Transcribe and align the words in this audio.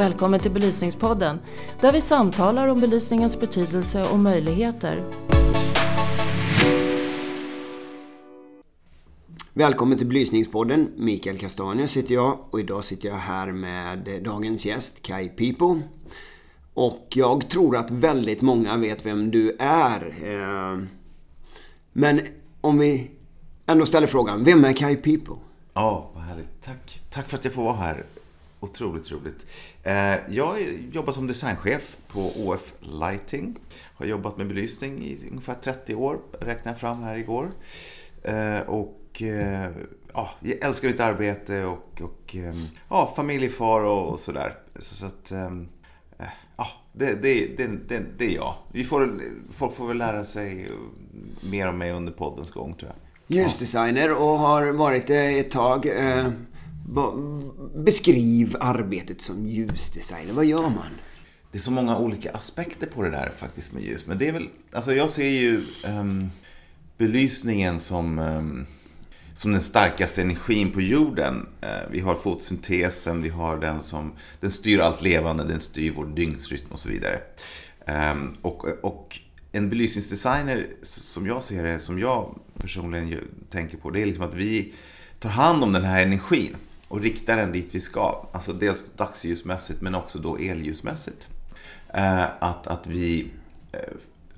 Välkommen 0.00 0.40
till 0.40 0.50
Belysningspodden 0.50 1.38
där 1.80 1.92
vi 1.92 2.00
samtalar 2.00 2.68
om 2.68 2.80
belysningens 2.80 3.40
betydelse 3.40 4.04
och 4.12 4.18
möjligheter. 4.18 5.04
Välkommen 9.52 9.98
till 9.98 10.06
Belysningspodden. 10.06 10.92
Mikael 10.96 11.38
Castanius 11.38 11.96
heter 11.96 12.14
jag 12.14 12.38
och 12.50 12.60
idag 12.60 12.84
sitter 12.84 13.08
jag 13.08 13.16
här 13.16 13.52
med 13.52 14.22
dagens 14.24 14.66
gäst 14.66 15.02
Kai 15.02 15.28
Pipo. 15.28 15.80
Och 16.74 17.06
jag 17.10 17.48
tror 17.48 17.76
att 17.76 17.90
väldigt 17.90 18.42
många 18.42 18.76
vet 18.76 19.06
vem 19.06 19.30
du 19.30 19.56
är. 19.58 20.14
Eh, 20.22 20.78
men 21.92 22.20
om 22.60 22.78
vi 22.78 23.10
ändå 23.66 23.86
ställer 23.86 24.06
frågan, 24.06 24.44
vem 24.44 24.64
är 24.64 24.72
Kai 24.72 24.96
Pipo? 24.96 25.38
Ja, 25.74 26.10
vad 26.14 26.22
härligt. 26.22 26.62
Tack. 26.64 27.00
Tack 27.10 27.28
för 27.28 27.38
att 27.38 27.44
jag 27.44 27.54
får 27.54 27.62
vara 27.62 27.76
här. 27.76 28.06
Otroligt 28.60 29.12
roligt. 29.12 29.46
Eh, 29.82 30.16
jag 30.28 30.58
jobbar 30.92 31.12
som 31.12 31.26
designchef 31.26 31.96
på 32.08 32.32
OF 32.36 32.74
Lighting. 32.80 33.56
Har 33.94 34.06
jobbat 34.06 34.36
med 34.36 34.48
belysning 34.48 35.02
i 35.02 35.28
ungefär 35.30 35.54
30 35.54 35.94
år, 35.94 36.18
räknade 36.40 36.70
jag 36.70 36.78
fram 36.78 37.02
här 37.02 37.18
igår. 37.18 37.50
Eh, 38.22 38.60
och 38.60 39.22
eh, 39.22 39.70
ja, 40.12 40.30
jag 40.40 40.64
älskar 40.64 40.88
mitt 40.88 41.00
arbete 41.00 41.64
och, 41.64 42.02
och 42.02 42.36
ja, 42.88 43.12
familjefar 43.16 43.80
och, 43.80 44.18
sådär. 44.18 44.54
Så, 44.78 45.06
att, 45.06 45.32
ja, 46.56 46.66
det, 46.92 47.22
det, 47.22 47.56
det, 47.56 47.66
det, 47.66 48.02
det 48.18 48.24
är 48.24 48.34
jag. 48.34 48.54
Vi 48.72 48.84
får, 48.84 49.20
folk 49.52 49.74
får 49.74 49.88
väl 49.88 49.98
lära 49.98 50.24
sig 50.24 50.68
mer 51.40 51.68
om 51.68 51.78
mig 51.78 51.92
under 51.92 52.12
poddens 52.12 52.50
gång 52.50 52.74
tror 52.74 52.92
jag. 52.92 52.96
Ljusdesigner 53.36 54.12
och 54.12 54.38
har 54.38 54.66
varit 54.66 55.06
det 55.06 55.38
ett 55.38 55.50
tag. 55.50 55.86
Mm 55.86 56.32
beskriv 57.74 58.56
arbetet 58.60 59.20
som 59.20 59.46
ljusdesigner. 59.46 60.32
Vad 60.32 60.44
gör 60.44 60.62
man? 60.62 60.90
Det 61.52 61.58
är 61.58 61.60
så 61.60 61.70
många 61.70 61.98
olika 61.98 62.30
aspekter 62.30 62.86
på 62.86 63.02
det 63.02 63.10
där 63.10 63.32
faktiskt 63.38 63.72
med 63.72 63.82
ljus. 63.82 64.06
Men 64.06 64.18
det 64.18 64.28
är 64.28 64.32
väl, 64.32 64.48
alltså 64.72 64.94
jag 64.94 65.10
ser 65.10 65.28
ju 65.28 65.64
um, 65.86 66.30
belysningen 66.98 67.80
som, 67.80 68.18
um, 68.18 68.66
som 69.34 69.52
den 69.52 69.60
starkaste 69.60 70.22
energin 70.22 70.70
på 70.70 70.80
jorden. 70.80 71.46
Uh, 71.62 71.90
vi 71.90 72.00
har 72.00 72.14
fotosyntesen, 72.14 73.22
vi 73.22 73.28
har 73.28 73.56
den 73.56 73.82
som 73.82 74.12
den 74.40 74.50
styr 74.50 74.78
allt 74.78 75.02
levande, 75.02 75.44
den 75.44 75.60
styr 75.60 75.92
vår 75.96 76.06
dygnsrytm 76.06 76.72
och 76.72 76.78
så 76.78 76.88
vidare. 76.88 77.20
Um, 77.86 78.36
och, 78.42 78.64
och 78.84 79.20
en 79.52 79.70
belysningsdesigner, 79.70 80.66
som 80.82 81.26
jag 81.26 81.42
ser 81.42 81.62
det, 81.62 81.78
som 81.80 81.98
jag 81.98 82.38
personligen 82.58 83.20
tänker 83.50 83.76
på, 83.76 83.90
det 83.90 84.02
är 84.02 84.06
liksom 84.06 84.24
att 84.24 84.34
vi 84.34 84.74
tar 85.18 85.30
hand 85.30 85.62
om 85.62 85.72
den 85.72 85.84
här 85.84 86.02
energin 86.02 86.56
och 86.90 87.00
riktar 87.00 87.36
den 87.36 87.52
dit 87.52 87.68
vi 87.70 87.80
ska. 87.80 88.26
Alltså 88.32 88.52
dels 88.52 88.90
dagsljusmässigt 88.96 89.80
men 89.80 89.94
också 89.94 90.18
då 90.18 90.36
elljusmässigt. 90.36 91.28
Eh, 91.94 92.24
att, 92.24 92.66
att 92.66 92.86
vi... 92.86 93.30
Eh, 93.72 93.80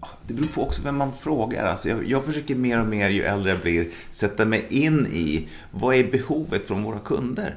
ah, 0.01 0.09
det 0.27 0.35
beror 0.35 0.47
på 0.47 0.63
också 0.63 0.83
vem 0.83 0.97
man 0.97 1.13
frågar. 1.13 1.65
Alltså 1.65 1.89
jag, 1.89 2.07
jag 2.07 2.25
försöker 2.25 2.55
mer 2.55 2.81
och 2.81 2.87
mer, 2.87 3.09
ju 3.09 3.23
äldre 3.23 3.51
jag 3.51 3.61
blir, 3.61 3.89
sätta 4.11 4.45
mig 4.45 4.67
in 4.69 5.07
i 5.07 5.49
vad 5.71 5.95
är 5.95 6.11
behovet 6.11 6.67
från 6.67 6.83
våra 6.83 6.99
kunder? 6.99 7.57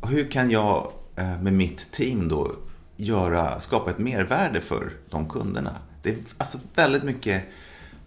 Och 0.00 0.08
hur 0.08 0.30
kan 0.30 0.50
jag 0.50 0.92
eh, 1.16 1.40
med 1.40 1.52
mitt 1.52 1.92
team 1.92 2.28
då 2.28 2.52
göra, 2.96 3.60
skapa 3.60 3.90
ett 3.90 3.98
mervärde 3.98 4.60
för 4.60 4.92
de 5.10 5.28
kunderna? 5.28 5.76
Det 6.02 6.10
är 6.10 6.18
alltså 6.38 6.58
väldigt 6.74 7.02
mycket 7.02 7.44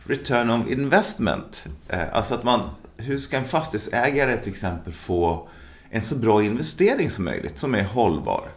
return 0.04 0.50
of 0.50 0.68
investment. 0.68 1.68
Eh, 1.88 2.14
alltså 2.14 2.34
att 2.34 2.44
man, 2.44 2.70
hur 2.98 3.18
ska 3.18 3.38
en 3.38 3.46
fastighetsägare 3.46 4.38
till 4.38 4.52
exempel 4.52 4.94
få 4.94 5.48
en 5.92 6.02
så 6.02 6.16
bra 6.16 6.44
investering 6.44 7.09
som 7.09 7.25
möjligt, 7.25 7.58
som 7.58 7.75
är 7.75 7.84
hållbar. 7.84 8.52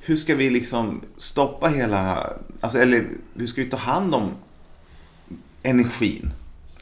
Hur 0.00 0.16
ska 0.16 0.34
vi 0.34 0.50
liksom 0.50 1.00
stoppa 1.16 1.68
hela, 1.68 2.32
alltså, 2.60 2.78
eller 2.78 3.06
hur 3.34 3.46
ska 3.46 3.62
vi 3.62 3.70
ta 3.70 3.76
hand 3.76 4.14
om 4.14 4.30
energin 5.62 6.32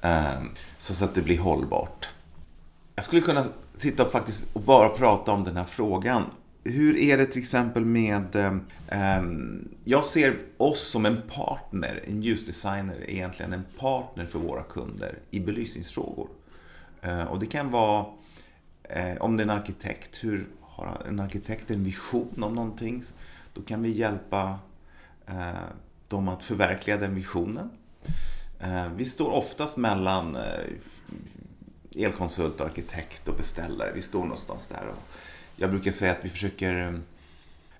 eh, 0.02 0.42
så 0.78 1.04
att 1.04 1.14
det 1.14 1.22
blir 1.22 1.38
hållbart? 1.38 2.08
Jag 2.94 3.04
skulle 3.04 3.22
kunna 3.22 3.44
sitta 3.76 4.04
och 4.04 4.12
faktiskt 4.12 4.40
och 4.52 4.60
bara 4.60 4.88
prata 4.88 5.32
om 5.32 5.44
den 5.44 5.56
här 5.56 5.64
frågan. 5.64 6.22
Hur 6.64 6.96
är 6.96 7.16
det 7.16 7.26
till 7.26 7.42
exempel 7.42 7.84
med... 7.84 8.36
Eh, 8.88 9.22
jag 9.84 10.04
ser 10.04 10.36
oss 10.56 10.88
som 10.88 11.06
en 11.06 11.22
partner, 11.34 12.02
en 12.06 12.22
ljusdesigner 12.22 12.94
är 12.94 13.10
egentligen 13.10 13.52
en 13.52 13.64
partner 13.78 14.26
för 14.26 14.38
våra 14.38 14.62
kunder 14.62 15.18
i 15.30 15.40
belysningsfrågor. 15.40 16.28
Eh, 17.02 17.22
och 17.22 17.38
det 17.38 17.46
kan 17.46 17.70
vara 17.70 18.06
Eh, 18.88 19.16
om 19.20 19.36
det 19.36 19.42
är 19.42 19.44
en 19.44 19.50
arkitekt, 19.50 20.24
hur 20.24 20.48
har 20.60 21.02
en 21.08 21.20
arkitekt 21.20 21.70
en 21.70 21.84
vision 21.84 22.42
om 22.42 22.54
någonting? 22.54 23.02
Då 23.54 23.62
kan 23.62 23.82
vi 23.82 23.90
hjälpa 23.90 24.58
eh, 25.26 25.52
dem 26.08 26.28
att 26.28 26.44
förverkliga 26.44 26.96
den 26.96 27.14
visionen. 27.14 27.70
Eh, 28.60 28.88
vi 28.96 29.04
står 29.04 29.30
oftast 29.30 29.76
mellan 29.76 30.36
eh, 30.36 32.04
elkonsult, 32.04 32.60
arkitekt 32.60 33.28
och 33.28 33.36
beställare. 33.36 33.92
Vi 33.94 34.02
står 34.02 34.22
någonstans 34.22 34.66
där. 34.66 34.86
Och 34.88 35.02
jag 35.56 35.70
brukar 35.70 35.90
säga 35.90 36.12
att 36.12 36.24
vi 36.24 36.28
försöker 36.28 37.00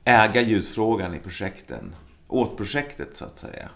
eh, 0.04 0.24
äga 0.24 0.40
ljusfrågan 0.40 1.14
i 1.14 1.18
projekten, 1.18 1.94
åt 2.28 2.56
projektet 2.56 3.16
så 3.16 3.24
att 3.24 3.38
säga. 3.38 3.68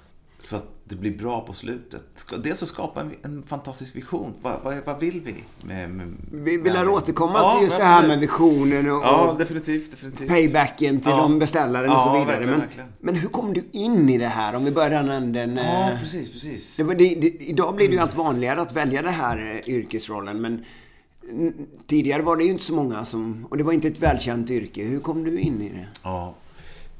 Så 0.44 0.56
att 0.56 0.80
det 0.84 0.97
blir 0.97 1.19
bra 1.19 1.41
på 1.41 1.53
slutet. 1.53 2.26
Dels 2.42 2.62
att 2.62 2.69
skapa 2.69 3.00
en, 3.00 3.14
en 3.22 3.42
fantastisk 3.42 3.97
vision. 3.97 4.34
Vad, 4.41 4.60
vad, 4.62 4.75
vad 4.84 5.00
vill 5.00 5.20
vi? 5.20 5.34
Med, 5.66 5.91
med, 5.91 6.14
vi 6.32 6.56
vill 6.56 6.72
med, 6.72 6.88
återkomma 6.88 7.38
ja, 7.38 7.54
till 7.54 7.64
just 7.64 7.76
det 7.76 7.84
här 7.84 8.08
med 8.08 8.20
visionen 8.20 8.91
och, 8.91 9.02
ja, 9.02 9.36
definitivt, 9.38 9.91
definitivt. 9.91 10.28
paybacken 10.28 11.00
till 11.00 11.10
ja. 11.10 11.16
de 11.16 11.38
beställaren 11.38 11.91
och 11.91 12.00
så 12.00 12.12
vidare. 12.12 12.26
Verkligen, 12.26 12.50
men, 12.50 12.60
verkligen. 12.60 12.88
men 13.00 13.14
hur 13.14 13.28
kom 13.28 13.52
du 13.52 13.64
in 13.72 14.08
i 14.08 14.19
det 14.19 14.26
här? 14.26 14.54
Om 14.54 14.64
vi 14.64 14.70
börjar 14.70 14.91
den 14.91 15.08
änden. 15.08 15.56
Ja, 15.56 15.91
eh, 15.91 16.00
precis, 16.00 16.32
precis. 16.32 16.76
Det, 16.76 16.84
det, 16.84 16.94
det, 16.94 17.26
idag 17.26 17.76
blir 17.76 17.88
det 17.88 17.94
ju 17.94 18.00
allt 18.00 18.16
vanligare 18.16 18.60
att 18.60 18.72
välja 18.72 19.02
den 19.02 19.12
här 19.12 19.62
eh, 19.66 19.75
yrkesrollen. 19.75 20.41
Men 20.41 20.64
tidigare 21.86 22.22
var 22.22 22.36
det 22.36 22.44
ju 22.44 22.50
inte 22.50 22.64
så 22.64 22.75
många 22.75 23.04
som... 23.04 23.47
Och 23.50 23.56
det 23.56 23.62
var 23.62 23.72
inte 23.72 23.88
ett 23.88 23.98
välkänt 23.98 24.50
yrke. 24.50 24.84
Hur 24.84 25.00
kom 25.00 25.25
du 25.25 25.38
in 25.38 25.62
i 25.62 25.69
det? 25.69 25.86
Ja. 26.02 26.34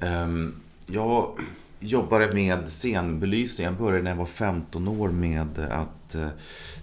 Um, 0.00 0.54
jag 0.86 1.38
jobbade 1.82 2.34
med 2.34 2.69
scenbelysning. 2.69 3.65
Jag 3.65 3.76
började 3.76 4.03
när 4.03 4.10
jag 4.10 4.19
var 4.19 4.26
15 4.26 4.88
år 4.88 5.09
med 5.09 5.59
att 5.59 6.15
eh, 6.15 6.28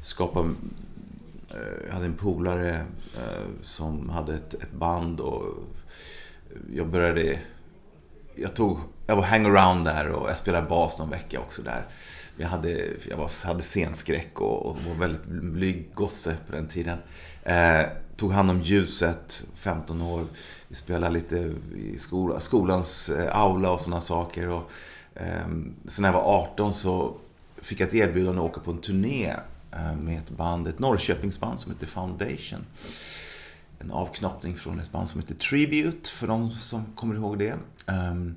skapa 0.01 0.39
eh, 0.39 1.85
jag 1.87 1.93
hade 1.93 2.05
en 2.05 2.13
polare 2.13 2.85
eh, 3.17 3.45
som 3.63 4.09
hade 4.09 4.33
ett, 4.33 4.53
ett, 4.53 4.71
band 4.71 5.19
och 5.19 5.43
jag 6.73 6.87
började... 6.87 7.39
Jag, 8.35 8.55
tog, 8.55 8.79
jag 9.07 9.15
var 9.15 9.23
hangaround 9.23 9.85
där 9.85 10.09
och 10.09 10.29
jag 10.29 10.37
spelade 10.37 10.67
bas 10.67 10.99
någon 10.99 11.09
vecka 11.09 11.39
också 11.39 11.61
där. 11.61 11.85
Jag 12.37 12.47
hade, 12.47 12.87
jag 13.09 13.17
var, 13.17 13.47
hade 13.47 13.63
scenskräck 13.63 14.41
och, 14.41 14.65
och 14.65 14.77
var 14.87 14.95
väldigt 14.95 15.25
blyg 15.25 15.89
gosse 15.93 16.37
på 16.47 16.55
den 16.55 16.67
tiden. 16.67 16.97
Eh, 17.43 17.81
tog 18.15 18.31
hand 18.31 18.51
om 18.51 18.61
ljuset, 18.61 19.43
15 19.55 20.01
år. 20.01 20.27
Vi 20.71 20.75
spelade 20.75 21.13
lite 21.13 21.53
i 21.75 21.97
skola, 21.97 22.39
skolans 22.39 23.09
eh, 23.09 23.37
aula 23.37 23.71
och 23.71 23.81
sådana 23.81 24.01
saker. 24.01 24.49
Och, 24.49 24.71
eh, 25.15 25.47
sen 25.85 26.01
när 26.01 26.09
jag 26.09 26.13
var 26.13 26.43
18 26.43 26.73
så 26.73 27.15
fick 27.57 27.79
jag 27.79 27.87
ett 27.87 27.95
erbjudande 27.95 28.41
att 28.41 28.49
åka 28.49 28.61
på 28.61 28.71
en 28.71 28.81
turné 28.81 29.35
eh, 29.71 29.95
med 29.95 30.19
ett 30.19 30.29
band, 30.29 30.67
ett 30.67 30.79
Norrköpingsband 30.79 31.59
som 31.59 31.71
heter 31.71 31.87
Foundation. 31.87 32.65
En 33.79 33.91
avknoppning 33.91 34.55
från 34.55 34.79
ett 34.79 34.91
band 34.91 35.09
som 35.09 35.21
heter 35.21 35.35
Tribute, 35.35 36.09
för 36.09 36.27
de 36.27 36.51
som 36.51 36.85
kommer 36.95 37.15
ihåg 37.15 37.39
det. 37.39 37.55
Ehm, 37.85 38.35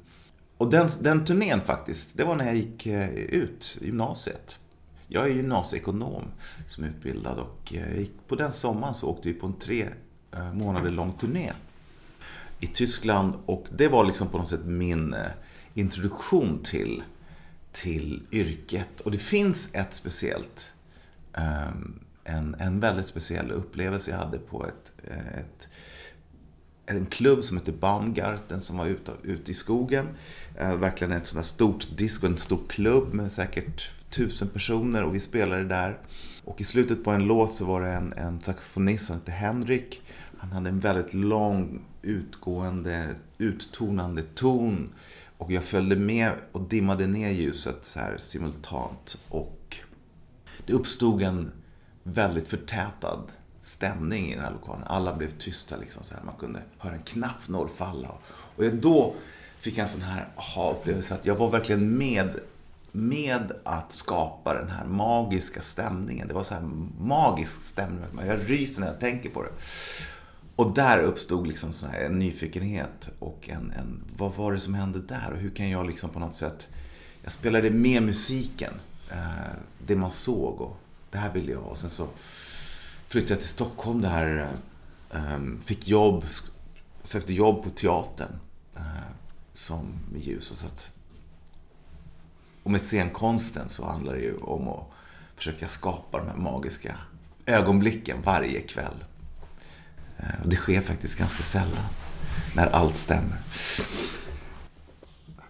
och 0.57 0.71
den, 0.71 0.89
den 1.01 1.25
turnén 1.25 1.61
faktiskt, 1.61 2.17
det 2.17 2.25
var 2.25 2.37
när 2.37 2.45
jag 2.45 2.57
gick 2.57 2.87
eh, 2.87 3.11
ut 3.15 3.79
gymnasiet. 3.81 4.59
Jag 5.09 5.25
är 5.25 5.35
gymnasieekonom 5.35 6.25
som 6.69 6.85
är 6.85 6.89
utbildad 6.89 7.39
och 7.39 7.75
eh, 7.75 8.07
på 8.29 8.35
den 8.35 8.51
sommaren 8.51 8.95
så 8.95 9.09
åkte 9.09 9.29
vi 9.29 9.35
på 9.35 9.47
en 9.47 9.53
tre 9.53 9.89
eh, 10.33 10.53
månader 10.53 10.91
lång 10.91 11.13
turné 11.13 11.53
i 12.63 12.67
Tyskland 12.67 13.35
och 13.47 13.67
det 13.71 13.89
var 13.89 14.05
liksom 14.05 14.29
på 14.29 14.39
något 14.39 14.49
sätt 14.49 14.65
min 14.65 15.15
eh, 15.15 15.31
introduktion 15.75 16.63
till, 16.63 17.03
till 17.73 18.23
yrket. 18.33 19.01
Och 19.01 19.11
det 19.11 19.19
finns 19.19 19.75
ett 19.75 19.95
speciellt, 19.95 20.73
ehm, 21.33 22.01
en, 22.25 22.55
en 22.59 22.81
väldigt 22.81 23.07
speciell 23.07 23.51
upplevelse 23.51 24.11
jag 24.11 24.19
hade 24.19 24.39
på 24.39 24.67
ett, 24.67 24.93
eh, 25.05 25.39
ett 25.39 25.69
en 26.87 27.07
klubb 27.07 27.45
som 27.45 27.57
heter 27.57 27.73
Baumgarten 27.73 28.61
som 28.61 28.77
var 28.77 28.87
ute, 28.87 29.13
ute 29.23 29.51
i 29.51 29.55
skogen. 29.55 30.09
Eh, 30.59 30.77
verkligen 30.77 31.13
ett 31.13 31.27
sånt 31.27 31.47
stort 31.47 31.87
disco, 31.97 32.27
en 32.27 32.39
stor 32.39 32.61
klubb 32.69 33.15
med 33.15 33.33
säkert 33.33 33.91
tusen 34.11 34.49
personer 34.49 35.03
och 35.03 35.15
vi 35.15 35.21
spelade 35.21 35.65
där. 35.65 35.99
Och 36.45 36.61
i 36.61 36.65
slutet 36.65 37.05
på 37.05 37.11
en 37.11 37.25
låt 37.25 37.55
så 37.55 37.65
var 37.65 37.81
det 37.81 37.93
en, 37.93 38.13
en 38.13 38.41
saxofonist 38.41 39.07
som 39.07 39.17
hette 39.17 39.33
Henrik. 39.33 40.03
Han 40.39 40.53
hade 40.53 40.69
en 40.69 40.81
väldigt 40.81 41.15
lång, 41.15 41.85
utgående, 42.03 43.15
uttonande 43.39 44.23
ton. 44.23 44.95
Och 45.39 45.53
jag 45.53 45.65
följde 45.65 45.97
med 45.97 46.33
och 46.53 46.61
dimmade 46.61 47.07
ner 47.07 47.31
ljuset 47.31 47.79
så 47.83 47.99
här 47.99 48.19
simultant. 48.19 49.19
Och 49.29 49.77
det 50.67 50.73
uppstod 50.73 51.23
en 51.23 51.53
väldigt 52.03 52.49
förtätad 52.49 53.23
stämning 53.63 54.33
i 54.33 54.35
den 54.35 54.45
här 54.45 54.53
lokalen. 54.53 54.85
Alla 54.87 55.17
blev 55.17 55.31
tysta 55.31 55.77
liksom 55.77 56.05
så 56.05 56.15
här. 56.15 56.23
Man 56.23 56.35
kunde 56.37 56.63
höra 56.79 56.95
en 56.95 57.03
knappnål 57.03 57.69
falla. 57.69 58.09
Och 58.57 58.65
då 58.75 59.15
fick 59.59 59.79
jag 59.79 59.83
en 59.83 59.89
sån 59.89 60.03
här 60.03 60.29
aha-upplevelse 60.37 61.15
att 61.15 61.27
jag 61.27 61.35
var 61.35 61.51
verkligen 61.51 61.99
med 61.99 62.41
med 62.93 63.53
att 63.65 63.93
skapa 63.93 64.55
den 64.55 64.69
här 64.69 64.85
magiska 64.85 65.63
stämningen. 65.63 66.29
Det 66.29 66.35
var 66.35 66.43
så 66.43 66.55
här 66.55 66.71
magisk 66.99 67.61
stämning. 67.61 68.05
Jag 68.27 68.51
ryser 68.51 68.81
när 68.81 68.89
jag 68.89 69.01
tänker 69.01 69.31
på 69.31 69.43
det. 69.43 69.51
Och 70.63 70.75
där 70.75 70.99
uppstod 70.99 71.47
liksom 71.47 71.73
så 71.73 71.87
här 71.87 72.01
en 72.01 72.19
nyfikenhet 72.19 73.11
och 73.19 73.49
en, 73.49 73.71
en, 73.71 74.05
vad 74.17 74.35
var 74.35 74.53
det 74.53 74.61
som 74.61 74.75
hände 74.75 75.01
där? 75.01 75.31
Och 75.33 75.39
hur 75.39 75.51
kan 75.51 75.71
jag 75.71 75.87
liksom 75.87 76.11
på 76.11 76.19
något 76.19 76.35
sätt, 76.35 76.69
jag 77.23 77.33
spelade 77.33 77.71
med 77.71 78.03
musiken, 78.03 78.75
eh, 79.11 79.53
det 79.87 79.97
man 79.97 80.11
såg 80.11 80.61
och 80.61 80.77
det 81.11 81.19
här 81.19 81.33
ville 81.33 81.53
jag 81.53 81.63
och 81.63 81.79
sen 81.79 81.91
så 81.91 82.09
flyttade 83.07 83.33
jag 83.33 83.41
till 83.41 83.49
Stockholm 83.49 84.01
där, 84.01 84.53
ehm, 85.11 85.61
fick 85.65 85.89
jobb, 85.89 86.25
sökte 87.03 87.33
jobb 87.33 87.63
på 87.63 87.71
teatern 87.71 88.39
eh, 88.77 88.83
som 89.53 89.87
ljus. 90.17 90.51
Och 90.51 90.57
så 90.57 90.67
att 90.67 90.93
och 92.63 92.71
med 92.71 92.83
scenkonsten 92.83 93.69
så 93.69 93.87
handlar 93.87 94.13
det 94.13 94.21
ju 94.21 94.37
om 94.37 94.69
att 94.69 94.87
försöka 95.37 95.69
skapa 95.69 96.19
de 96.19 96.29
här 96.29 96.37
magiska 96.37 96.97
ögonblicken 97.47 98.23
varje 98.23 98.61
kväll. 98.61 99.05
Eh, 100.23 100.43
och 100.43 100.49
det 100.49 100.57
sker 100.57 100.81
faktiskt 100.81 101.19
ganska 101.19 101.43
sällan, 101.43 101.87
när 102.55 102.67
allt 102.67 102.97
stämmer. 102.97 103.39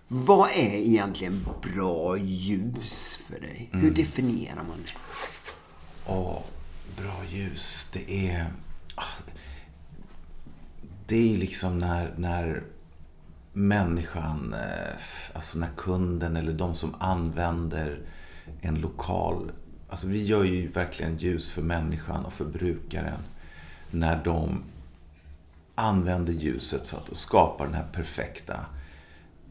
Vad 0.09 0.51
är 0.51 0.75
egentligen 0.75 1.47
bra 1.63 2.17
ljus 2.17 3.19
för 3.27 3.41
dig? 3.41 3.69
Hur 3.73 3.81
mm. 3.81 3.95
definierar 3.95 4.63
man 4.63 4.83
det? 4.85 4.93
Åh, 6.07 6.43
bra 6.97 7.25
ljus. 7.31 7.91
Det 7.93 8.31
är... 8.31 8.53
Ah, 8.95 9.05
det 11.07 11.35
är 11.35 11.39
liksom 11.39 11.79
när, 11.79 12.15
när 12.17 12.63
människan, 13.53 14.55
eh, 14.55 14.97
alltså 15.33 15.59
när 15.59 15.71
kunden 15.77 16.37
eller 16.37 16.53
de 16.53 16.75
som 16.75 16.95
använder 16.99 18.01
en 18.61 18.75
lokal. 18.75 19.53
Alltså 19.89 20.09
vi 20.09 20.25
gör 20.25 20.45
ju 20.45 20.69
verkligen 20.69 21.17
ljus 21.17 21.51
för 21.51 21.63
människan 21.63 22.25
och 22.25 22.33
för 22.33 22.45
brukaren 22.45 23.21
när 23.93 24.25
de 24.25 24.63
använder 25.75 26.33
ljuset 26.33 26.87
så 26.87 26.97
att 26.97 27.07
de 27.07 27.15
skapar 27.15 27.65
den 27.65 27.75
här 27.75 27.87
perfekta 27.93 28.67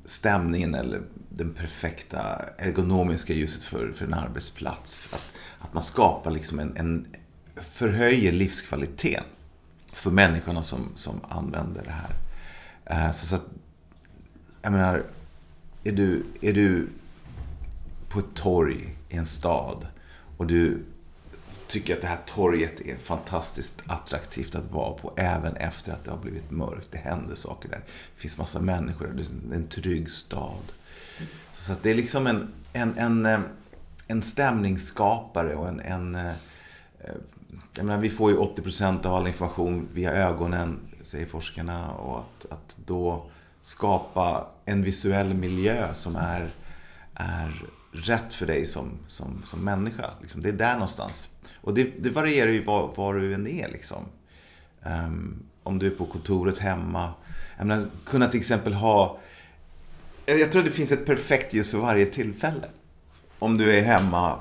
stämningen 0.05 0.75
eller 0.75 1.01
den 1.29 1.53
perfekta 1.53 2.45
ergonomiska 2.57 3.33
ljuset 3.33 3.63
för, 3.63 3.91
för 3.91 4.05
en 4.05 4.13
arbetsplats. 4.13 5.09
Att, 5.13 5.31
att 5.59 5.73
man 5.73 5.83
skapar 5.83 6.31
liksom 6.31 6.59
en, 6.59 6.77
en 6.77 7.07
förhöjer 7.55 8.31
livskvaliteten 8.31 9.23
för 9.87 10.11
människorna 10.11 10.63
som, 10.63 10.91
som 10.95 11.21
använder 11.29 11.83
det 11.83 11.91
här. 11.91 12.13
Eh, 12.85 13.11
så, 13.11 13.25
så 13.25 13.35
att, 13.35 13.45
jag 14.61 14.71
menar, 14.71 15.03
är 15.83 15.91
du, 15.91 16.23
är 16.41 16.53
du 16.53 16.87
på 18.09 18.19
ett 18.19 18.33
torg 18.35 18.95
i 19.09 19.17
en 19.17 19.25
stad 19.25 19.87
och 20.37 20.47
du 20.47 20.83
tycker 21.71 21.95
att 21.95 22.01
det 22.01 22.07
här 22.07 22.19
torget 22.25 22.81
är 22.81 22.97
fantastiskt 22.97 23.83
attraktivt 23.87 24.55
att 24.55 24.71
vara 24.71 24.93
på 24.93 25.13
även 25.17 25.55
efter 25.55 25.91
att 25.93 26.03
det 26.03 26.11
har 26.11 26.17
blivit 26.17 26.51
mörkt. 26.51 26.87
Det 26.91 26.97
händer 26.97 27.35
saker 27.35 27.69
där. 27.69 27.81
Det 28.15 28.21
finns 28.21 28.37
massa 28.37 28.59
människor 28.59 29.07
där. 29.07 29.13
Det 29.13 29.55
är 29.55 29.57
en 29.57 29.67
trygg 29.67 30.11
stad. 30.11 30.71
Så 31.53 31.73
att 31.73 31.83
det 31.83 31.89
är 31.89 31.95
liksom 31.95 32.27
en, 32.27 32.53
en, 32.73 32.97
en, 32.97 33.25
eh, 33.25 33.39
en 34.07 34.21
stämningsskapare 34.21 35.55
och 35.55 35.67
en... 35.67 35.79
en 35.79 36.15
eh, 36.15 36.29
eh, 36.99 37.15
jag 37.75 37.85
menar, 37.85 38.01
vi 38.01 38.09
får 38.09 38.31
ju 38.31 38.37
80% 38.37 39.05
av 39.05 39.15
all 39.15 39.27
information 39.27 39.87
via 39.93 40.11
ögonen, 40.11 40.79
säger 41.01 41.25
forskarna. 41.25 41.91
Och 41.91 42.19
att, 42.19 42.51
att 42.51 42.77
då 42.85 43.25
skapa 43.61 44.47
en 44.65 44.83
visuell 44.83 45.33
miljö 45.33 45.93
som 45.93 46.15
är, 46.15 46.49
är 47.13 47.65
rätt 47.91 48.33
för 48.33 48.45
dig 48.45 48.65
som, 48.65 48.97
som, 49.07 49.41
som 49.43 49.63
människa. 49.63 50.09
Liksom. 50.21 50.41
Det 50.41 50.49
är 50.49 50.53
där 50.53 50.73
någonstans. 50.73 51.35
Och 51.61 51.73
det, 51.73 51.83
det 51.83 52.09
varierar 52.09 52.51
ju 52.51 52.63
var, 52.63 52.93
var 52.95 53.13
du 53.13 53.33
än 53.33 53.47
är. 53.47 53.69
Liksom. 53.69 54.05
Um, 54.85 55.43
om 55.63 55.79
du 55.79 55.87
är 55.87 55.91
på 55.91 56.05
kontoret 56.05 56.57
hemma. 56.57 57.13
Jag 57.57 57.67
menar, 57.67 57.87
kunna 58.05 58.27
till 58.27 58.39
exempel 58.39 58.73
ha... 58.73 59.19
Jag 60.25 60.51
tror 60.51 60.59
att 60.59 60.65
det 60.65 60.71
finns 60.71 60.91
ett 60.91 61.05
perfekt 61.05 61.53
ljus 61.53 61.71
för 61.71 61.77
varje 61.77 62.05
tillfälle. 62.05 62.67
Om 63.39 63.57
du 63.57 63.77
är 63.77 63.81
hemma 63.81 64.39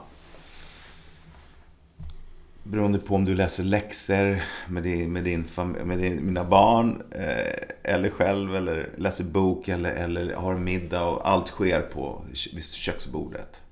beroende 2.62 2.98
på 2.98 3.14
om 3.14 3.24
du 3.24 3.34
läser 3.34 3.64
läxor 3.64 4.42
med, 4.68 4.82
din, 4.82 5.12
med, 5.12 5.24
din, 5.24 5.46
med 5.84 5.98
din, 5.98 6.26
mina 6.26 6.44
barn 6.44 7.02
eh, 7.10 7.92
eller 7.94 8.08
själv 8.10 8.56
eller 8.56 8.90
läser 8.96 9.24
bok 9.24 9.68
eller, 9.68 9.90
eller 9.90 10.34
har 10.34 10.56
middag 10.56 11.04
och 11.04 11.28
allt 11.28 11.48
sker 11.48 11.80
på 11.80 12.24
vid 12.52 12.64
köksbordet. 12.64 13.62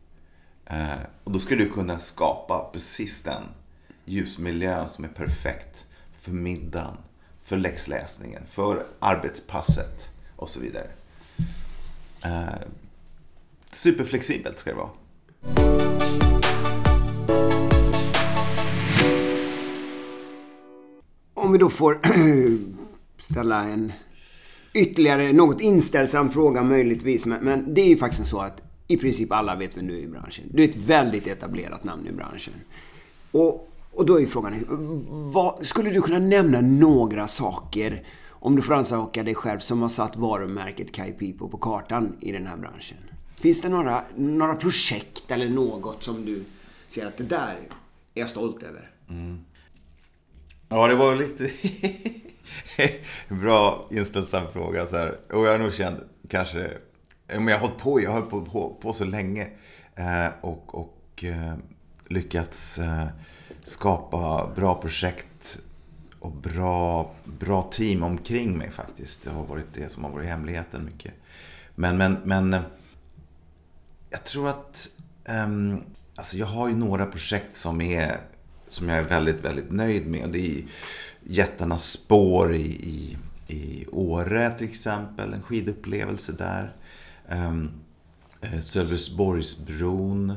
Eh, 0.67 0.99
och 1.25 1.33
då 1.33 1.39
ska 1.39 1.57
du 1.57 1.69
kunna 1.69 1.99
skapa 1.99 2.71
precis 2.73 3.23
den 3.23 3.43
ljusmiljön 4.05 4.89
som 4.89 5.05
är 5.05 5.09
perfekt 5.09 5.87
för 6.21 6.33
middagen, 6.33 6.97
för 7.45 7.57
läxläsningen, 7.57 8.43
för 8.51 8.87
arbetspasset 8.99 10.11
och 10.37 10.49
så 10.49 10.61
vidare. 10.61 10.87
Eh, 12.25 12.49
superflexibelt 13.73 14.59
ska 14.59 14.71
det 14.71 14.77
vara. 14.77 14.91
Om 21.49 21.53
vi 21.53 21.59
då 21.59 21.71
får 21.71 22.01
ställa 23.19 23.65
en 23.65 23.93
ytterligare 24.73 25.33
något 25.33 25.61
inställsam 25.61 26.31
fråga 26.31 26.63
möjligtvis. 26.63 27.25
Men, 27.25 27.45
men, 27.45 27.75
det 27.75 27.81
är 27.81 27.89
ju 27.89 27.97
faktiskt 27.97 28.29
så 28.29 28.39
att 28.41 28.63
i 28.89 28.97
princip 28.97 29.33
alla 29.33 29.57
vet 29.57 29.77
vem 29.77 29.87
du 29.87 29.95
är 29.99 30.03
i 30.03 30.07
branschen. 30.07 30.45
Du 30.51 30.65
är 30.65 30.69
ett 30.69 30.77
väldigt 30.77 31.27
etablerat 31.27 31.85
namn 31.85 32.07
i 32.07 32.13
branschen. 32.13 32.53
Och, 33.31 33.69
och 33.93 34.07
då 34.07 34.17
är 34.17 34.21
ju 34.21 34.27
frågan, 34.27 34.65
vad, 35.33 35.67
skulle 35.67 35.91
du 35.91 36.01
kunna 36.01 36.19
nämna 36.19 36.61
några 36.61 37.29
saker 37.29 38.07
om 38.29 38.57
du 38.57 38.63
får 38.63 38.75
ansöka 38.75 39.23
dig 39.23 39.35
själv 39.35 39.59
som 39.59 39.83
har 39.83 39.89
satt 39.89 40.17
varumärket 40.17 40.93
Kai 40.93 41.13
Pipo 41.13 41.49
på 41.49 41.57
kartan 41.57 42.17
i 42.21 42.33
den 42.33 42.47
här 42.47 42.57
branschen? 42.57 42.99
Finns 43.35 43.61
det 43.61 43.69
några, 43.69 44.05
några 44.17 44.55
projekt 44.55 45.31
eller 45.31 45.49
något 45.49 46.03
som 46.03 46.25
du 46.25 46.45
ser 46.89 47.07
att 47.07 47.17
det 47.17 47.25
där 47.25 47.59
är 48.15 48.21
jag 48.21 48.31
stolt 48.31 48.63
över? 48.63 48.91
Mm. 49.11 49.39
Ja, 50.69 50.87
det 50.89 50.95
var 50.95 51.17
lite 51.17 51.51
bra 53.35 53.89
inställsam 53.91 54.53
fråga. 54.53 54.87
Så 54.87 54.97
här. 54.97 55.19
Och 55.33 55.47
jag 55.47 55.53
har 55.53 55.59
nog 55.59 55.75
känt 55.75 56.01
kanske... 56.29 56.71
Men 57.27 57.49
jag 57.49 57.59
har 57.59 57.69
hållit 57.69 57.79
på, 57.83 58.01
jag 58.01 58.11
har 58.11 58.21
hållit 58.21 58.53
på, 58.53 58.79
på 58.83 58.93
så 58.93 59.05
länge. 59.05 59.49
Eh, 59.95 60.29
och 60.41 60.75
och 60.75 61.25
eh, 61.25 61.55
lyckats 62.07 62.79
eh, 62.79 63.07
skapa 63.65 64.51
bra 64.57 64.75
projekt 64.81 65.59
och 66.21 66.33
bra, 66.33 67.11
bra 67.25 67.63
team 67.63 68.03
omkring 68.03 68.59
mig 68.59 68.71
faktiskt. 68.71 69.25
Det 69.25 69.31
har 69.31 69.45
varit 69.45 69.75
det 69.75 69.89
som 69.89 70.05
har 70.05 70.11
varit 70.11 70.29
hemligheten 70.29 70.85
mycket. 70.85 71.15
Men, 71.75 71.97
men, 71.97 72.13
men 72.25 72.55
eh, 72.55 72.63
jag 74.11 74.25
tror 74.25 74.49
att... 74.49 74.89
Ehm, 75.25 75.81
alltså 76.15 76.37
jag 76.37 76.47
har 76.47 76.69
ju 76.69 76.77
några 76.77 77.07
projekt 77.07 77.57
som 77.57 77.81
är 77.81 78.21
som 78.69 78.89
jag 78.89 78.99
är 78.99 79.03
väldigt, 79.03 79.45
väldigt 79.45 79.71
nöjd 79.71 80.07
med. 80.07 80.31
Det 80.31 80.39
är 80.39 80.65
Jättarnas 81.23 81.91
spår 81.91 82.55
i, 82.55 82.67
i, 82.67 83.17
i 83.47 83.87
Åre 83.87 84.51
till 84.51 84.69
exempel, 84.69 85.33
en 85.33 85.43
skidupplevelse 85.43 86.33
där. 86.33 86.73
Um, 87.29 87.71
Sölvesborgsbron 88.61 90.31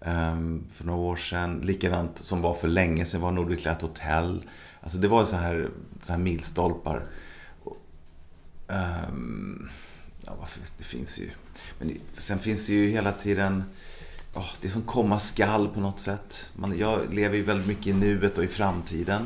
um, 0.00 0.64
för 0.72 0.84
några 0.84 1.00
år 1.00 1.16
sedan. 1.16 1.60
Likadant 1.64 2.18
som 2.18 2.42
var 2.42 2.54
för 2.54 2.68
länge 2.68 3.04
sedan 3.04 3.20
var 3.20 3.32
Nordic 3.32 3.64
Light 3.64 3.82
Hotel. 3.82 4.42
Alltså 4.80 4.98
det 4.98 5.08
var 5.08 5.24
så 5.24 5.36
här, 5.36 5.70
så 6.02 6.12
här 6.12 6.20
milstolpar. 6.20 7.06
Um, 8.68 9.68
ja, 10.26 10.48
det 10.78 10.84
finns 10.84 11.20
ju. 11.20 11.30
Men 11.78 11.98
sen 12.18 12.38
finns 12.38 12.66
det 12.66 12.72
ju 12.72 12.90
hela 12.90 13.12
tiden 13.12 13.64
oh, 14.36 14.50
det 14.60 14.68
som 14.68 14.82
komma 14.82 15.18
skall 15.18 15.68
på 15.68 15.80
något 15.80 16.00
sätt. 16.00 16.50
Man, 16.54 16.78
jag 16.78 17.14
lever 17.14 17.36
ju 17.36 17.42
väldigt 17.42 17.66
mycket 17.66 17.86
i 17.86 17.92
nuet 17.92 18.38
och 18.38 18.44
i 18.44 18.48
framtiden. 18.48 19.22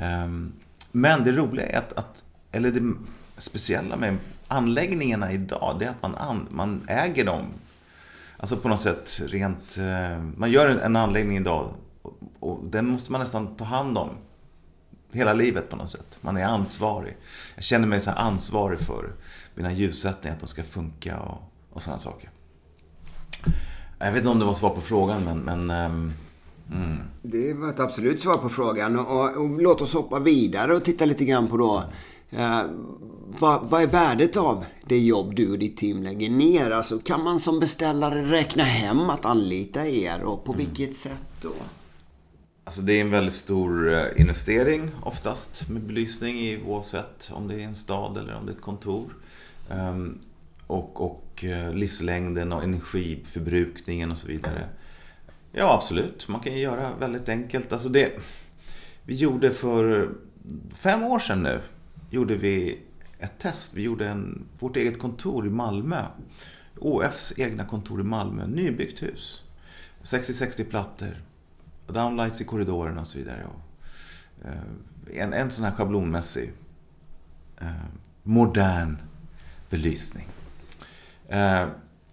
Um, 0.00 0.52
men 0.92 1.24
det 1.24 1.32
roliga 1.32 1.66
är 1.66 1.78
att, 1.78 1.92
att, 1.92 2.24
eller 2.52 2.70
det 2.70 2.94
speciella 3.36 3.96
med 3.96 4.16
anläggningarna 4.48 5.32
idag, 5.32 5.76
det 5.78 5.84
är 5.84 5.90
att 5.90 6.02
man, 6.02 6.14
an, 6.14 6.46
man 6.50 6.84
äger 6.88 7.24
dem. 7.24 7.44
Alltså 8.36 8.56
på 8.56 8.68
något 8.68 8.82
sätt 8.82 9.20
rent, 9.26 9.78
uh, 9.78 10.22
man 10.36 10.50
gör 10.50 10.68
en, 10.68 10.80
en 10.80 10.96
anläggning 10.96 11.36
idag 11.36 11.74
och, 12.02 12.18
och 12.40 12.64
den 12.64 12.86
måste 12.86 13.12
man 13.12 13.20
nästan 13.20 13.56
ta 13.56 13.64
hand 13.64 13.98
om 13.98 14.10
hela 15.12 15.32
livet 15.32 15.70
på 15.70 15.76
något 15.76 15.90
sätt. 15.90 16.18
Man 16.20 16.36
är 16.36 16.44
ansvarig. 16.44 17.16
Jag 17.54 17.64
känner 17.64 17.86
mig 17.86 18.00
så 18.00 18.10
ansvarig 18.10 18.80
för 18.80 19.12
mina 19.54 19.72
ljussättningar, 19.72 20.34
att 20.34 20.40
de 20.40 20.48
ska 20.48 20.62
funka 20.62 21.18
och, 21.18 21.52
och 21.70 21.82
sådana 21.82 22.00
saker. 22.00 22.30
Jag 24.04 24.12
vet 24.12 24.18
inte 24.18 24.30
om 24.30 24.38
det 24.38 24.44
var 24.44 24.52
svar 24.52 24.70
på 24.70 24.80
frågan, 24.80 25.24
men... 25.24 25.38
men 25.38 25.70
um, 25.70 26.12
Mm. 26.72 26.98
Det 27.22 27.54
var 27.54 27.68
ett 27.68 27.80
absolut 27.80 28.20
svar 28.20 28.34
på 28.34 28.48
frågan. 28.48 28.98
Och, 28.98 29.36
och, 29.36 29.62
låt 29.62 29.80
oss 29.80 29.94
hoppa 29.94 30.18
vidare 30.18 30.74
och 30.74 30.84
titta 30.84 31.04
lite 31.04 31.24
grann 31.24 31.48
på 31.48 31.56
då. 31.56 31.84
Eh, 32.30 32.62
vad, 33.38 33.62
vad, 33.62 33.82
är 33.82 33.86
värdet 33.86 34.36
av 34.36 34.64
det 34.88 34.98
jobb 34.98 35.34
du 35.34 35.50
och 35.50 35.58
ditt 35.58 35.76
team 35.76 36.02
lägger 36.02 36.30
ner? 36.30 36.70
Alltså, 36.70 36.98
kan 36.98 37.22
man 37.24 37.40
som 37.40 37.60
beställare 37.60 38.22
räkna 38.22 38.62
hem 38.62 39.10
att 39.10 39.24
anlita 39.24 39.88
er 39.88 40.22
och 40.22 40.44
på 40.44 40.52
mm. 40.52 40.66
vilket 40.66 40.96
sätt 40.96 41.26
då? 41.40 41.52
Alltså 42.64 42.82
det 42.82 42.92
är 42.92 43.00
en 43.00 43.10
väldigt 43.10 43.34
stor 43.34 43.92
eh, 43.92 44.20
investering 44.20 44.90
oftast 45.02 45.68
med 45.68 45.82
belysning 45.82 46.38
i 46.38 46.62
oavsett 46.66 47.30
om 47.34 47.48
det 47.48 47.54
är 47.54 47.64
en 47.64 47.74
stad 47.74 48.16
eller 48.16 48.36
om 48.36 48.46
det 48.46 48.52
är 48.52 48.56
ett 48.56 48.62
kontor. 48.62 49.14
Um, 49.70 50.18
och, 50.72 51.00
och 51.00 51.44
eh, 51.44 51.74
livslängden 51.74 52.52
och 52.52 52.64
energiförbrukningen 52.64 54.10
och 54.10 54.18
så 54.18 54.26
vidare. 54.26 54.68
Ja, 55.52 55.74
absolut. 55.74 56.28
Man 56.28 56.40
kan 56.40 56.52
ju 56.52 56.58
göra 56.58 56.94
väldigt 56.94 57.28
enkelt. 57.28 57.72
Alltså 57.72 57.88
det, 57.88 58.12
vi 59.04 59.14
gjorde 59.14 59.50
för 59.50 60.10
fem 60.74 61.02
år 61.02 61.18
sedan 61.18 61.42
nu 61.42 61.60
gjorde 62.10 62.36
vi 62.36 62.78
ett 63.18 63.38
test. 63.38 63.74
Vi 63.74 63.82
gjorde 63.82 64.08
en, 64.08 64.46
vårt 64.58 64.76
eget 64.76 64.98
kontor 64.98 65.46
i 65.46 65.50
Malmö. 65.50 66.06
OFs 66.78 67.38
egna 67.38 67.64
kontor 67.64 68.00
i 68.00 68.04
Malmö. 68.04 68.46
Nybyggt 68.46 69.02
hus. 69.02 69.42
60-60 70.02 70.64
plattor. 70.64 71.16
Downlights 71.86 72.40
i 72.40 72.44
korridorerna 72.44 73.00
och 73.00 73.06
så 73.06 73.18
vidare. 73.18 73.46
Eh, 74.44 75.22
en, 75.22 75.32
en 75.32 75.50
sån 75.50 75.64
här 75.64 75.72
schablonmässig 75.72 76.52
eh, 77.60 77.68
modern 78.22 78.96
belysning. 79.70 80.28
Eh, 81.28 81.66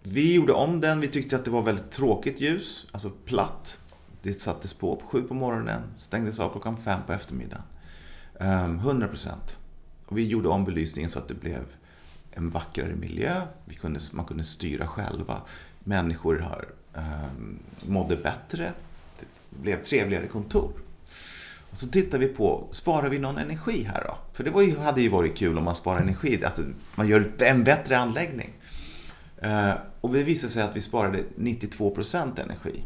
vi 0.04 0.34
gjorde 0.34 0.54
om 0.54 0.80
den. 0.80 1.00
Vi 1.00 1.08
tyckte 1.08 1.36
att 1.36 1.46
det 1.46 1.52
var 1.52 1.62
väldigt 1.62 1.92
tråkigt 1.92 2.42
ljus. 2.42 2.88
Alltså 2.92 3.10
platt. 3.26 3.80
Det 4.22 4.34
sattes 4.34 4.74
på 4.74 4.96
på 4.96 5.06
sju 5.06 5.22
på 5.22 5.34
morgonen. 5.34 5.82
Stängdes 5.98 6.40
av 6.40 6.50
klockan 6.50 6.78
fem 6.78 7.00
på 7.08 7.14
eftermiddagen. 7.14 7.64
Ehm, 8.40 8.80
100 8.80 9.08
procent. 9.08 9.58
Och 10.06 10.18
vi 10.18 10.28
gjorde 10.28 10.48
om 10.48 10.66
belysningen 10.66 11.10
så 11.10 11.20
att 11.20 11.28
det 11.28 11.34
blev 11.34 11.64
en 12.32 12.50
vackrare 12.50 12.96
miljö. 12.96 13.42
Vi 13.66 13.76
kunde, 13.76 14.00
man 14.12 14.26
kunde 14.26 14.44
styra 14.44 14.88
själva. 14.88 15.42
Människor 15.80 16.40
har, 16.40 16.66
eh, 16.96 17.32
mådde 17.88 18.16
bättre. 18.16 18.74
Det 19.20 19.26
blev 19.50 19.84
trevligare 19.84 20.28
kontor. 20.28 20.72
Och 21.72 21.78
så 21.78 21.88
tittar 21.88 22.18
vi 22.18 22.28
på, 22.28 22.68
sparar 22.72 23.10
vi 23.10 23.20
någon 23.20 23.38
energi 23.38 23.84
här 23.84 24.04
då? 24.08 24.18
För 24.34 24.44
det 24.44 24.50
var 24.50 24.62
ju, 24.62 24.78
hade 24.78 25.02
ju 25.02 25.10
varit 25.10 25.38
kul 25.38 25.58
om 25.58 25.64
man 25.64 25.76
sparar 25.76 26.00
energi, 26.00 26.46
att 26.46 26.60
man 26.96 27.08
gör 27.08 27.32
en 27.40 27.64
bättre 27.64 27.98
anläggning. 27.98 28.54
Eh, 29.42 29.74
och 30.02 30.14
det 30.14 30.24
visade 30.24 30.54
sig 30.54 30.64
att 30.64 30.76
vi 30.76 30.82
sparade 30.82 31.24
92% 31.36 32.40
energi. 32.40 32.84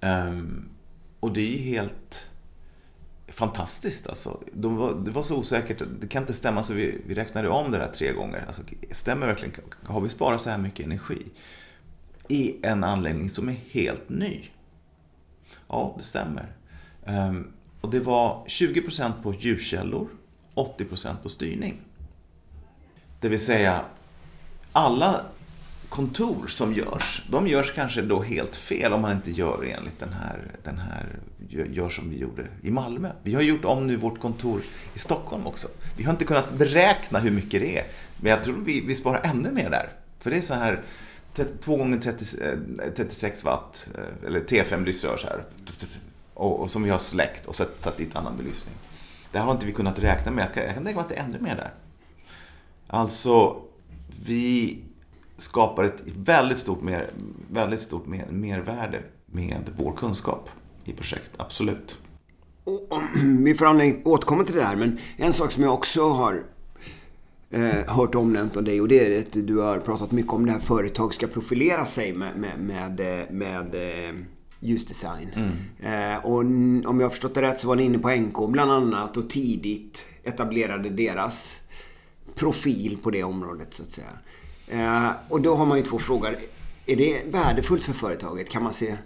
Ehm, 0.00 0.68
och 1.20 1.32
det 1.32 1.40
är 1.40 1.58
ju 1.58 1.58
helt 1.58 2.30
fantastiskt 3.28 4.06
alltså. 4.06 4.40
De 4.52 4.76
var, 4.76 4.94
det 4.94 5.10
var 5.10 5.22
så 5.22 5.36
osäkert, 5.36 5.82
det 6.00 6.08
kan 6.08 6.22
inte 6.22 6.32
stämma 6.32 6.62
så 6.62 6.74
vi, 6.74 7.02
vi 7.06 7.14
räknade 7.14 7.48
om 7.48 7.70
det 7.70 7.78
där 7.78 7.92
tre 7.92 8.12
gånger. 8.12 8.44
Alltså, 8.46 8.62
stämmer 8.90 9.26
verkligen, 9.26 9.54
har 9.82 10.00
vi 10.00 10.08
sparat 10.08 10.42
så 10.42 10.50
här 10.50 10.58
mycket 10.58 10.86
energi 10.86 11.26
i 12.28 12.66
en 12.66 12.84
anläggning 12.84 13.30
som 13.30 13.48
är 13.48 13.56
helt 13.70 14.08
ny? 14.08 14.42
Ja, 15.68 15.94
det 15.96 16.02
stämmer. 16.02 16.56
Um, 17.06 17.52
och 17.80 17.90
det 17.90 18.00
var 18.00 18.44
20% 18.46 19.12
på 19.22 19.34
ljuskällor, 19.34 20.08
80% 20.54 21.16
på 21.22 21.28
styrning. 21.28 21.80
Det 23.20 23.28
vill 23.28 23.44
säga, 23.44 23.84
alla 24.76 25.20
kontor 25.88 26.46
som 26.46 26.72
görs, 26.72 27.22
de 27.30 27.46
görs 27.46 27.72
kanske 27.74 28.02
då 28.02 28.22
helt 28.22 28.56
fel 28.56 28.92
om 28.92 29.00
man 29.00 29.12
inte 29.12 29.30
gör 29.30 29.64
enligt 29.64 29.98
den 29.98 30.12
här, 30.12 30.50
den 30.62 30.78
här 30.78 31.18
gör 31.72 31.88
som 31.88 32.10
vi 32.10 32.18
gjorde 32.18 32.46
i 32.62 32.70
Malmö. 32.70 33.12
Vi 33.22 33.34
har 33.34 33.42
gjort 33.42 33.64
om 33.64 33.86
nu 33.86 33.96
vårt 33.96 34.20
kontor 34.20 34.62
i 34.94 34.98
Stockholm 34.98 35.46
också. 35.46 35.68
Vi 35.96 36.04
har 36.04 36.12
inte 36.12 36.24
kunnat 36.24 36.52
beräkna 36.52 37.18
hur 37.18 37.30
mycket 37.30 37.60
det 37.60 37.78
är, 37.78 37.84
men 38.20 38.30
jag 38.30 38.44
tror 38.44 38.54
vi, 38.64 38.80
vi 38.80 38.94
sparar 38.94 39.20
ännu 39.24 39.50
mer 39.50 39.70
där. 39.70 39.88
För 40.18 40.30
det 40.30 40.36
är 40.36 40.40
så 40.40 40.54
här 40.54 40.82
2 41.60 41.76
gånger 41.76 42.00
36 42.96 43.40
eh, 43.40 43.44
watt, 43.44 43.88
eh, 43.94 44.26
eller 44.26 44.40
T5 44.40 44.84
lysrör 44.84 45.16
så 45.16 45.26
här. 45.26 45.44
Och, 46.34 46.60
och, 46.60 46.70
som 46.70 46.82
vi 46.82 46.90
har 46.90 46.98
släckt 46.98 47.46
och 47.46 47.56
satt, 47.56 47.82
satt 47.82 47.96
dit 47.96 48.16
annan 48.16 48.36
belysning. 48.36 48.74
Det 49.32 49.38
här 49.38 49.44
har 49.44 49.52
inte 49.52 49.66
vi 49.66 49.72
kunnat 49.72 49.98
räkna 49.98 50.32
med. 50.32 50.44
Jag 50.44 50.54
kan, 50.54 50.64
jag 50.64 50.74
kan 50.74 50.84
tänka 50.84 51.00
mig 51.00 51.02
att 51.02 51.08
det 51.08 51.14
är 51.14 51.24
ännu 51.24 51.38
mer 51.40 51.56
där. 51.56 51.70
Alltså, 52.86 53.62
vi 54.26 54.78
skapar 55.36 55.84
ett 55.84 56.02
väldigt 56.16 56.58
stort, 56.58 56.82
mer, 56.82 57.10
väldigt 57.50 57.80
stort 57.80 58.06
mer, 58.06 58.26
mervärde 58.30 59.02
med 59.26 59.70
vår 59.76 59.92
kunskap 59.92 60.50
i 60.84 60.92
projekt, 60.92 61.30
absolut. 61.36 61.98
Och, 62.64 63.02
vi 63.44 63.54
får 63.58 63.66
anledning 63.66 64.02
återkomma 64.04 64.44
till 64.44 64.54
det 64.54 64.64
här, 64.64 64.76
men 64.76 64.98
en 65.16 65.32
sak 65.32 65.52
som 65.52 65.62
jag 65.62 65.74
också 65.74 66.08
har 66.08 66.42
eh, 67.50 67.94
hört 67.94 68.14
omnämnt 68.14 68.56
av 68.56 68.64
dig 68.64 68.80
och 68.80 68.88
det 68.88 69.14
är 69.14 69.18
att 69.18 69.46
du 69.46 69.58
har 69.58 69.78
pratat 69.78 70.12
mycket 70.12 70.32
om 70.32 70.46
det 70.46 70.52
här 70.52 70.60
företag 70.60 71.14
ska 71.14 71.26
profilera 71.26 71.86
sig 71.86 72.12
med, 72.12 72.36
med, 72.36 72.58
med, 72.58 73.00
med, 73.30 73.30
med 73.30 73.74
eh, 73.74 74.14
ljusdesign. 74.60 75.30
Mm. 75.34 76.12
Eh, 76.12 76.24
och 76.24 76.38
om 76.90 77.00
jag 77.00 77.02
har 77.06 77.10
förstått 77.10 77.34
det 77.34 77.42
rätt 77.42 77.60
så 77.60 77.68
var 77.68 77.76
ni 77.76 77.82
inne 77.82 77.98
på 77.98 78.10
NK 78.10 78.48
bland 78.48 78.70
annat 78.70 79.16
och 79.16 79.30
tidigt 79.30 80.08
etablerade 80.24 80.90
deras 80.90 81.60
profil 82.36 82.98
på 83.02 83.10
det 83.10 83.24
området 83.24 83.74
så 83.74 83.82
att 83.82 83.92
säga. 83.92 84.10
Eh, 84.68 85.10
och 85.28 85.40
då 85.40 85.56
har 85.56 85.66
man 85.66 85.78
ju 85.78 85.84
två 85.84 85.98
frågor. 85.98 86.36
Är 86.86 86.96
det 86.96 87.22
värdefullt 87.26 87.84
för 87.84 87.92
företaget? 87.92 88.48
Kan 88.48 88.62
man 88.62 88.74
se 88.74 88.96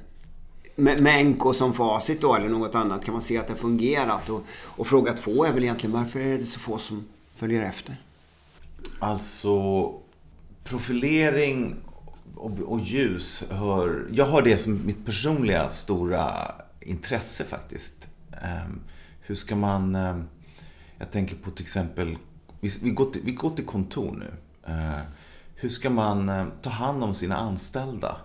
med, 0.76 1.00
med 1.00 1.26
NK 1.26 1.54
som 1.54 1.74
facit 1.74 2.20
då 2.20 2.34
eller 2.34 2.48
något 2.48 2.74
annat? 2.74 3.04
Kan 3.04 3.14
man 3.14 3.22
se 3.22 3.38
att 3.38 3.46
det 3.46 3.52
har 3.52 3.58
fungerat? 3.58 4.30
Och, 4.30 4.44
och 4.50 4.86
fråga 4.86 5.12
två 5.12 5.44
är 5.44 5.52
väl 5.52 5.62
egentligen 5.62 5.96
varför 5.96 6.20
är 6.20 6.38
det 6.38 6.46
så 6.46 6.60
få 6.60 6.78
som 6.78 7.04
följer 7.36 7.64
efter? 7.64 7.96
Alltså 8.98 9.86
profilering 10.64 11.76
och, 12.34 12.58
och 12.58 12.80
ljus 12.80 13.44
hör... 13.50 14.06
Jag 14.12 14.26
har 14.26 14.42
det 14.42 14.58
som 14.58 14.86
mitt 14.86 15.06
personliga 15.06 15.68
stora 15.68 16.54
intresse 16.80 17.44
faktiskt. 17.44 18.08
Ehm, 18.32 18.80
hur 19.20 19.34
ska 19.34 19.56
man... 19.56 19.94
Ehm, 19.94 20.24
jag 20.98 21.10
tänker 21.10 21.36
på 21.36 21.50
till 21.50 21.64
exempel... 21.64 22.16
Vi, 22.60 22.70
vi, 22.82 22.90
går, 22.90 23.10
till, 23.10 23.22
vi 23.24 23.32
går 23.32 23.50
till 23.50 23.66
kontor 23.66 24.16
nu. 24.16 24.32
Eh, 24.72 25.00
hur 25.54 25.68
ska 25.68 25.90
man 25.90 26.28
eh, 26.28 26.46
ta 26.62 26.70
hand 26.70 27.04
om 27.04 27.14
sina 27.14 27.36
anställda 27.36 28.16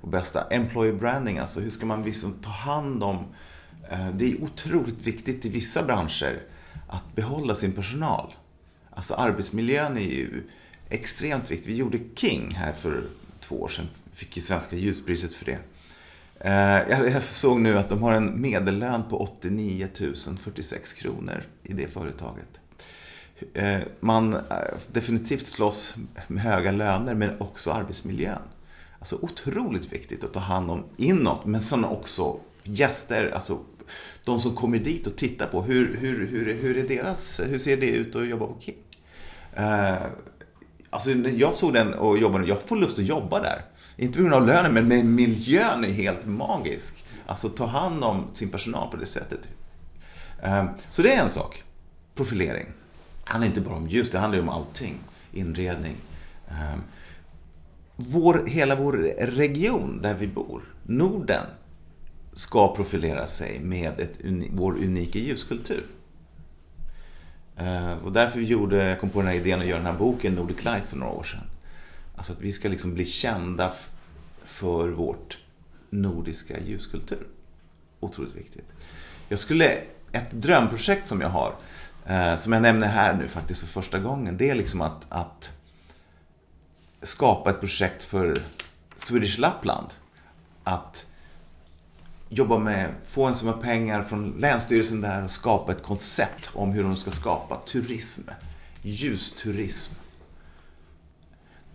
på 0.00 0.06
bästa? 0.06 0.46
Employer 0.50 0.92
branding, 0.92 1.38
alltså 1.38 1.60
hur 1.60 1.70
ska 1.70 1.86
man 1.86 2.02
liksom 2.02 2.32
ta 2.32 2.50
hand 2.50 3.02
om... 3.02 3.24
Eh, 3.90 4.08
det 4.08 4.32
är 4.32 4.42
otroligt 4.42 5.06
viktigt 5.06 5.46
i 5.46 5.48
vissa 5.48 5.82
branscher 5.82 6.42
att 6.88 7.14
behålla 7.14 7.54
sin 7.54 7.72
personal. 7.72 8.32
Alltså 8.90 9.14
arbetsmiljön 9.14 9.96
är 9.96 10.00
ju 10.00 10.42
extremt 10.88 11.50
viktig. 11.50 11.70
Vi 11.70 11.76
gjorde 11.76 11.98
King 12.14 12.50
här 12.54 12.72
för 12.72 13.06
två 13.40 13.62
år 13.62 13.68
sedan. 13.68 13.88
Fick 14.12 14.36
ju 14.36 14.42
Svenska 14.42 14.76
ljuspriset 14.76 15.32
för 15.32 15.44
det. 15.44 15.58
Eh, 16.40 17.12
jag 17.12 17.22
såg 17.22 17.60
nu 17.60 17.78
att 17.78 17.88
de 17.88 18.02
har 18.02 18.12
en 18.12 18.40
medellön 18.40 19.02
på 19.10 19.20
89 19.20 19.88
046 20.38 20.92
kronor 20.92 21.42
i 21.62 21.72
det 21.72 21.88
företaget. 21.88 22.60
Eh, 23.54 23.80
man 24.00 24.34
eh, 24.34 24.40
definitivt 24.92 25.46
slåss 25.46 25.94
med 26.26 26.42
höga 26.42 26.72
löner 26.72 27.14
men 27.14 27.40
också 27.40 27.70
arbetsmiljön. 27.70 28.42
Alltså 28.98 29.18
otroligt 29.22 29.92
viktigt 29.92 30.24
att 30.24 30.32
ta 30.32 30.40
hand 30.40 30.70
om 30.70 30.84
inåt 30.96 31.44
men 31.44 31.60
sen 31.60 31.84
också 31.84 32.40
gäster, 32.62 33.30
alltså 33.34 33.58
de 34.24 34.40
som 34.40 34.54
kommer 34.54 34.78
dit 34.78 35.06
och 35.06 35.16
tittar 35.16 35.46
på 35.46 35.62
hur, 35.62 35.96
hur, 35.96 36.26
hur, 36.26 36.54
hur, 36.54 36.78
är 36.78 36.88
deras, 36.88 37.40
hur 37.46 37.58
ser 37.58 37.76
det 37.76 37.90
ut 37.90 38.16
att 38.16 38.28
jobba 38.28 38.46
på 38.46 38.56
King? 38.60 38.76
Eh, 39.54 39.96
alltså, 40.90 41.10
jag 41.12 41.54
såg 41.54 41.72
den 41.72 41.94
och 41.94 42.18
jobbade, 42.18 42.48
jag 42.48 42.62
får 42.62 42.76
lust 42.76 42.98
att 42.98 43.04
jobba 43.04 43.42
där. 43.42 43.64
Inte 43.96 44.16
på 44.16 44.22
grund 44.22 44.34
av 44.34 44.46
lönen, 44.46 44.88
men, 44.88 45.14
miljön 45.14 45.84
är 45.84 45.88
helt 45.88 46.26
magisk. 46.26 47.04
Alltså 47.26 47.48
ta 47.48 47.66
hand 47.66 48.04
om 48.04 48.24
sin 48.32 48.48
personal 48.48 48.90
på 48.90 48.96
det 48.96 49.06
sättet. 49.06 49.48
Så 50.90 51.02
det 51.02 51.14
är 51.14 51.22
en 51.22 51.30
sak. 51.30 51.62
Profilering. 52.14 52.66
Det 53.28 53.32
handlar 53.32 53.46
inte 53.48 53.60
bara 53.60 53.76
om 53.76 53.88
ljus, 53.88 54.10
det 54.10 54.18
handlar 54.18 54.36
ju 54.36 54.42
om 54.42 54.48
allting. 54.48 54.98
Inredning. 55.32 55.96
Ehm, 56.48 56.82
vår, 57.96 58.46
hela 58.46 58.76
vår 58.76 58.92
region 59.18 60.02
där 60.02 60.14
vi 60.14 60.26
bor, 60.26 60.62
Norden, 60.82 61.46
ska 62.32 62.74
profilera 62.76 63.26
sig 63.26 63.60
med 63.60 64.00
ett, 64.00 64.18
vår 64.50 64.72
unika 64.72 65.18
ljuskultur. 65.18 65.86
Ehm, 67.56 67.98
och 67.98 68.12
därför 68.12 68.40
gjorde, 68.40 68.76
jag 68.76 69.00
kom 69.00 69.10
på 69.10 69.18
den 69.18 69.28
här 69.28 69.36
idén 69.36 69.60
att 69.60 69.66
göra 69.66 69.78
den 69.78 69.86
här 69.86 69.98
boken 69.98 70.34
Nordic 70.34 70.64
Light 70.64 70.84
för 70.86 70.96
några 70.96 71.12
år 71.12 71.24
sedan. 71.24 71.44
Alltså 72.16 72.32
att 72.32 72.40
vi 72.40 72.52
ska 72.52 72.68
liksom 72.68 72.94
bli 72.94 73.04
kända 73.04 73.72
för 74.44 74.88
vårt 74.88 75.38
nordiska 75.90 76.60
ljuskultur. 76.60 77.26
Otroligt 78.00 78.36
viktigt. 78.36 78.72
Jag 79.28 79.38
skulle, 79.38 79.80
ett 80.12 80.30
drömprojekt 80.30 81.08
som 81.08 81.20
jag 81.20 81.28
har, 81.28 81.54
eh, 82.08 82.36
som 82.36 82.52
jag 82.52 82.62
nämner 82.62 82.86
här 82.86 83.14
nu 83.14 83.28
faktiskt 83.28 83.60
för 83.60 83.66
första 83.66 83.98
gången, 83.98 84.36
det 84.36 84.50
är 84.50 84.54
liksom 84.54 84.80
att, 84.80 85.06
att 85.08 85.52
skapa 87.02 87.50
ett 87.50 87.60
projekt 87.60 88.02
för 88.02 88.42
Swedish 88.96 89.38
Lapland. 89.38 89.86
Att 90.64 91.06
jobba 92.28 92.58
med, 92.58 92.94
få 93.04 93.26
en 93.26 93.34
summa 93.34 93.52
pengar 93.52 94.02
från 94.02 94.30
Länsstyrelsen 94.38 95.00
där 95.00 95.24
och 95.24 95.30
skapa 95.30 95.72
ett 95.72 95.82
koncept 95.82 96.50
om 96.54 96.72
hur 96.72 96.82
de 96.82 96.96
ska 96.96 97.10
skapa 97.10 97.56
turism. 97.56 98.22
Ljusturism. 98.82 99.94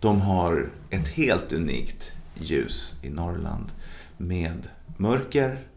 De 0.00 0.20
har 0.20 0.70
ett 0.90 1.08
helt 1.08 1.52
unikt 1.52 2.12
ljus 2.34 2.96
i 3.02 3.10
Norrland 3.10 3.72
med 4.16 4.68
mörker, 4.96 5.68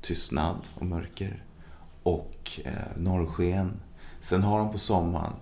tystnad 0.00 0.68
och 0.74 0.86
mörker 0.86 1.44
och 2.02 2.60
eh, 2.64 2.72
norrsken. 2.96 3.72
Sen 4.20 4.42
har 4.42 4.58
de 4.58 4.72
på 4.72 4.78
sommaren 4.78 5.32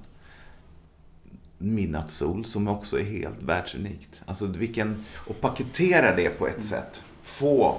midnattssol 1.58 2.44
som 2.44 2.68
också 2.68 3.00
är 3.00 3.04
helt 3.04 3.42
världsunikt. 3.42 4.22
Alltså 4.26 4.46
vilken, 4.46 5.04
och 5.14 5.40
paketera 5.40 6.16
det 6.16 6.38
på 6.38 6.48
ett 6.48 6.64
sätt. 6.64 7.04
Få 7.22 7.78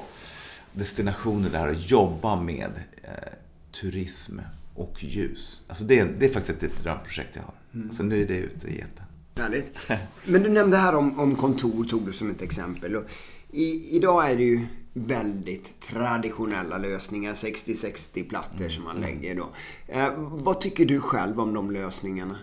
destinationer 0.74 1.50
där 1.50 1.68
och 1.68 1.76
jobba 1.76 2.36
med 2.36 2.72
eh, 3.04 3.34
turism 3.72 4.40
och 4.76 5.04
ljus. 5.04 5.62
Alltså 5.68 5.84
det, 5.84 6.04
det 6.20 6.26
är 6.26 6.34
faktiskt 6.34 6.64
ett 6.64 6.84
drömprojekt 6.84 7.36
jag 7.36 7.44
har. 7.44 7.54
Mm. 7.74 7.92
Så 7.92 8.04
nu 8.04 8.22
är 8.22 8.28
det 8.28 8.38
ute 8.38 8.68
i 8.68 8.80
etern. 8.80 9.06
Härligt. 9.36 9.76
Men 10.26 10.44
du 10.44 10.50
nämnde 10.50 10.78
här 10.78 10.96
om, 10.96 11.20
om 11.20 11.36
kontor, 11.36 11.84
tog 11.84 12.06
du 12.06 12.14
som 12.14 12.30
ett 12.30 12.42
exempel. 12.42 13.04
I, 13.52 13.96
idag 13.96 14.32
är 14.32 14.36
det 14.36 14.44
ju 14.44 14.66
väldigt 15.08 15.82
traditionella 15.82 16.78
lösningar, 16.78 17.34
60-60 17.34 18.30
plattor 18.30 18.60
mm. 18.60 18.72
som 18.72 18.84
man 18.84 18.98
mm. 18.98 19.10
lägger 19.10 19.36
då. 19.36 19.50
Eh, 19.88 20.10
vad 20.18 20.62
tycker 20.62 20.86
du 20.86 21.02
själv 21.02 21.40
om 21.40 21.54
de 21.54 21.72
lösningarna? 21.72 22.40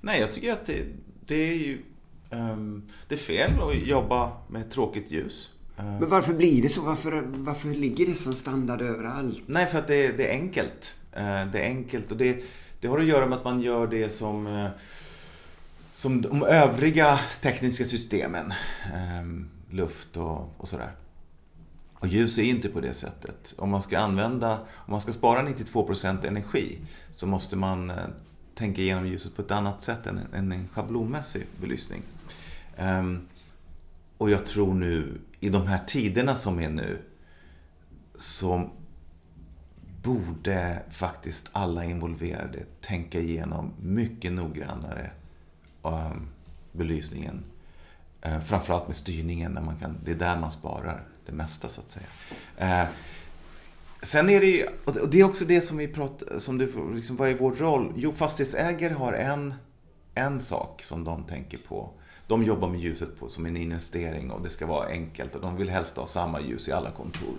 Nej, 0.00 0.20
jag 0.20 0.32
tycker 0.32 0.52
att 0.52 0.66
det, 0.66 0.86
det 1.26 1.34
är 1.34 1.54
ju 1.54 1.82
um, 2.30 2.82
det 3.08 3.14
är 3.14 3.18
fel 3.18 3.50
att 3.60 3.88
jobba 3.88 4.32
med 4.48 4.70
tråkigt 4.70 5.10
ljus. 5.10 5.50
Men 5.76 6.08
varför 6.08 6.34
blir 6.34 6.62
det 6.62 6.68
så? 6.68 6.82
Varför, 6.82 7.22
varför 7.26 7.68
ligger 7.68 8.06
det 8.06 8.14
som 8.14 8.32
standard 8.32 8.80
överallt? 8.80 9.42
Nej, 9.46 9.66
för 9.66 9.78
att 9.78 9.88
det, 9.88 10.08
det 10.08 10.28
är 10.28 10.32
enkelt. 10.32 10.94
Eh, 11.12 11.46
det 11.52 11.58
är 11.58 11.64
enkelt 11.64 12.10
och 12.10 12.16
det, 12.16 12.44
det 12.80 12.88
har 12.88 12.98
att 12.98 13.04
göra 13.04 13.26
med 13.26 13.38
att 13.38 13.44
man 13.44 13.60
gör 13.60 13.86
det 13.86 14.08
som, 14.08 14.46
eh, 14.46 14.68
som 15.92 16.22
de 16.22 16.42
övriga 16.42 17.20
tekniska 17.40 17.84
systemen. 17.84 18.52
Ehm, 18.94 19.48
luft 19.70 20.16
och, 20.16 20.54
och 20.56 20.68
sådär. 20.68 20.90
Och 22.00 22.08
ljus 22.08 22.38
är 22.38 22.42
inte 22.42 22.68
på 22.68 22.80
det 22.80 22.94
sättet. 22.94 23.54
Om 23.58 23.70
man 23.70 23.82
ska 23.82 23.98
använda, 23.98 24.58
om 24.60 24.90
man 24.90 25.00
ska 25.00 25.12
spara 25.12 25.42
92% 25.42 26.26
energi 26.26 26.78
så 27.12 27.26
måste 27.26 27.56
man 27.56 27.90
eh, 27.90 27.96
tänka 28.54 28.82
igenom 28.82 29.06
ljuset 29.06 29.36
på 29.36 29.42
ett 29.42 29.50
annat 29.50 29.80
sätt 29.80 30.06
än, 30.06 30.20
än 30.34 30.52
en 30.52 30.68
schablonmässig 30.68 31.46
belysning. 31.60 32.02
Ehm, 32.76 33.28
och 34.18 34.30
jag 34.30 34.46
tror 34.46 34.74
nu, 34.74 35.20
i 35.40 35.48
de 35.48 35.66
här 35.66 35.84
tiderna 35.86 36.34
som 36.34 36.60
är 36.60 36.70
nu, 36.70 36.98
så 38.16 38.70
borde 40.02 40.82
faktiskt 40.90 41.48
alla 41.52 41.84
involverade 41.84 42.58
tänka 42.80 43.20
igenom 43.20 43.72
mycket 43.80 44.32
noggrannare 44.32 45.10
ehm, 45.84 46.28
belysningen. 46.72 47.44
Ehm, 48.22 48.40
framförallt 48.40 48.86
med 48.86 48.96
styrningen, 48.96 49.52
när 49.52 49.62
man 49.62 49.76
kan, 49.76 49.98
det 50.04 50.10
är 50.10 50.18
där 50.18 50.36
man 50.36 50.52
sparar 50.52 51.09
det 51.26 51.32
mesta 51.32 51.68
så 51.68 51.80
att 51.80 51.90
säga. 51.90 52.06
Eh, 52.56 52.88
sen 54.02 54.30
är 54.30 54.40
det 54.40 54.46
ju, 54.46 54.66
och 54.84 55.08
det 55.08 55.20
är 55.20 55.24
också 55.24 55.44
det 55.44 55.60
som 55.60 55.76
vi 55.76 55.88
pratar, 55.88 56.38
som 56.38 56.58
du, 56.58 56.94
liksom, 56.94 57.16
vad 57.16 57.28
är 57.28 57.34
vår 57.34 57.52
roll? 57.52 57.92
Jo, 57.96 58.12
fastighetsägare 58.12 58.94
har 58.94 59.12
en, 59.12 59.54
en 60.14 60.40
sak 60.40 60.82
som 60.82 61.04
de 61.04 61.24
tänker 61.24 61.58
på. 61.58 61.90
De 62.26 62.44
jobbar 62.44 62.68
med 62.68 62.80
ljuset 62.80 63.18
på, 63.18 63.28
som 63.28 63.46
en 63.46 63.56
investering 63.56 64.30
och 64.30 64.42
det 64.42 64.50
ska 64.50 64.66
vara 64.66 64.86
enkelt 64.86 65.34
och 65.34 65.40
de 65.40 65.56
vill 65.56 65.70
helst 65.70 65.96
ha 65.96 66.06
samma 66.06 66.40
ljus 66.40 66.68
i 66.68 66.72
alla 66.72 66.90
kontor. 66.90 67.34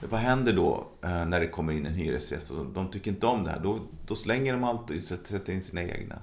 Men 0.00 0.10
vad 0.10 0.20
händer 0.20 0.52
då 0.52 0.86
eh, 1.02 1.26
när 1.26 1.40
det 1.40 1.46
kommer 1.46 1.72
in 1.72 1.86
en 1.86 1.94
hyresgäst 1.94 2.50
och 2.50 2.66
de 2.66 2.90
tycker 2.90 3.10
inte 3.10 3.26
om 3.26 3.44
det 3.44 3.50
här? 3.50 3.60
Då, 3.60 3.78
då 4.06 4.14
slänger 4.14 4.52
de 4.52 4.64
allt 4.64 4.90
och 4.90 5.02
sätter 5.02 5.52
in 5.52 5.62
sina 5.62 5.82
egna. 5.82 6.18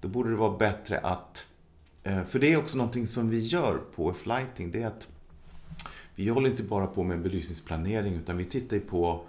Då 0.00 0.08
borde 0.08 0.30
det 0.30 0.36
vara 0.36 0.56
bättre 0.58 0.98
att... 0.98 1.46
Eh, 2.02 2.24
för 2.24 2.38
det 2.38 2.52
är 2.52 2.58
också 2.58 2.76
någonting 2.76 3.06
som 3.06 3.30
vi 3.30 3.38
gör 3.38 3.80
på 3.94 4.10
F-Lighting. 4.10 4.70
Det 4.70 4.82
är 4.82 4.86
att 4.86 5.08
vi 6.14 6.28
håller 6.28 6.50
inte 6.50 6.62
bara 6.62 6.86
på 6.86 7.02
med 7.02 7.22
belysningsplanering 7.22 8.14
utan 8.14 8.36
vi 8.36 8.44
tittar 8.44 8.78
på 8.78 9.24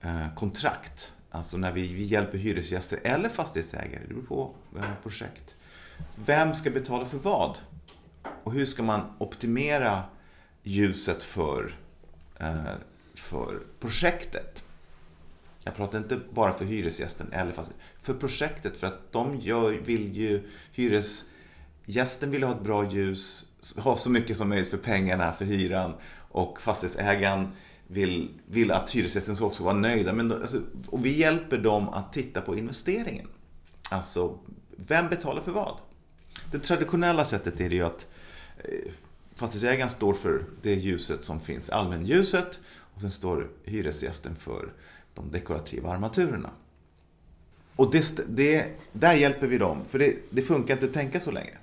eh, 0.00 0.34
kontrakt. 0.34 1.12
Alltså 1.30 1.56
när 1.56 1.72
vi, 1.72 1.94
vi 1.94 2.04
hjälper 2.04 2.38
hyresgäster 2.38 2.98
eller 3.02 3.28
fastighetsägare, 3.28 4.02
det 4.08 4.14
beror 4.14 4.22
på 4.22 4.54
eh, 4.76 4.84
projekt. 5.02 5.54
Vem 6.16 6.54
ska 6.54 6.70
betala 6.70 7.04
för 7.04 7.18
vad? 7.18 7.58
Och 8.44 8.52
hur 8.52 8.66
ska 8.66 8.82
man 8.82 9.12
optimera 9.18 10.02
ljuset 10.62 11.22
för, 11.22 11.74
eh, 12.38 12.74
för 13.14 13.60
projektet? 13.80 14.64
Jag 15.64 15.74
pratar 15.74 15.98
inte 15.98 16.20
bara 16.30 16.52
för 16.52 16.64
hyresgästen 16.64 17.32
eller 17.32 17.52
fast 17.52 17.70
för 18.00 18.14
projektet 18.14 18.80
för 18.80 18.86
att 18.86 19.12
de 19.12 19.40
gör, 19.40 19.72
vill 19.72 20.16
ju 20.16 20.48
hyresgästen 20.72 22.30
vill 22.30 22.42
ha 22.42 22.52
ett 22.52 22.62
bra 22.62 22.90
ljus, 22.90 23.46
ha 23.76 23.96
så 23.96 24.10
mycket 24.10 24.36
som 24.36 24.48
möjligt 24.48 24.70
för 24.70 24.78
pengarna, 24.78 25.32
för 25.32 25.44
hyran 25.44 25.94
och 26.32 26.60
fastighetsägaren 26.60 27.48
vill, 27.86 28.30
vill 28.46 28.70
att 28.70 28.90
hyresgästen 28.90 29.36
ska 29.36 29.44
också 29.44 29.62
vara 29.62 29.74
nöjda. 29.74 30.12
Men, 30.12 30.32
alltså, 30.32 30.60
och 30.86 31.06
vi 31.06 31.18
hjälper 31.18 31.58
dem 31.58 31.88
att 31.88 32.12
titta 32.12 32.40
på 32.40 32.56
investeringen. 32.56 33.28
Alltså, 33.90 34.38
vem 34.76 35.08
betalar 35.08 35.42
för 35.42 35.52
vad? 35.52 35.76
Det 36.50 36.58
traditionella 36.58 37.24
sättet 37.24 37.60
är 37.60 37.68
det 37.68 37.74
ju 37.74 37.82
att 37.82 38.06
eh, 38.58 38.92
fastighetsägaren 39.34 39.90
står 39.90 40.14
för 40.14 40.44
det 40.62 40.74
ljuset 40.74 41.24
som 41.24 41.40
finns, 41.40 41.70
allmänljuset, 41.70 42.58
och 42.94 43.00
sen 43.00 43.10
står 43.10 43.50
hyresgästen 43.64 44.36
för 44.36 44.72
de 45.14 45.30
dekorativa 45.30 45.90
armaturerna. 45.90 46.50
Och 47.76 47.92
det, 47.92 48.20
det, 48.28 48.66
där 48.92 49.14
hjälper 49.14 49.46
vi 49.46 49.58
dem, 49.58 49.84
för 49.84 49.98
det, 49.98 50.16
det 50.30 50.42
funkar 50.42 50.74
inte 50.74 50.86
att 50.86 50.92
tänka 50.92 51.20
så 51.20 51.30
länge. 51.30 51.58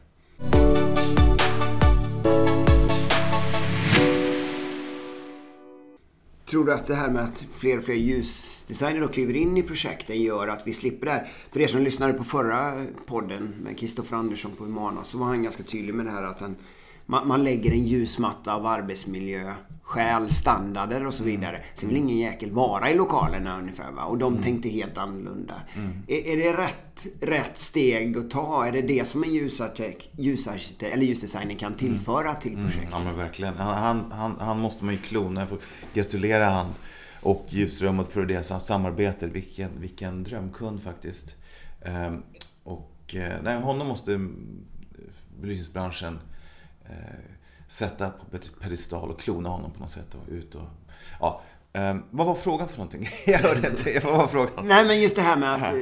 Tror 6.50 6.66
du 6.66 6.74
att 6.74 6.88
det 6.88 6.96
här 6.96 7.10
med 7.10 7.24
att 7.24 7.46
fler 7.54 7.78
och 7.78 7.84
fler 7.84 7.96
ljusdesigner 7.96 9.08
kliver 9.08 9.36
in 9.36 9.58
i 9.58 9.64
projekten 9.64 10.22
gör 10.22 10.48
att 10.48 10.68
vi 10.68 10.74
slipper 10.74 11.06
det 11.06 11.12
här? 11.12 11.28
För 11.52 11.60
er 11.60 11.68
som 11.68 11.82
lyssnade 11.82 12.14
på 12.14 12.24
förra 12.24 12.86
podden 13.06 13.56
med 13.64 13.80
Kristoffer 13.80 14.18
Andersson 14.18 14.52
på 14.52 14.64
Humana 14.64 15.04
så 15.04 15.18
var 15.18 15.26
han 15.26 15.44
ganska 15.44 15.64
tydlig 15.64 15.96
med 15.96 16.06
det 16.06 16.12
här 16.12 16.24
att 16.24 16.40
han, 16.40 16.56
man, 17.10 17.28
man 17.28 17.44
lägger 17.44 17.72
en 17.72 17.86
ljusmatta 17.86 18.54
av 18.54 18.66
arbetsmiljö, 18.66 19.54
skäl, 19.82 20.32
standarder 20.32 21.08
och 21.08 21.14
så 21.14 21.24
mm. 21.24 21.36
vidare. 21.36 21.64
Sen 21.76 21.90
vill 21.90 21.98
ingen 21.98 22.18
jäkel 22.18 22.52
vara 22.52 22.92
i 22.92 22.96
lokalerna 22.96 23.60
ungefär. 23.60 23.92
Va? 23.92 24.04
Och 24.04 24.18
de 24.18 24.34
mm. 24.34 24.44
tänkte 24.44 24.70
helt 24.70 24.98
annorlunda. 24.98 25.54
Mm. 25.76 26.04
Är, 26.08 26.28
är, 26.28 26.38
det 26.38 26.64
rätt, 26.64 27.06
rätt 27.22 27.58
steg 27.58 28.18
att 28.18 28.30
ta? 28.30 28.66
Är 28.66 28.72
det 28.72 28.82
det 28.82 29.08
som 29.08 29.24
en 29.24 29.34
ljusarkitekt, 29.34 30.08
ljusarkitekt 30.12 30.94
eller 30.94 31.06
ljusdesigner 31.06 31.56
kan 31.56 31.74
tillföra 31.74 32.34
till 32.34 32.54
mm. 32.54 32.66
projektet? 32.66 32.90
Ja 32.92 33.04
men 33.04 33.18
verkligen. 33.18 33.58
Han, 33.58 34.12
han, 34.12 34.36
han 34.40 34.60
måste 34.60 34.86
man 34.86 34.94
ju 34.94 35.00
klona. 35.00 35.40
Jag 35.40 35.50
får 35.50 35.60
gratulera 35.94 36.46
han 36.46 36.68
och 37.22 37.46
Ljusrummet 37.50 38.08
för 38.08 38.26
deras 38.26 38.66
samarbete. 38.66 39.28
Vilken, 39.28 39.70
vilken 39.80 40.24
drömkund 40.24 40.82
faktiskt. 40.82 41.36
Ehm, 41.82 42.24
och 42.64 43.16
eh, 43.16 43.42
nej, 43.44 43.62
honom 43.62 43.88
måste 43.88 44.28
belysningsbranschen 45.42 46.14
eh, 46.14 46.39
sätta 47.68 48.10
på 48.10 48.38
pedestal 48.62 49.12
och 49.12 49.20
klona 49.20 49.50
honom 49.50 49.72
på 49.72 49.80
något 49.80 49.92
sätt. 49.92 50.16
Och 50.16 50.34
ut 50.34 50.56
och, 50.56 50.68
ja. 51.20 51.42
Um, 51.74 52.04
vad 52.12 52.28
var 52.28 52.36
frågan 52.36 52.68
för 52.68 52.78
någonting? 52.78 53.10
Jag 53.26 53.40
hörde 53.40 53.68
inte. 53.68 54.00
Vad 54.04 54.18
var 54.18 54.28
frågan? 54.28 54.68
Nej, 54.68 54.86
men 54.86 55.02
just 55.02 55.16
det 55.16 55.22
här 55.22 55.38
med 55.38 55.54
att 55.54 55.74
eh, 55.74 55.80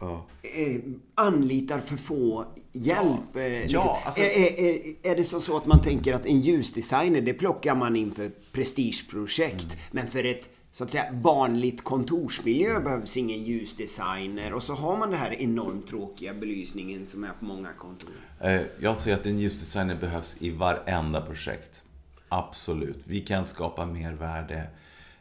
ja. 0.00 0.26
eh, 0.42 0.80
anlitar 1.14 1.80
för 1.80 1.96
få 1.96 2.44
hjälp. 2.72 3.20
Ja, 3.34 3.40
eh, 3.40 3.50
liksom. 3.50 3.80
ja 3.84 4.02
alltså... 4.04 4.20
är, 4.20 4.60
är, 4.60 4.94
är, 5.02 5.16
det 5.16 5.24
så, 5.24 5.40
så 5.40 5.56
att 5.56 5.66
man 5.66 5.82
tänker 5.82 6.14
att 6.14 6.26
en 6.26 6.40
ljusdesigner, 6.40 7.20
det 7.20 7.34
plockar 7.34 7.74
man 7.74 7.96
in 7.96 8.12
för 8.12 8.30
prestigeprojekt. 8.52 9.64
Mm. 9.64 9.76
Men 9.90 10.06
för 10.06 10.24
ett 10.24 10.48
så 10.76 10.84
att 10.84 10.90
säga 10.90 11.06
vanligt 11.12 11.84
kontorsmiljö 11.84 12.80
behövs 12.80 13.16
ingen 13.16 13.42
ljusdesigner 13.42 14.52
och 14.52 14.62
så 14.62 14.74
har 14.74 14.96
man 14.96 15.10
den 15.10 15.18
här 15.18 15.34
enormt 15.34 15.86
tråkiga 15.86 16.34
belysningen 16.34 17.06
som 17.06 17.24
är 17.24 17.30
på 17.38 17.44
många 17.44 17.72
kontor. 17.72 18.10
Eh, 18.40 18.60
jag 18.80 18.96
säger 18.96 19.16
att 19.16 19.26
en 19.26 19.38
ljusdesigner 19.38 19.94
behövs 19.94 20.36
i 20.40 20.50
varenda 20.50 21.20
projekt. 21.20 21.82
Absolut. 22.28 22.98
Vi 23.04 23.20
kan 23.20 23.46
skapa 23.46 23.86
mer 23.86 24.12
värde 24.12 24.66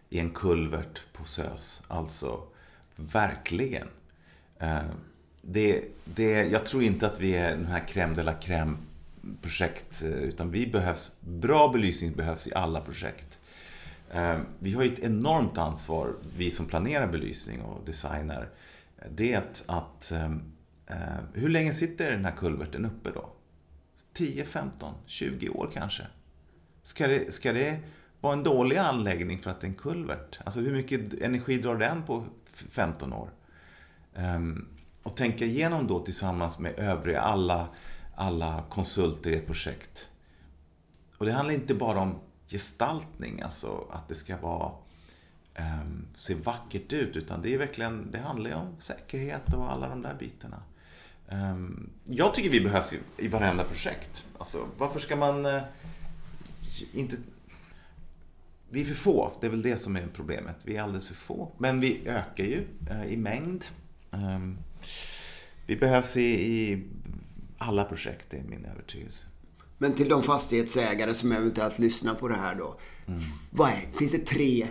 i 0.10 0.20
en 0.20 0.30
kulvert 0.30 1.02
på 1.14 1.24
SÖS. 1.24 1.84
Alltså, 1.88 2.42
verkligen. 2.96 3.88
Eh, 4.60 4.80
det, 5.42 5.84
det, 6.06 6.32
jag 6.32 6.66
tror 6.66 6.84
inte 6.84 7.08
att 7.08 7.20
vi 7.20 7.36
är 7.36 7.52
den 7.52 7.66
här 7.66 7.84
crème 7.88 8.16
de 8.16 8.24
la 8.24 8.34
crème 8.34 8.78
projekt, 9.42 10.04
eh, 10.04 10.10
utan 10.10 10.52
vi 10.52 10.68
behövs, 10.68 11.12
bra 11.20 11.68
belysning 11.68 12.12
behövs 12.12 12.48
i 12.48 12.54
alla 12.54 12.82
projekt. 12.82 13.38
Eh, 14.12 14.40
vi 14.60 14.74
har 14.74 14.84
ju 14.84 14.94
ett 14.94 15.00
enormt 15.00 15.58
ansvar, 15.58 16.16
vi 16.38 16.52
som 16.52 16.66
planerar 16.66 17.08
belysning 17.08 17.62
och 17.62 17.86
designar. 17.86 18.50
Det 19.12 19.34
är 19.34 19.38
att, 19.38 19.64
att 19.68 20.12
eh, 20.12 20.32
eh, 20.88 21.24
hur 21.34 21.50
länge 21.50 21.74
sitter 21.74 22.12
den 22.12 22.26
här 22.26 22.36
kulverten 22.36 22.86
uppe 22.86 23.12
då? 23.12 23.30
10, 24.14 24.46
15, 24.46 24.94
20 25.06 25.50
år 25.50 25.70
kanske? 25.74 26.04
Ska 26.84 27.08
det, 27.08 27.34
ska 27.34 27.54
det 27.54 27.80
vara 28.22 28.34
en 28.34 28.44
dålig 28.44 28.78
anläggning 28.78 29.40
för 29.40 29.52
att 29.52 29.62
det 29.62 29.68
är 29.68 29.70
en 29.70 29.76
kulvert. 29.76 30.40
Alltså 30.46 30.60
hur 30.60 30.74
mycket 30.74 31.22
energi 31.22 31.58
drar 31.58 31.76
den 31.76 32.04
på 32.04 32.26
15 32.70 33.14
år? 33.14 33.30
Ehm, 34.16 34.68
och 35.04 35.18
tänka 35.18 35.46
igenom 35.46 35.88
då 35.88 36.00
tillsammans 36.00 36.60
med 36.60 36.80
övriga, 36.80 37.22
alla, 37.22 37.68
alla 38.16 38.64
konsulter 38.70 39.30
i 39.30 39.36
ett 39.36 39.46
projekt. 39.46 40.10
Och 41.18 41.26
det 41.26 41.32
handlar 41.32 41.54
inte 41.54 41.76
bara 41.76 42.00
om 42.00 42.20
gestaltning, 42.56 43.42
alltså 43.42 43.88
att 43.92 44.08
det 44.08 44.16
ska 44.16 44.38
vara 44.38 44.72
um, 45.60 46.08
se 46.16 46.34
vackert 46.34 46.94
ut, 46.94 47.16
utan 47.16 47.42
det 47.42 47.54
är 47.54 47.58
verkligen, 47.58 48.12
det 48.12 48.18
handlar 48.18 48.50
ju 48.50 48.56
om 48.56 48.76
säkerhet 48.80 49.54
och 49.54 49.72
alla 49.72 49.90
de 49.90 50.02
där 50.02 50.16
bitarna. 50.20 50.64
Um, 51.30 51.90
jag 52.04 52.34
tycker 52.34 52.50
vi 52.50 52.62
behövs 52.62 52.94
i, 52.94 53.00
i 53.18 53.28
varenda 53.28 53.64
projekt. 53.64 54.26
Alltså, 54.38 54.68
varför 54.78 55.00
ska 55.00 55.16
man 55.16 55.46
uh, 55.46 55.62
inte... 56.94 57.18
Vi 58.70 58.82
är 58.82 58.86
för 58.86 58.96
få, 58.96 59.34
det 59.42 59.48
är 59.48 59.52
väl 59.52 59.62
det 59.62 59.78
som 59.78 59.96
är 59.96 60.08
problemet. 60.14 60.56
Vi 60.64 60.76
är 60.76 60.82
alldeles 60.82 61.08
för 61.08 61.16
få. 61.16 61.52
Men 61.58 61.80
vi 61.80 62.08
ökar 62.08 62.44
ju 62.44 62.68
uh, 62.92 63.06
i 63.08 63.18
mängd. 63.18 63.66
Um, 64.12 64.58
vi 65.66 65.76
behövs 65.76 66.18
i, 66.18 66.24
i 66.24 66.84
alla 67.58 67.84
projekt, 67.84 68.26
det 68.30 68.38
är 68.38 68.44
min 68.44 68.66
övertygelse. 68.66 69.26
Men 69.86 69.94
till 69.94 70.10
de 70.10 70.24
fastighetsägare 70.24 71.14
som 71.14 71.32
eventuellt 71.32 71.80
lyssnar 71.80 72.16
på 72.16 72.28
det 72.28 72.36
här 72.36 72.56
då. 72.56 72.80
Mm. 73.08 73.20
Vad 73.52 73.70
är, 73.70 73.98
finns 73.98 74.12
det 74.12 74.26
tre, 74.26 74.68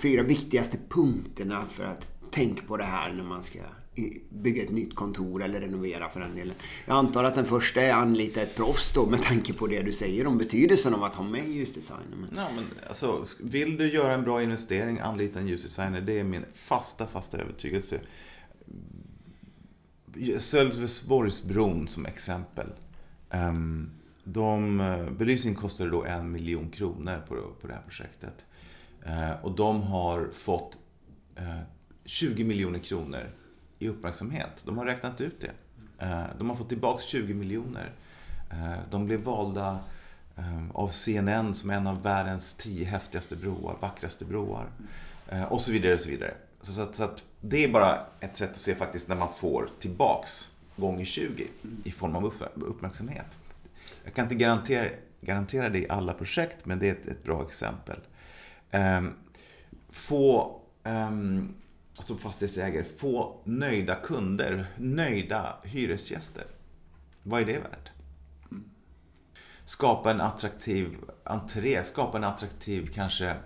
fyra 0.00 0.22
viktigaste 0.22 0.78
punkterna 0.88 1.64
för 1.72 1.84
att 1.84 2.30
tänka 2.30 2.62
på 2.66 2.76
det 2.76 2.84
här 2.84 3.12
när 3.12 3.24
man 3.24 3.42
ska 3.42 3.58
bygga 4.28 4.62
ett 4.62 4.70
nytt 4.70 4.94
kontor 4.94 5.42
eller 5.42 5.60
renovera 5.60 6.08
för 6.08 6.20
den 6.20 6.34
delen. 6.34 6.54
Jag 6.86 6.96
antar 6.96 7.24
att 7.24 7.34
den 7.34 7.44
första 7.44 7.80
är 7.80 7.90
att 7.90 7.96
anlita 7.96 8.40
ett 8.40 8.56
proffs 8.56 8.92
då 8.92 9.06
med 9.06 9.22
tanke 9.22 9.52
på 9.52 9.66
det 9.66 9.82
du 9.82 9.92
säger 9.92 10.26
om 10.26 10.38
betydelsen 10.38 10.94
av 10.94 11.04
att 11.04 11.14
ha 11.14 11.24
med 11.24 11.48
ljusdesigner. 11.48 12.16
Men... 12.16 12.28
Ja, 12.36 12.48
men 12.56 12.64
alltså, 12.88 13.24
vill 13.40 13.76
du 13.76 13.92
göra 13.92 14.14
en 14.14 14.22
bra 14.22 14.42
investering, 14.42 14.98
anlita 14.98 15.38
en 15.38 15.48
ljusdesigner. 15.48 16.00
Det 16.00 16.20
är 16.20 16.24
min 16.24 16.44
fasta, 16.54 17.06
fasta 17.06 17.38
övertygelse. 17.38 18.00
Sölvesborgsbron 20.38 21.88
som 21.88 22.06
exempel. 22.06 22.66
Um, 23.30 23.90
de, 24.32 24.80
eh, 24.80 25.10
belysningen 25.10 25.60
kostade 25.60 25.90
då 25.90 26.04
en 26.04 26.32
miljon 26.32 26.70
kronor 26.70 27.22
på, 27.28 27.34
på 27.60 27.66
det 27.66 27.72
här 27.72 27.82
projektet. 27.86 28.44
Eh, 29.06 29.32
och 29.42 29.52
de 29.52 29.82
har 29.82 30.28
fått 30.32 30.78
eh, 31.36 31.60
20 32.04 32.44
miljoner 32.44 32.78
kronor 32.78 33.30
i 33.78 33.88
uppmärksamhet. 33.88 34.62
De 34.66 34.78
har 34.78 34.84
räknat 34.84 35.20
ut 35.20 35.40
det. 35.40 35.52
Eh, 36.06 36.24
de 36.38 36.50
har 36.50 36.56
fått 36.56 36.68
tillbaka 36.68 37.02
20 37.02 37.34
miljoner. 37.34 37.90
De 38.90 39.06
blev 39.06 39.20
valda 39.20 39.78
av 40.74 40.88
CNN 40.88 41.54
som 41.54 41.70
en 41.70 41.86
av 41.86 42.02
världens 42.02 42.54
tio 42.54 42.84
häftigaste 42.84 43.36
broar, 43.36 43.76
vackraste 43.80 44.24
broar. 44.24 44.66
Och 45.48 45.60
så 45.60 45.72
vidare. 45.72 45.94
och 45.94 46.00
så 46.00 46.08
vidare. 46.08 46.34
Så, 46.60 46.82
att, 46.82 46.96
så 46.96 47.04
att 47.04 47.24
det 47.40 47.64
är 47.64 47.68
bara 47.68 47.98
ett 48.20 48.36
sätt 48.36 48.50
att 48.50 48.60
se 48.60 48.74
faktiskt 48.74 49.08
när 49.08 49.16
man 49.16 49.32
får 49.32 49.68
tillbaks 49.80 50.50
gånger 50.76 51.04
20 51.04 51.48
i 51.84 51.90
form 51.90 52.16
av 52.16 52.32
uppmärksamhet. 52.54 53.38
Jag 54.10 54.14
kan 54.14 54.24
inte 54.24 54.34
garantera, 54.34 54.90
garantera 55.20 55.68
det 55.68 55.78
i 55.78 55.88
alla 55.88 56.12
projekt, 56.12 56.66
men 56.66 56.78
det 56.78 56.88
är 56.88 56.92
ett, 56.92 57.06
ett 57.06 57.24
bra 57.24 57.46
exempel. 57.46 58.00
Um, 58.72 59.14
få, 59.90 60.60
um, 60.84 61.54
alltså 61.96 62.14
fastighetsägare, 62.14 62.84
få 62.84 63.40
nöjda 63.44 63.94
kunder, 63.94 64.66
nöjda 64.78 65.56
hyresgäster. 65.64 66.44
Vad 67.22 67.42
är 67.42 67.46
det 67.46 67.58
värt? 67.58 67.90
Skapa 69.64 70.10
en 70.10 70.20
attraktiv 70.20 70.96
entré, 71.24 71.84
skapa 71.84 72.18
en 72.18 72.24
attraktiv 72.24 72.90
kanske 72.94 73.36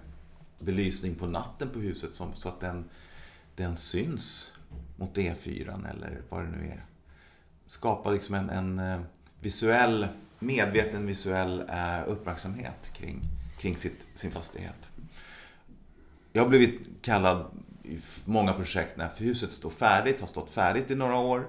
belysning 0.59 1.15
på 1.15 1.27
natten 1.27 1.71
på 1.71 1.79
huset 1.79 2.15
som, 2.15 2.35
så 2.35 2.49
att 2.49 2.61
den, 2.61 2.85
den 3.57 3.77
syns 3.77 4.55
mot 4.97 5.17
E4 5.17 5.91
eller 5.91 6.23
vad 6.29 6.45
det 6.45 6.51
nu 6.51 6.69
är. 6.69 6.85
Skapa 7.67 8.11
liksom 8.11 8.35
en, 8.35 8.51
en 8.51 8.79
eh, 8.79 9.01
visuell, 9.41 10.09
medveten 10.39 11.07
visuell 11.07 11.61
eh, 11.61 12.09
uppmärksamhet 12.09 12.93
kring, 12.93 13.21
kring 13.59 13.77
sitt, 13.77 14.07
sin 14.15 14.31
fastighet. 14.31 14.91
Jag 16.33 16.43
har 16.43 16.49
blivit 16.49 16.81
kallad 17.03 17.47
i 17.83 17.99
många 18.25 18.53
projekt 18.53 18.97
när 18.97 19.11
huset 19.17 19.53
står 19.53 19.71
färdigt, 19.71 20.21
har 20.21 20.27
stått 20.27 20.51
färdigt 20.51 20.91
i 20.91 20.95
några 20.95 21.17
år. 21.17 21.49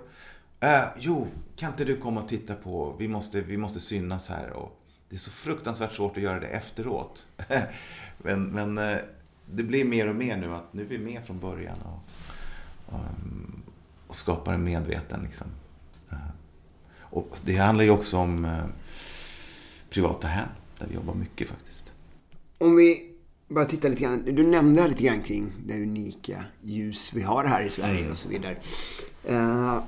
Eh, 0.59 0.83
jo, 0.97 1.27
kan 1.55 1.71
inte 1.71 1.85
du 1.85 1.97
komma 1.97 2.21
och 2.21 2.29
titta 2.29 2.55
på, 2.55 2.95
vi 2.99 3.07
måste, 3.07 3.41
vi 3.41 3.57
måste 3.57 3.79
synas 3.79 4.29
här. 4.29 4.49
Och 4.49 4.81
det 5.09 5.15
är 5.15 5.19
så 5.19 5.31
fruktansvärt 5.31 5.93
svårt 5.93 6.17
att 6.17 6.23
göra 6.23 6.39
det 6.39 6.47
efteråt. 6.47 7.25
men, 8.17 8.43
men 8.43 8.77
eh, 8.77 8.97
det 9.45 9.63
blir 9.63 9.85
mer 9.85 10.09
och 10.09 10.15
mer 10.15 10.37
nu 10.37 10.53
att 10.53 10.73
nu 10.73 10.81
är 10.81 10.87
vi 10.87 10.97
med 10.97 11.25
från 11.25 11.39
början 11.39 11.77
och, 11.81 11.99
och, 12.93 12.99
mm, 12.99 13.61
och 14.07 14.15
skapar 14.15 14.53
en 14.53 14.63
medveten 14.63 15.23
liksom. 15.23 15.47
Eh, 17.15 17.17
och 17.17 17.37
det 17.45 17.55
handlar 17.55 17.83
ju 17.83 17.89
också 17.89 18.17
om 18.17 18.45
eh, 18.45 18.65
privata 19.89 20.27
hem, 20.27 20.49
där 20.79 20.87
vi 20.87 20.95
jobbar 20.95 21.13
mycket 21.13 21.47
faktiskt. 21.47 21.91
Om 22.57 22.75
vi 22.75 23.11
bara 23.47 23.65
tittar 23.65 23.89
lite 23.89 24.01
grann. 24.01 24.23
Du 24.25 24.43
nämnde 24.43 24.87
lite 24.87 25.03
grann 25.03 25.21
kring 25.21 25.51
det 25.65 25.73
unika 25.73 26.43
ljus 26.61 27.11
vi 27.13 27.21
har 27.21 27.43
här 27.43 27.63
i 27.65 27.69
Sverige 27.69 27.99
mm. 27.99 28.11
och 28.11 28.17
så 28.17 28.29
vidare. 28.29 28.57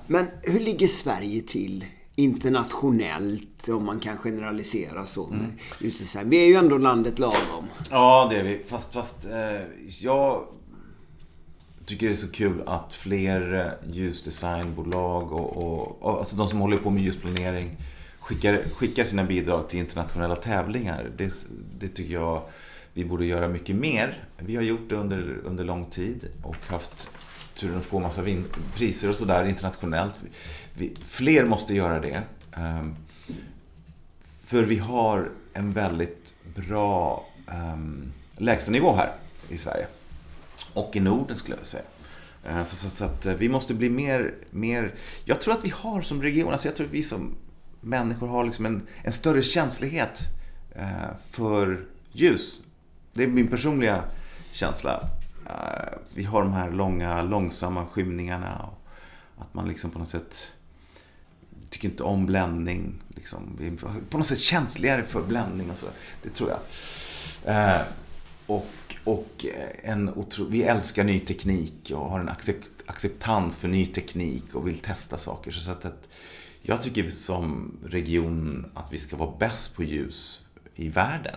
Men 0.08 0.28
hur 0.42 0.60
ligger 0.60 0.88
Sverige 0.88 1.42
till 1.42 1.86
internationellt, 2.20 3.70
om 3.70 3.86
man 3.86 4.00
kan 4.00 4.18
generalisera 4.18 5.06
så. 5.06 5.28
Mm. 5.28 5.52
Vi 6.30 6.44
är 6.44 6.48
ju 6.48 6.56
ändå 6.56 6.78
landet 6.78 7.20
lagom. 7.20 7.66
Ja, 7.92 8.28
det 8.32 8.40
är 8.40 8.44
vi. 8.44 8.64
Fast, 8.66 8.94
fast 8.94 9.26
eh, 9.26 9.62
jag 10.02 10.48
tycker 11.88 12.08
det 12.08 12.14
är 12.14 12.16
så 12.16 12.32
kul 12.32 12.64
att 12.66 12.94
fler 12.94 13.54
eh, 13.54 13.94
ljusdesignbolag 13.94 15.32
och, 15.32 15.58
och, 15.58 16.02
och 16.02 16.20
alltså 16.20 16.36
de 16.36 16.48
som 16.48 16.60
håller 16.60 16.78
på 16.78 16.90
med 16.90 17.04
ljusplanering 17.04 17.78
skickar, 18.20 18.64
skickar 18.74 19.04
sina 19.04 19.24
bidrag 19.24 19.70
till 19.70 19.80
internationella 19.80 20.36
tävlingar. 20.36 21.12
Det, 21.18 21.34
det 21.80 21.88
tycker 21.88 22.14
jag 22.14 22.42
vi 22.94 23.06
borde 23.06 23.26
göra 23.26 23.48
mycket 23.48 23.76
mer. 23.76 24.24
Vi 24.38 24.56
har 24.56 24.64
gjort 24.64 24.90
det 24.90 24.96
under, 24.96 25.38
under 25.46 25.64
lång 25.64 25.86
tid 25.86 26.28
och 26.44 26.56
haft 26.68 27.10
turen 27.54 27.78
att 27.78 27.86
få 27.86 28.00
massa 28.00 28.24
priser 28.76 29.10
och 29.10 29.16
sådär 29.16 29.46
internationellt. 29.46 30.16
Vi, 30.74 30.96
fler 31.06 31.46
måste 31.46 31.76
göra 31.76 32.00
det. 32.00 32.22
Um, 32.58 32.96
för 34.44 34.64
vi 34.64 34.78
har 34.78 35.30
en 35.54 35.74
väldigt 35.74 36.34
bra 36.56 37.26
um, 37.48 38.14
lägstanivå 38.38 38.96
här 38.96 39.12
i 39.50 39.58
Sverige. 39.58 39.88
Och 40.74 40.96
i 40.96 41.00
Norden 41.00 41.38
skulle 41.38 41.54
jag 41.54 41.58
vilja 41.58 41.66
säga. 41.66 41.84
Eh, 42.48 42.64
så, 42.64 42.76
så, 42.76 42.90
så, 42.90 43.06
att 43.06 43.26
eh, 43.26 43.34
vi 43.34 43.50
måste 43.50 43.74
bli 43.74 43.90
mer, 43.90 44.34
mer... 44.52 44.94
Jag 45.26 45.42
tror 45.42 45.54
att 45.54 45.66
vi 45.66 45.70
har 45.70 46.02
som 46.02 46.22
region, 46.22 46.52
alltså 46.52 46.68
jag 46.68 46.76
tror 46.76 46.88
att 46.88 46.94
vi 46.94 47.04
som 47.04 47.36
människor 47.82 48.28
har 48.28 48.46
liksom 48.46 48.66
en, 48.66 48.88
en 49.04 49.14
större 49.14 49.44
känslighet 49.44 50.22
eh, 50.76 51.18
för 51.30 51.86
ljus. 52.12 52.62
Det 53.14 53.24
är 53.24 53.28
min 53.28 53.48
personliga 53.48 54.04
känsla. 54.52 55.10
Vi 56.14 56.24
har 56.24 56.42
de 56.42 56.54
här 56.54 56.72
långa, 56.72 57.22
långsamma 57.22 57.86
skymningarna. 57.86 58.70
Och 59.36 59.42
att 59.42 59.54
man 59.54 59.68
liksom 59.68 59.92
på 59.92 60.00
något 60.00 60.10
sätt 60.10 60.48
tycker 61.70 61.88
inte 61.90 62.04
om 62.04 62.26
bländning. 62.26 62.94
Liksom. 63.16 63.56
Vi 63.60 63.68
är 63.68 63.76
på 64.10 64.18
något 64.18 64.28
sätt 64.28 64.40
känsligare 64.40 65.04
för 65.04 65.22
bländning 65.22 65.72
och 65.72 65.78
så. 65.78 65.88
Det 66.24 66.30
tror 66.30 66.50
jag. 66.50 67.86
Och, 68.46 68.68
och 69.08 69.46
en 69.84 70.10
otro, 70.10 70.46
vi 70.46 70.64
älskar 70.64 71.04
ny 71.04 71.20
teknik 71.20 71.92
och 71.96 72.10
har 72.10 72.20
en 72.20 72.30
accept, 72.30 72.72
acceptans 72.86 73.58
för 73.58 73.68
ny 73.68 73.86
teknik 73.86 74.56
och 74.56 74.68
vill 74.68 74.80
testa 74.80 75.18
saker. 75.18 75.52
Så 75.52 75.72
att, 75.72 75.86
att 75.86 76.10
jag 76.62 76.82
tycker 76.82 77.10
som 77.10 77.72
region 77.86 78.66
att 78.74 78.94
vi 78.94 78.98
ska 78.98 79.18
vara 79.18 79.38
bäst 79.40 79.76
på 79.76 79.84
ljus 79.84 80.42
i 80.76 80.90
världen. 80.90 81.36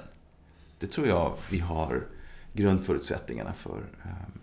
Det 0.78 0.86
tror 0.86 1.06
jag 1.06 1.34
vi 1.50 1.58
har 1.58 2.06
grundförutsättningarna 2.52 3.52
för. 3.52 3.78
Ehm, 4.04 4.40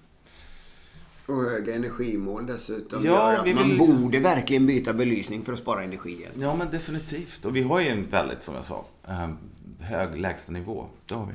och 1.25 1.43
höga 1.43 1.75
energimål 1.75 2.45
dessutom. 2.45 3.05
Ja, 3.05 3.41
vi 3.45 3.53
man 3.53 3.69
liksom... 3.69 4.01
borde 4.01 4.19
verkligen 4.19 4.65
byta 4.65 4.93
belysning 4.93 5.45
för 5.45 5.53
att 5.53 5.59
spara 5.59 5.83
energi. 5.83 6.27
Ja, 6.39 6.55
men 6.55 6.71
definitivt. 6.71 7.45
Och 7.45 7.55
vi 7.55 7.61
har 7.61 7.79
ju 7.79 7.87
en 7.87 8.09
väldigt, 8.09 8.43
som 8.43 8.55
jag 8.55 8.65
sa, 8.65 8.85
ehm, 9.07 9.37
hög 9.79 10.17
lägstanivå. 10.17 10.87
Det 11.05 11.15
har 11.15 11.25
vi. 11.25 11.33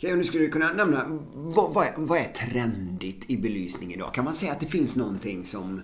Ja, 0.00 0.14
nu 0.14 0.24
skulle 0.24 0.44
du 0.44 0.50
kunna 0.50 0.72
nämna, 0.72 1.04
vad, 1.34 1.74
vad, 1.74 1.86
är, 1.86 1.92
vad, 1.96 2.18
är, 2.18 2.24
trendigt 2.24 3.30
i 3.30 3.36
belysning 3.36 3.94
idag? 3.94 4.14
Kan 4.14 4.24
man 4.24 4.34
säga 4.34 4.52
att 4.52 4.60
det 4.60 4.66
finns 4.66 4.96
någonting 4.96 5.44
som, 5.44 5.82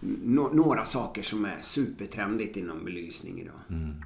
no, 0.00 0.50
några 0.52 0.84
saker 0.84 1.22
som 1.22 1.44
är 1.44 1.56
supertrendigt 1.62 2.56
inom 2.56 2.84
belysning 2.84 3.40
idag? 3.40 3.54
Mm. 3.70 4.04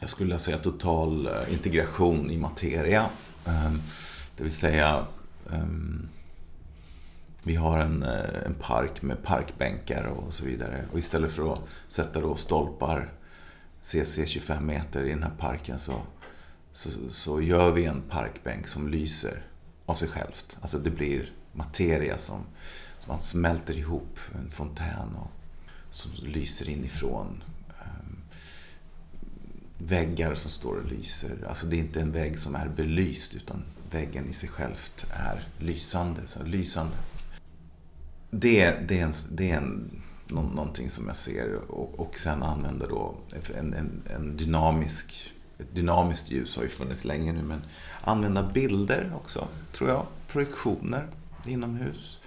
Jag 0.00 0.10
skulle 0.10 0.38
säga 0.38 0.58
total 0.58 1.26
eh, 1.26 1.52
integration 1.52 2.30
i 2.30 2.38
materia. 2.38 3.06
Ehm, 3.46 3.80
det 4.36 4.42
vill 4.42 4.54
säga 4.54 5.06
ehm, 5.52 6.08
vi 7.42 7.56
har 7.56 7.78
en, 7.78 8.02
eh, 8.02 8.46
en 8.46 8.54
park 8.54 9.02
med 9.02 9.22
parkbänkar 9.22 10.04
och 10.04 10.34
så 10.34 10.44
vidare. 10.44 10.84
Och 10.92 10.98
istället 10.98 11.32
för 11.32 11.52
att 11.52 11.60
sätta 11.88 12.20
då 12.20 12.34
stolpar 12.34 13.12
CC 13.80 14.26
25 14.26 14.66
meter 14.66 15.04
i 15.04 15.08
den 15.08 15.22
här 15.22 15.32
parken 15.38 15.78
så, 15.78 16.02
så, 16.74 16.90
så 17.08 17.42
gör 17.42 17.70
vi 17.70 17.84
en 17.84 18.02
parkbänk 18.02 18.68
som 18.68 18.88
lyser 18.88 19.42
av 19.86 19.94
sig 19.94 20.08
självt. 20.08 20.58
Alltså 20.60 20.78
det 20.78 20.90
blir 20.90 21.32
materia 21.52 22.18
som, 22.18 22.40
som 22.98 23.08
man 23.08 23.18
smälter 23.18 23.76
ihop, 23.76 24.18
en 24.34 24.50
fontän 24.50 25.16
och, 25.16 25.30
som 25.90 26.10
lyser 26.22 26.68
inifrån. 26.68 27.42
Ehm, 27.68 28.16
väggar 29.78 30.34
som 30.34 30.50
står 30.50 30.76
och 30.76 30.90
lyser. 30.90 31.46
Alltså 31.48 31.66
det 31.66 31.76
är 31.76 31.80
inte 31.80 32.00
en 32.00 32.12
vägg 32.12 32.38
som 32.38 32.54
är 32.54 32.68
belyst 32.68 33.34
utan 33.34 33.62
väggen 33.90 34.28
i 34.30 34.32
sig 34.32 34.48
självt 34.48 35.06
är 35.10 35.48
lysande. 35.58 36.20
Så 36.26 36.42
lysande. 36.42 36.96
Det, 38.30 38.70
det 38.88 39.00
är, 39.00 39.04
en, 39.04 39.12
det 39.30 39.50
är 39.50 39.56
en, 39.56 40.02
någonting 40.28 40.90
som 40.90 41.06
jag 41.06 41.16
ser 41.16 41.54
och, 41.54 42.00
och 42.00 42.18
sen 42.18 42.42
använder 42.42 42.88
då 42.88 43.16
en, 43.54 43.74
en, 43.74 44.02
en 44.16 44.36
dynamisk 44.36 45.33
dynamiskt 45.72 46.30
ljus 46.30 46.56
har 46.56 46.62
ju 46.62 46.68
funnits 46.68 47.04
länge 47.04 47.32
nu, 47.32 47.42
men 47.42 47.62
använda 48.00 48.42
bilder 48.42 49.12
också, 49.16 49.48
tror 49.72 49.90
jag. 49.90 50.06
Projektioner 50.28 51.08
inomhus. 51.46 52.18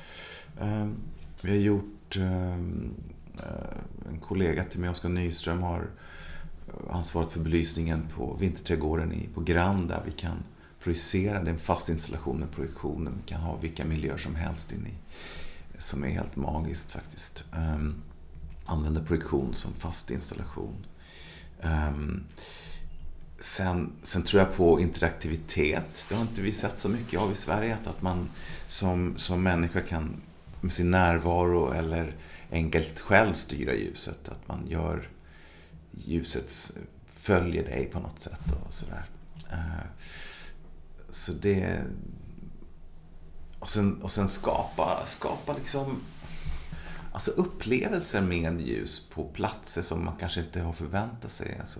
Ehm, 0.61 0.95
vi 1.41 1.49
har 1.49 1.57
gjort, 1.57 2.17
ehm, 2.17 2.93
eh, 3.39 4.09
en 4.09 4.19
kollega 4.19 4.63
till 4.63 4.79
mig, 4.79 4.89
Oskar 4.89 5.09
Nyström, 5.09 5.63
har 5.63 5.79
eh, 6.67 6.95
ansvarat 6.95 7.33
för 7.33 7.39
belysningen 7.39 8.07
på 8.15 8.37
Vinterträdgården 8.39 9.29
på 9.33 9.41
Grand 9.41 9.87
där 9.87 10.01
vi 10.05 10.11
kan 10.11 10.43
projicera. 10.83 11.43
Det 11.43 11.49
är 11.49 11.53
en 11.53 11.59
fast 11.59 11.89
installation 11.89 12.39
med 12.39 12.51
projektioner. 12.51 13.11
Vi 13.11 13.23
kan 13.25 13.41
ha 13.41 13.57
vilka 13.57 13.85
miljöer 13.85 14.17
som 14.17 14.35
helst 14.35 14.71
in 14.71 14.87
i. 14.87 14.93
Som 15.79 16.03
är 16.03 16.09
helt 16.09 16.35
magiskt 16.35 16.91
faktiskt. 16.91 17.45
Ehm, 17.53 17.95
använda 18.65 19.03
projektion 19.03 19.53
som 19.53 19.73
fast 19.73 20.11
installation. 20.11 20.85
Sen, 23.39 23.93
sen 24.03 24.23
tror 24.23 24.41
jag 24.41 24.55
på 24.55 24.79
interaktivitet. 24.79 26.05
Det 26.09 26.15
har 26.15 26.21
inte 26.21 26.41
vi 26.41 26.51
sett 26.51 26.79
så 26.79 26.89
mycket 26.89 27.19
av 27.19 27.31
i 27.31 27.35
Sverige. 27.35 27.77
Att 27.85 28.01
man 28.01 28.29
som, 28.67 29.17
som 29.17 29.43
människa 29.43 29.81
kan 29.81 30.21
med 30.61 30.73
sin 30.73 30.91
närvaro 30.91 31.73
eller 31.73 32.15
enkelt 32.51 32.99
själv 32.99 33.33
styra 33.33 33.73
ljuset. 33.73 34.29
Att 34.29 34.47
man 34.47 34.67
gör 34.67 35.09
ljuset 35.91 36.77
följer 37.05 37.63
dig 37.63 37.85
på 37.85 37.99
något 37.99 38.19
sätt 38.19 38.41
och 38.65 38.73
sådär. 38.73 39.05
Eh, 39.51 39.87
så 41.09 41.31
det... 41.31 41.83
Och 43.59 43.69
sen, 43.69 44.01
och 44.01 44.11
sen 44.11 44.27
skapa, 44.27 45.05
skapa 45.05 45.53
liksom 45.53 46.01
alltså 47.11 47.31
upplevelser 47.31 48.21
med 48.21 48.61
ljus 48.61 49.09
på 49.09 49.23
platser 49.23 49.81
som 49.81 50.05
man 50.05 50.15
kanske 50.19 50.39
inte 50.39 50.61
har 50.61 50.73
förväntat 50.73 51.31
sig. 51.31 51.57
Alltså, 51.59 51.79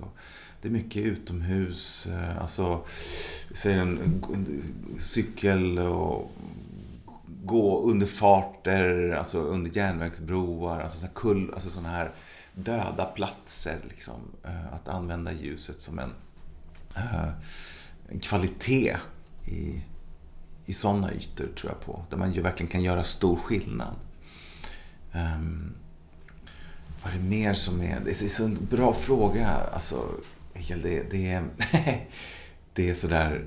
det 0.67 0.71
är 0.71 0.84
mycket 0.84 1.01
utomhus. 1.01 2.08
Eh, 2.08 2.41
alltså, 2.41 2.86
säg 3.51 3.73
en, 3.73 3.97
en 4.34 4.63
cykel 4.99 5.80
och 5.80 6.32
gå 7.43 7.82
under 7.82 8.06
farter, 8.08 9.12
alltså 9.12 9.39
under 9.39 9.77
järnvägsbroar, 9.77 10.80
alltså 10.80 10.97
sådana 10.97 11.13
kull, 11.15 11.51
alltså 11.53 11.69
såna 11.69 11.89
här 11.89 12.12
döda 12.53 13.06
platser. 13.06 13.77
Liksom. 13.89 14.19
Eh, 14.43 14.73
att 14.73 14.88
använda 14.88 15.32
ljuset 15.32 15.80
som 15.80 15.99
en, 15.99 16.13
eh, 16.95 17.30
en 18.10 18.19
kvalitet 18.19 18.97
i, 19.45 19.82
i 20.65 20.73
sådana 20.73 21.13
ytor 21.13 21.47
tror 21.47 21.71
jag 21.71 21.82
på. 21.82 22.06
Där 22.10 22.17
man 22.17 22.34
ju 22.34 22.41
verkligen 22.41 22.71
kan 22.71 22.84
göra 22.84 23.03
stor 23.03 23.36
skillnad. 23.36 23.95
Um, 25.13 25.73
vad 27.03 27.13
är 27.13 27.17
det 27.17 27.23
mer 27.23 27.53
som 27.53 27.82
är... 27.82 27.99
Det 28.06 28.21
är 28.21 28.27
så 28.27 28.45
en 28.45 28.67
bra 28.69 28.93
fråga. 28.93 29.49
Alltså, 29.73 30.10
det, 30.84 31.12
det, 31.12 31.32
är, 31.32 31.43
det 32.74 32.89
är 32.89 32.93
sådär... 32.93 33.46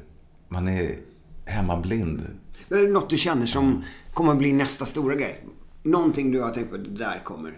Man 0.48 0.68
är 0.68 0.96
hemmablind. 1.44 2.26
Men 2.68 2.78
är 2.78 2.82
det 2.82 2.90
något 2.90 3.10
du 3.10 3.16
känner 3.16 3.46
som 3.46 3.84
kommer 4.14 4.32
att 4.32 4.38
bli 4.38 4.52
nästa 4.52 4.86
stora 4.86 5.14
grej? 5.14 5.44
Någonting 5.82 6.30
du 6.30 6.40
har 6.40 6.50
tänkt 6.50 6.70
på, 6.70 6.76
det 6.76 6.98
där 6.98 7.20
kommer. 7.24 7.52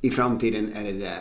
I 0.00 0.10
framtiden 0.10 0.72
är 0.72 0.84
det 0.84 0.92
det, 0.92 1.18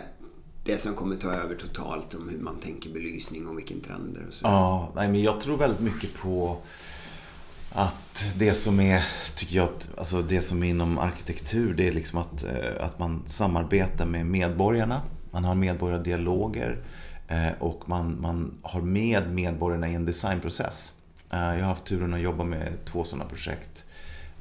det 0.63 0.77
som 0.77 0.93
kommer 0.93 1.15
ta 1.15 1.31
över 1.31 1.55
totalt 1.55 2.13
om 2.13 2.29
hur 2.29 2.39
man 2.39 2.55
tänker 2.55 2.89
belysning 2.89 3.47
och 3.47 3.57
vilken 3.57 3.81
trender 3.81 4.25
och 4.27 4.33
så. 4.33 4.45
Ja, 4.45 4.91
nej, 4.95 5.09
men 5.09 5.21
jag 5.21 5.39
tror 5.39 5.57
väldigt 5.57 5.79
mycket 5.79 6.13
på 6.13 6.57
att 7.71 8.33
det 8.35 8.53
som 8.53 8.79
är, 8.79 9.03
tycker 9.35 9.55
jag, 9.55 9.69
alltså 9.97 10.21
det 10.21 10.41
som 10.41 10.63
är 10.63 10.69
inom 10.69 10.97
arkitektur, 10.97 11.73
det 11.73 11.87
är 11.87 11.91
liksom 11.91 12.19
att, 12.19 12.43
eh, 12.43 12.85
att 12.85 12.99
man 12.99 13.23
samarbetar 13.25 14.05
med 14.05 14.25
medborgarna. 14.25 15.01
Man 15.31 15.43
har 15.43 15.55
medborgardialoger. 15.55 16.83
Eh, 17.27 17.51
och 17.59 17.89
man, 17.89 18.21
man 18.21 18.57
har 18.61 18.81
med 18.81 19.31
medborgarna 19.31 19.89
i 19.89 19.95
en 19.95 20.05
designprocess. 20.05 20.93
Eh, 21.31 21.39
jag 21.39 21.59
har 21.59 21.61
haft 21.61 21.85
turen 21.85 22.13
att 22.13 22.21
jobba 22.21 22.43
med 22.43 22.73
två 22.85 23.03
sådana 23.03 23.29
projekt. 23.29 23.85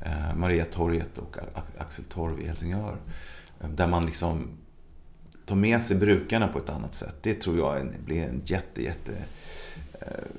Eh, 0.01 0.11
Mariatorget 0.37 0.39
Maria 0.39 0.65
torget 0.65 1.19
och 1.19 1.37
Axel 1.79 2.05
Torv 2.05 2.41
i 2.41 2.47
Helsingör. 2.47 2.97
Där 3.75 3.87
man 3.87 4.07
liksom 4.07 4.49
tar 5.47 5.57
med 5.57 5.83
sig 5.83 5.97
brukarna 5.97 6.49
på 6.49 6.59
ett 6.59 6.71
annat 6.71 6.95
sätt. 6.95 7.15
Det 7.23 7.35
tror 7.35 7.59
jag 7.59 7.87
blir 8.05 8.23
en 8.23 8.43
jätte, 8.45 8.83
jätte 8.83 9.13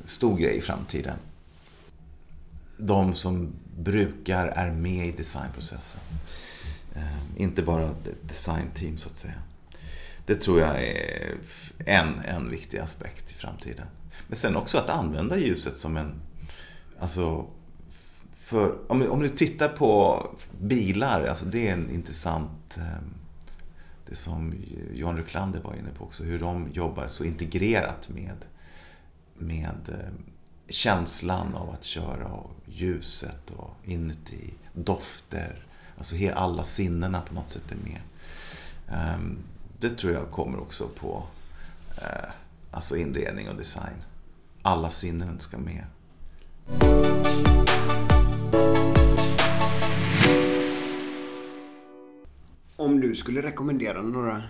stor 0.05 0.37
grej 0.37 0.57
i 0.57 0.61
framtiden. 0.61 1.17
De 2.77 3.13
som 3.13 3.53
brukar 3.77 4.47
är 4.47 4.71
med 4.71 5.07
i 5.07 5.11
designprocessen. 5.11 6.01
Inte 7.37 7.61
bara 7.61 7.95
designteam 8.21 8.97
så 8.97 9.09
att 9.09 9.17
säga. 9.17 9.41
Det 10.27 10.35
tror 10.35 10.59
jag 10.59 10.83
är 10.83 11.35
en, 11.85 12.19
en 12.19 12.49
viktig 12.49 12.77
aspekt 12.77 13.31
i 13.31 13.33
framtiden. 13.33 13.87
Men 14.27 14.35
sen 14.35 14.55
också 14.55 14.77
att 14.77 14.89
använda 14.89 15.37
ljuset 15.37 15.77
som 15.77 15.97
en... 15.97 16.21
Alltså, 16.99 17.45
för, 18.35 18.91
om, 18.91 19.11
om 19.11 19.19
du 19.19 19.29
tittar 19.29 19.69
på 19.69 20.23
bilar, 20.61 21.25
alltså 21.25 21.45
det 21.45 21.67
är 21.67 21.73
en 21.73 21.89
intressant... 21.89 22.77
Ehm, 22.77 23.13
det 24.09 24.15
som 24.15 24.53
John 24.93 25.17
Ruklander 25.17 25.59
var 25.59 25.73
inne 25.73 25.89
på 25.97 26.03
också, 26.03 26.23
hur 26.23 26.39
de 26.39 26.71
jobbar 26.73 27.07
så 27.07 27.23
integrerat 27.23 28.09
med, 28.09 28.45
med 29.33 29.89
ehm, 29.89 30.23
känslan 30.69 31.55
av 31.55 31.69
att 31.69 31.83
köra 31.83 32.27
och 32.27 32.51
ljuset 32.65 33.51
och 33.57 33.75
inuti, 33.83 34.53
dofter. 34.73 35.65
Alltså 35.97 36.15
alla 36.35 36.63
sinnena 36.63 37.21
på 37.21 37.33
något 37.33 37.51
sätt 37.51 37.71
är 37.71 37.89
med. 37.89 38.01
Ehm, 38.87 39.37
det 39.79 39.89
tror 39.89 40.13
jag 40.13 40.31
kommer 40.31 40.59
också 40.59 40.87
på 40.87 41.23
eh, 41.97 42.29
alltså 42.71 42.97
inredning 42.97 43.49
och 43.49 43.55
design. 43.55 43.93
Alla 44.61 44.89
sinnen 44.89 45.39
ska 45.39 45.57
med. 45.57 45.85
Om 52.75 53.01
du 53.01 53.15
skulle 53.15 53.41
rekommendera 53.41 54.01
några 54.01 54.43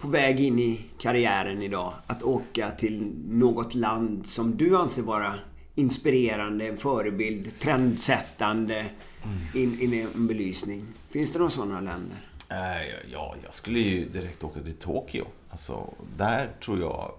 på 0.00 0.08
väg 0.08 0.40
in 0.40 0.58
i 0.58 0.84
karriären 0.98 1.62
idag 1.62 1.92
att 2.06 2.22
åka 2.22 2.70
till 2.70 3.12
något 3.28 3.74
land 3.74 4.26
som 4.26 4.56
du 4.56 4.76
anser 4.76 5.02
vara 5.02 5.34
inspirerande, 5.74 6.68
en 6.68 6.76
förebild, 6.76 7.58
trendsättande 7.60 8.86
mm. 9.24 9.38
in, 9.54 9.80
in 9.80 9.92
i 9.92 10.06
en 10.14 10.26
belysning. 10.26 10.86
Finns 11.10 11.32
det 11.32 11.38
några 11.38 11.50
sådana 11.50 11.80
länder? 11.80 12.29
Eh, 12.50 13.10
ja, 13.12 13.34
jag 13.44 13.54
skulle 13.54 13.78
ju 13.78 14.08
direkt 14.08 14.44
åka 14.44 14.60
till 14.60 14.74
Tokyo. 14.74 15.26
Alltså, 15.50 15.94
där 16.16 16.50
tror 16.64 16.80
jag... 16.80 17.14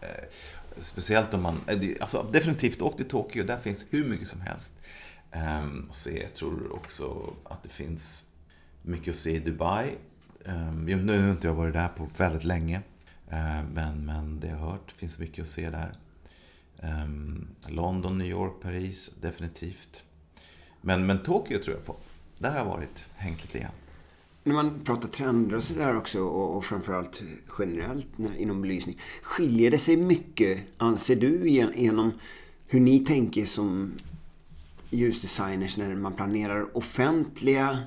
Eh, 0.00 0.24
speciellt 0.78 1.34
om 1.34 1.42
man... 1.42 1.60
Eh, 1.66 1.90
alltså, 2.00 2.26
definitivt 2.32 2.82
åk 2.82 2.96
till 2.96 3.08
Tokyo. 3.08 3.44
Där 3.44 3.58
finns 3.58 3.84
hur 3.90 4.04
mycket 4.04 4.28
som 4.28 4.40
helst. 4.40 4.74
Ehm, 5.30 5.64
um, 5.64 5.88
så 5.90 6.10
jag 6.10 6.34
tror 6.34 6.74
också 6.74 7.34
att 7.44 7.62
det 7.62 7.68
finns 7.68 8.24
mycket 8.82 9.10
att 9.10 9.16
se 9.16 9.30
i 9.30 9.38
Dubai. 9.38 9.90
Um, 10.44 10.84
nu 10.84 11.22
har 11.22 11.30
inte 11.30 11.46
jag 11.46 11.54
varit 11.54 11.74
där 11.74 11.88
på 11.88 12.08
väldigt 12.18 12.44
länge. 12.44 12.76
Uh, 13.32 13.62
men, 13.72 14.06
men 14.06 14.40
det 14.40 14.48
jag 14.48 14.56
har 14.56 14.70
hört 14.70 14.92
finns 14.92 15.18
mycket 15.18 15.42
att 15.42 15.48
se 15.48 15.70
där. 15.70 15.92
Um, 16.82 17.48
London, 17.66 18.18
New 18.18 18.26
York, 18.26 18.52
Paris, 18.62 19.14
definitivt. 19.20 20.04
Men, 20.80 21.06
men 21.06 21.22
Tokyo 21.22 21.58
tror 21.58 21.76
jag 21.76 21.84
på. 21.84 21.96
Där 22.38 22.50
har 22.50 22.58
jag 22.58 22.64
varit, 22.64 23.08
hängt 23.16 23.42
lite 23.44 23.58
grann 23.58 23.72
när 24.46 24.54
man 24.54 24.80
pratar 24.84 25.08
trender 25.08 25.56
och 25.56 25.62
sådär 25.62 25.96
också 25.96 26.20
och, 26.20 26.56
och 26.56 26.64
framförallt 26.64 27.22
generellt 27.58 28.08
inom 28.38 28.62
belysning. 28.62 29.00
Skiljer 29.22 29.70
det 29.70 29.78
sig 29.78 29.96
mycket, 29.96 30.58
anser 30.76 31.16
du, 31.16 31.48
genom 31.74 32.12
hur 32.66 32.80
ni 32.80 32.98
tänker 32.98 33.44
som 33.46 33.92
ljusdesigners 34.90 35.76
när 35.76 35.94
man 35.94 36.12
planerar 36.12 36.76
offentliga 36.76 37.78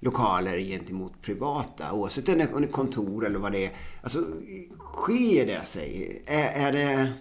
lokaler 0.00 0.58
gentemot 0.58 1.22
privata, 1.22 1.92
oavsett 1.92 2.28
om 2.28 2.38
det 2.38 2.44
är 2.44 2.66
kontor 2.66 3.26
eller 3.26 3.38
vad 3.38 3.52
det 3.52 3.64
är. 3.64 3.70
Alltså, 4.02 4.24
skiljer 4.78 5.46
det 5.46 5.66
sig? 5.66 6.22
Är, 6.26 6.66
är 6.66 6.72
det 6.72 7.12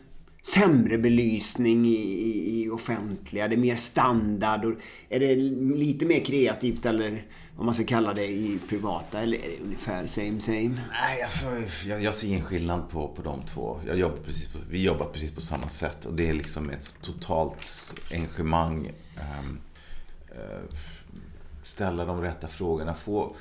sämre 0.42 0.98
belysning 0.98 1.86
i, 1.86 2.02
i, 2.02 2.64
i 2.64 2.70
offentliga? 2.70 3.48
Det 3.48 3.56
är 3.56 3.58
mer 3.58 3.76
standard? 3.76 4.66
Och 4.66 4.74
är 5.10 5.20
det 5.20 5.36
lite 5.76 6.06
mer 6.06 6.20
kreativt 6.20 6.86
eller 6.86 7.26
om 7.58 7.66
man 7.66 7.76
ska 7.76 7.84
kalla 7.84 8.14
det 8.14 8.28
i 8.28 8.60
privata? 8.70 9.22
Eller 9.22 9.38
är 9.38 9.42
det 9.42 9.64
ungefär 9.64 10.08
same 10.08 10.42
same? 10.42 10.82
Nej, 10.92 11.22
alltså, 11.24 11.46
jag, 11.88 12.04
jag 12.04 12.14
ser 12.14 12.28
ingen 12.28 12.42
skillnad 12.42 12.90
på, 12.90 13.08
på 13.08 13.22
de 13.22 13.42
två. 13.46 13.80
Jag 13.88 13.98
jobbar 13.98 14.18
precis 14.18 14.48
på, 14.48 14.60
vi 14.70 14.84
jobbar 14.84 15.06
precis 15.06 15.36
på 15.36 15.42
samma 15.42 15.70
sätt 15.70 16.06
och 16.06 16.14
det 16.14 16.30
är 16.30 16.34
liksom 16.34 16.70
ett 16.70 16.96
totalt 17.02 17.94
engagemang. 18.12 18.92
Um, 19.18 19.60
uh, 20.32 20.76
ställa 21.64 22.06
de 22.06 22.22
rätta 22.22 22.48
frågorna. 22.48 22.94
Få, 22.94 23.36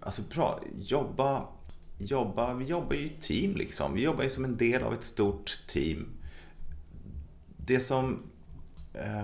alltså, 0.00 0.22
pra, 0.22 0.58
jobba, 0.78 1.48
jobba, 1.98 2.54
vi 2.54 2.64
jobbar 2.64 2.94
ju 2.94 3.04
i 3.04 3.12
team 3.20 3.56
liksom. 3.56 3.94
Vi 3.94 4.02
jobbar 4.02 4.22
ju 4.22 4.30
som 4.30 4.44
en 4.44 4.56
del 4.56 4.82
av 4.82 4.94
ett 4.94 5.04
stort 5.04 5.58
team. 5.68 6.06
Det 7.56 7.80
som... 7.80 8.22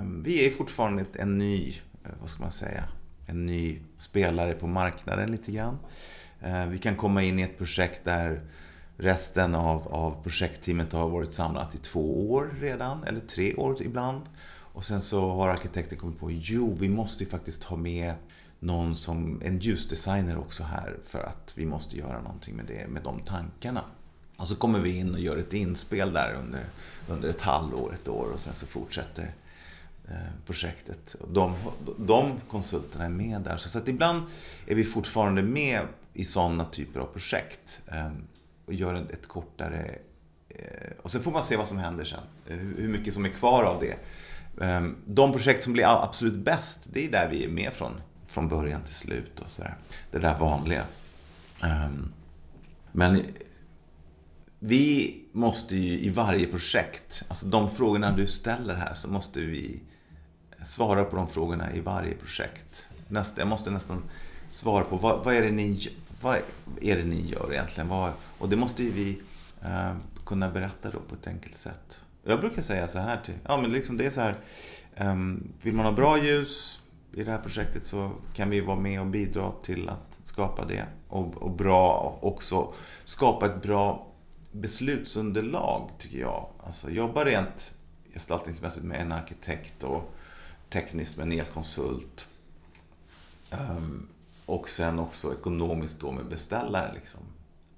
Um, 0.00 0.22
vi 0.22 0.46
är 0.46 0.50
fortfarande 0.50 1.04
en 1.12 1.38
ny, 1.38 1.74
eh, 2.04 2.10
vad 2.20 2.30
ska 2.30 2.42
man 2.42 2.52
säga, 2.52 2.84
en 3.30 3.46
ny 3.46 3.80
spelare 3.98 4.54
på 4.54 4.66
marknaden 4.66 5.30
lite 5.30 5.52
grann. 5.52 5.78
Eh, 6.40 6.66
vi 6.66 6.78
kan 6.78 6.96
komma 6.96 7.22
in 7.22 7.38
i 7.38 7.42
ett 7.42 7.58
projekt 7.58 8.04
där 8.04 8.40
resten 8.96 9.54
av, 9.54 9.88
av 9.88 10.22
projektteamet 10.22 10.92
har 10.92 11.08
varit 11.08 11.34
samlat 11.34 11.74
i 11.74 11.78
två 11.78 12.32
år 12.32 12.54
redan, 12.60 13.04
eller 13.04 13.20
tre 13.20 13.54
år 13.54 13.82
ibland. 13.82 14.22
Och 14.72 14.84
sen 14.84 15.00
så 15.00 15.30
har 15.30 15.48
arkitekten 15.48 15.98
kommit 15.98 16.18
på, 16.18 16.30
jo, 16.30 16.76
vi 16.80 16.88
måste 16.88 17.24
ju 17.24 17.30
faktiskt 17.30 17.64
ha 17.64 17.76
med 17.76 18.14
någon 18.58 18.96
som, 18.96 19.42
en 19.44 19.58
ljusdesigner 19.58 20.38
också 20.38 20.62
här 20.62 20.96
för 21.02 21.24
att 21.24 21.52
vi 21.56 21.66
måste 21.66 21.96
göra 21.96 22.22
någonting 22.22 22.56
med 22.56 22.64
det, 22.66 22.88
med 22.88 23.02
de 23.02 23.20
tankarna. 23.20 23.84
Och 24.36 24.48
så 24.48 24.56
kommer 24.56 24.80
vi 24.80 24.96
in 24.96 25.14
och 25.14 25.20
gör 25.20 25.36
ett 25.36 25.52
inspel 25.52 26.12
där 26.12 26.32
under, 26.32 26.64
under 27.08 27.28
ett 27.28 27.40
halvår, 27.40 27.94
ett 27.94 28.08
år 28.08 28.26
och 28.34 28.40
sen 28.40 28.54
så 28.54 28.66
fortsätter 28.66 29.34
Eh, 30.10 30.16
projektet. 30.46 31.16
De, 31.28 31.54
de 31.98 32.40
konsulterna 32.48 33.04
är 33.04 33.10
med 33.10 33.40
där. 33.40 33.56
Så 33.56 33.78
att 33.78 33.88
ibland 33.88 34.22
är 34.66 34.74
vi 34.74 34.84
fortfarande 34.84 35.42
med 35.42 35.80
i 36.12 36.24
sådana 36.24 36.64
typer 36.64 37.00
av 37.00 37.06
projekt 37.06 37.82
ehm, 37.86 38.26
och 38.66 38.74
gör 38.74 38.94
ett 38.94 39.28
kortare... 39.28 39.98
Eh, 40.48 40.92
och 41.02 41.10
sen 41.10 41.22
får 41.22 41.32
man 41.32 41.44
se 41.44 41.56
vad 41.56 41.68
som 41.68 41.78
händer 41.78 42.04
sen. 42.04 42.20
Eh, 42.46 42.56
hur 42.56 42.88
mycket 42.88 43.14
som 43.14 43.24
är 43.24 43.28
kvar 43.28 43.64
av 43.64 43.80
det. 43.80 43.96
Ehm, 44.64 44.96
de 45.06 45.32
projekt 45.32 45.64
som 45.64 45.72
blir 45.72 46.04
absolut 46.04 46.44
bäst, 46.44 46.88
det 46.92 47.06
är 47.06 47.10
där 47.10 47.28
vi 47.28 47.44
är 47.44 47.48
med 47.48 47.72
från 47.72 48.00
från 48.26 48.48
början 48.48 48.82
till 48.82 48.94
slut 48.94 49.40
och 49.40 49.50
sådär. 49.50 49.76
Det 50.10 50.18
där 50.18 50.38
vanliga. 50.38 50.84
Ehm, 51.62 52.12
men 52.92 53.22
vi 54.58 55.16
måste 55.32 55.76
ju 55.76 56.00
i 56.00 56.08
varje 56.08 56.46
projekt, 56.46 57.24
alltså 57.28 57.46
de 57.46 57.70
frågorna 57.70 58.16
du 58.16 58.26
ställer 58.26 58.74
här, 58.74 58.94
så 58.94 59.08
måste 59.08 59.40
vi 59.40 59.80
svara 60.62 61.04
på 61.04 61.16
de 61.16 61.28
frågorna 61.28 61.74
i 61.74 61.80
varje 61.80 62.14
projekt. 62.14 62.86
Nästa, 63.08 63.40
jag 63.40 63.48
måste 63.48 63.70
nästan 63.70 64.02
svara 64.48 64.84
på 64.84 64.96
vad, 64.96 65.24
vad, 65.24 65.34
är, 65.34 65.42
det 65.42 65.50
ni, 65.50 65.88
vad 66.20 66.36
är 66.80 66.96
det 66.96 67.04
ni 67.04 67.26
gör 67.26 67.52
egentligen? 67.52 67.88
Vad, 67.88 68.12
och 68.38 68.48
det 68.48 68.56
måste 68.56 68.82
ju 68.82 68.90
vi 68.90 69.22
eh, 69.62 69.96
kunna 70.26 70.50
berätta 70.50 70.90
då 70.90 70.98
på 71.08 71.14
ett 71.14 71.26
enkelt 71.26 71.54
sätt. 71.54 72.00
Jag 72.24 72.40
brukar 72.40 72.62
säga 72.62 72.88
så 72.88 72.98
här 72.98 73.20
till, 73.24 73.34
ja 73.44 73.56
men 73.56 73.72
liksom 73.72 73.96
det 73.96 74.06
är 74.06 74.10
så 74.10 74.20
här, 74.20 74.34
eh, 74.94 75.14
vill 75.62 75.74
man 75.74 75.86
ha 75.86 75.92
bra 75.92 76.18
ljus, 76.18 76.80
i 77.12 77.24
det 77.24 77.30
här 77.30 77.38
projektet 77.38 77.84
så 77.84 78.10
kan 78.34 78.50
vi 78.50 78.60
vara 78.60 78.80
med 78.80 79.00
och 79.00 79.06
bidra 79.06 79.52
till 79.62 79.88
att 79.88 80.18
skapa 80.22 80.64
det. 80.64 80.86
Och, 81.08 81.42
och 81.42 81.50
bra 81.50 82.18
också 82.22 82.72
skapa 83.04 83.46
ett 83.46 83.62
bra 83.62 84.06
beslutsunderlag, 84.52 85.90
tycker 85.98 86.18
jag. 86.18 86.46
Alltså 86.66 86.90
jobba 86.90 87.24
rent 87.24 87.74
gestaltningsmässigt 88.14 88.86
med 88.86 89.00
en 89.00 89.12
arkitekt 89.12 89.84
och 89.84 90.14
tekniskt 90.70 91.16
med 91.16 91.26
en 91.26 91.40
elkonsult. 91.40 92.28
Um, 93.50 94.08
och 94.46 94.68
sen 94.68 94.98
också 94.98 95.34
ekonomiskt 95.34 96.00
då 96.00 96.12
med 96.12 96.26
beställare. 96.26 96.92
Liksom. 96.94 97.20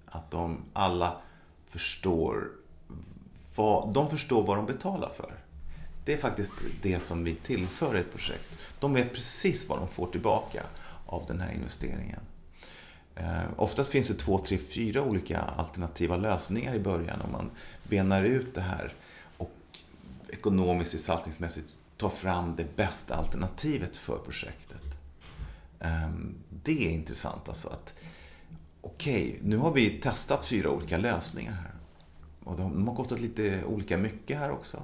Att 0.06 0.30
de 0.30 0.58
alla 0.72 1.20
förstår 1.68 2.50
vad, 3.56 3.94
de 3.94 4.10
förstår 4.10 4.42
vad 4.42 4.56
de 4.56 4.66
betalar 4.66 5.08
för. 5.08 5.34
Det 6.04 6.12
är 6.12 6.18
faktiskt 6.18 6.52
det 6.82 7.00
som 7.00 7.24
vi 7.24 7.34
tillför 7.34 7.94
ett 7.94 8.12
projekt. 8.12 8.58
De 8.80 8.94
vet 8.94 9.12
precis 9.12 9.68
vad 9.68 9.78
de 9.78 9.88
får 9.88 10.06
tillbaka 10.06 10.62
av 11.06 11.24
den 11.26 11.40
här 11.40 11.52
investeringen. 11.52 12.20
Eh, 13.14 13.42
oftast 13.56 13.90
finns 13.90 14.08
det 14.08 14.14
två, 14.14 14.38
tre, 14.38 14.58
fyra 14.58 15.02
olika 15.02 15.40
alternativa 15.40 16.16
lösningar 16.16 16.74
i 16.74 16.78
början 16.78 17.20
om 17.20 17.32
man 17.32 17.50
benar 17.82 18.22
ut 18.22 18.54
det 18.54 18.60
här 18.60 18.92
och 19.36 19.52
ekonomiskt 20.28 20.92
gestaltningsmässigt 20.92 21.68
ta 22.02 22.10
fram 22.10 22.56
det 22.56 22.76
bästa 22.76 23.14
alternativet 23.14 23.96
för 23.96 24.18
projektet. 24.18 24.82
Ehm, 25.80 26.34
det 26.62 26.86
är 26.86 26.90
intressant 26.90 27.48
alltså 27.48 27.68
att 27.68 27.94
okej, 28.80 29.28
okay, 29.28 29.48
nu 29.48 29.56
har 29.56 29.70
vi 29.70 30.00
testat 30.00 30.44
fyra 30.44 30.70
olika 30.70 30.98
lösningar 30.98 31.52
här. 31.52 31.72
Och 32.44 32.56
de 32.56 32.88
har 32.88 32.96
kostat 32.96 33.20
lite 33.20 33.64
olika 33.64 33.96
mycket 33.96 34.38
här 34.38 34.50
också 34.50 34.82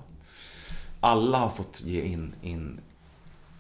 alla 1.01 1.39
har 1.39 1.49
fått 1.49 1.83
ge 1.85 2.03
in, 2.03 2.35
in 2.43 2.81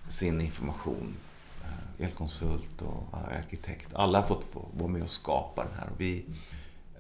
sin 0.09 0.40
information. 0.40 1.16
Ehm, 1.64 2.05
elkonsult 2.05 2.83
och 2.83 3.09
arkitekt. 3.12 3.94
Alla 3.94 4.18
har 4.18 4.27
fått 4.27 4.44
vara 4.53 4.88
med 4.88 5.03
och 5.03 5.11
skapa 5.11 5.64
den 5.64 5.75
här. 5.79 5.90
Vi 5.99 6.25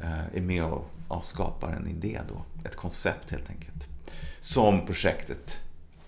eh, 0.00 0.36
är 0.36 0.40
med 0.40 0.64
och 0.64 1.24
skapar 1.24 1.72
en 1.72 1.88
idé 1.88 2.20
då. 2.28 2.68
Ett 2.68 2.76
koncept 2.76 3.30
helt 3.30 3.50
enkelt. 3.50 3.88
Som 4.40 4.86
projektet. 4.86 5.60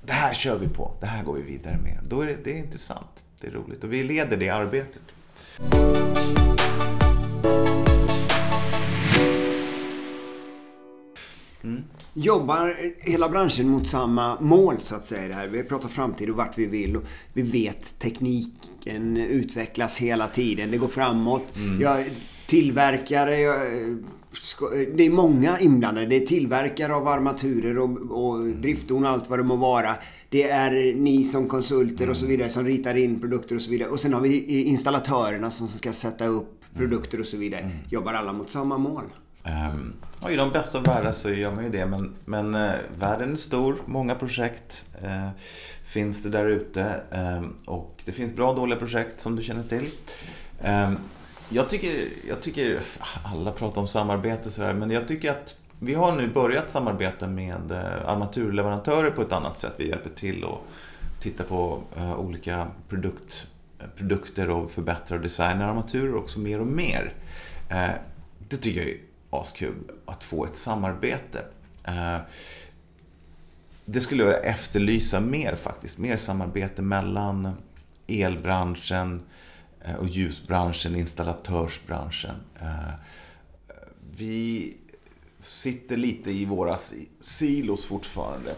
Det 0.03 0.13
här 0.13 0.35
kör 0.35 0.59
vi 0.59 0.69
på. 0.69 0.93
Det 1.01 1.07
här 1.07 1.25
går 1.25 1.35
vi 1.35 1.43
vidare 1.43 1.79
med. 1.83 1.99
Då 2.09 2.21
är 2.21 2.27
det, 2.27 2.37
det 2.45 2.53
är 2.53 2.59
intressant. 2.59 3.25
Det 3.41 3.47
är 3.47 3.51
roligt. 3.51 3.85
Och 3.85 3.93
vi 3.93 4.03
leder 4.03 4.37
det 4.37 4.49
arbetet. 4.49 5.03
Mm. 11.63 11.85
Jobbar 12.15 12.77
hela 13.11 13.29
branschen 13.29 13.69
mot 13.69 13.87
samma 13.87 14.41
mål 14.41 14.77
så 14.81 14.95
att 14.95 15.05
säga? 15.05 15.29
Det 15.29 15.35
här? 15.35 15.47
Vi 15.47 15.63
pratar 15.63 15.89
framtid 15.89 16.31
och 16.31 16.37
vart 16.37 16.59
vi 16.59 16.67
vill. 16.67 16.97
Och 16.97 17.03
vi 17.33 17.43
vet 17.43 17.99
tekniken 17.99 19.17
utvecklas 19.17 19.99
hela 19.99 20.27
tiden. 20.27 20.71
Det 20.71 20.79
går 20.79 20.89
framåt. 20.89 21.57
Mm. 21.57 21.81
Jag, 21.81 22.05
tillverkare, 22.47 23.41
jag, 23.41 23.57
det 24.95 25.07
är 25.07 25.11
många 25.11 25.59
inblandade. 25.59 26.07
Det 26.07 26.17
är 26.17 26.27
tillverkare 26.27 26.95
av 26.95 27.09
armaturer 27.09 27.79
och, 27.79 27.91
och 28.25 28.47
driftorn 28.47 29.05
och 29.05 29.11
allt 29.11 29.31
vad 29.31 29.39
det 29.39 29.43
må 29.43 29.57
vara. 29.57 29.97
Det 30.29 30.51
är 30.51 30.95
ni 30.95 31.25
som 31.25 31.49
konsulter 31.49 32.11
och 32.11 32.17
så 32.17 32.27
vidare 32.27 32.49
som 32.49 32.65
ritar 32.65 32.95
in 32.95 33.21
produkter 33.21 33.57
och 33.57 33.63
så 33.63 33.71
vidare. 33.71 33.89
Och 33.89 34.01
sen 34.01 34.15
har 34.15 34.21
vi 34.21 34.63
installatörerna 34.63 35.51
som 35.51 35.69
ska 35.69 35.93
sätta 35.93 36.27
upp 36.27 36.61
produkter 36.75 37.21
och 37.21 37.27
så 37.27 37.37
vidare. 37.37 37.61
Mm. 37.61 37.77
Jobbar 37.89 38.15
alla 38.15 38.33
mot 38.33 38.51
samma 38.51 38.79
mål? 38.79 39.05
Um, 39.45 39.93
I 40.31 40.37
de 40.37 40.51
bästa 40.51 40.79
av 40.79 40.85
världar 40.85 41.13
så 41.13 41.31
gör 41.31 41.55
man 41.55 41.65
ju 41.65 41.71
det 41.71 41.87
men, 41.87 42.13
men 42.25 42.55
uh, 42.55 42.71
världen 42.99 43.33
är 43.33 43.37
stor, 43.37 43.77
många 43.87 44.15
projekt 44.15 44.85
uh, 45.05 45.29
finns 45.85 46.23
det 46.23 46.31
där 46.31 46.47
ute 46.47 47.01
um, 47.11 47.55
och 47.65 48.03
det 48.05 48.13
finns 48.13 48.33
bra 48.33 48.51
och 48.51 48.57
dåliga 48.57 48.79
projekt 48.79 49.21
som 49.21 49.37
du 49.37 49.43
känner 49.43 49.63
till. 49.63 49.91
Jag, 51.53 51.69
tycker, 51.69 52.09
jag 52.29 52.43
tycker, 52.43 52.83
alla 53.25 53.53
pratar 53.53 53.81
om 53.81 53.87
samarbete 53.87 54.51
sådär, 54.51 54.73
men 54.75 54.91
jag 54.91 55.09
tycker 55.09 55.31
att 55.31 55.57
vi 55.79 55.95
har 55.95 56.13
nu 56.13 56.29
börjat 56.29 56.71
samarbeta 56.71 57.27
med 57.27 57.71
eh, 57.71 58.09
armaturleverantörer 58.09 59.11
på 59.11 59.23
ett 59.23 59.33
annat 59.33 59.59
sätt. 59.59 59.75
Vi 59.77 59.89
hjälper 59.89 60.11
till 60.11 60.45
och 60.45 60.67
tittar 61.21 61.45
på 61.45 61.83
eh, 61.97 62.21
olika 62.21 62.67
produkt, 62.89 63.49
eh, 63.79 63.87
produkter 63.97 64.51
och 64.51 64.71
förbättrar 64.71 65.17
och 65.17 65.23
designar 65.23 65.69
armaturer 65.69 66.17
också 66.17 66.39
mer 66.41 66.61
och 66.61 66.67
mer. 66.67 67.15
Det 68.49 68.57
tycker 68.57 68.81
jag 68.81 68.91
är 68.91 68.97
askul 69.31 69.75
att 70.07 70.25
få 70.25 70.45
ett 70.45 70.57
samarbete. 70.57 71.45
Det 73.85 74.01
skulle 74.01 74.25
jag 74.25 74.47
efterlysa 74.47 75.21
mer 75.21 75.55
faktiskt. 75.55 75.99
Mer 75.99 76.17
samarbete 76.17 76.83
mellan 76.83 77.53
elbranschen 78.07 79.15
eh, 79.15 79.23
Eh, 79.85 79.95
och 79.95 80.09
ljusbranschen, 80.09 80.97
installatörsbranschen. 80.97 82.37
Eh, 82.61 82.95
vi 84.11 84.77
sitter 85.43 85.97
lite 85.97 86.31
i 86.31 86.45
våra 86.45 86.79
silos 87.21 87.87
fortfarande. 87.87 88.55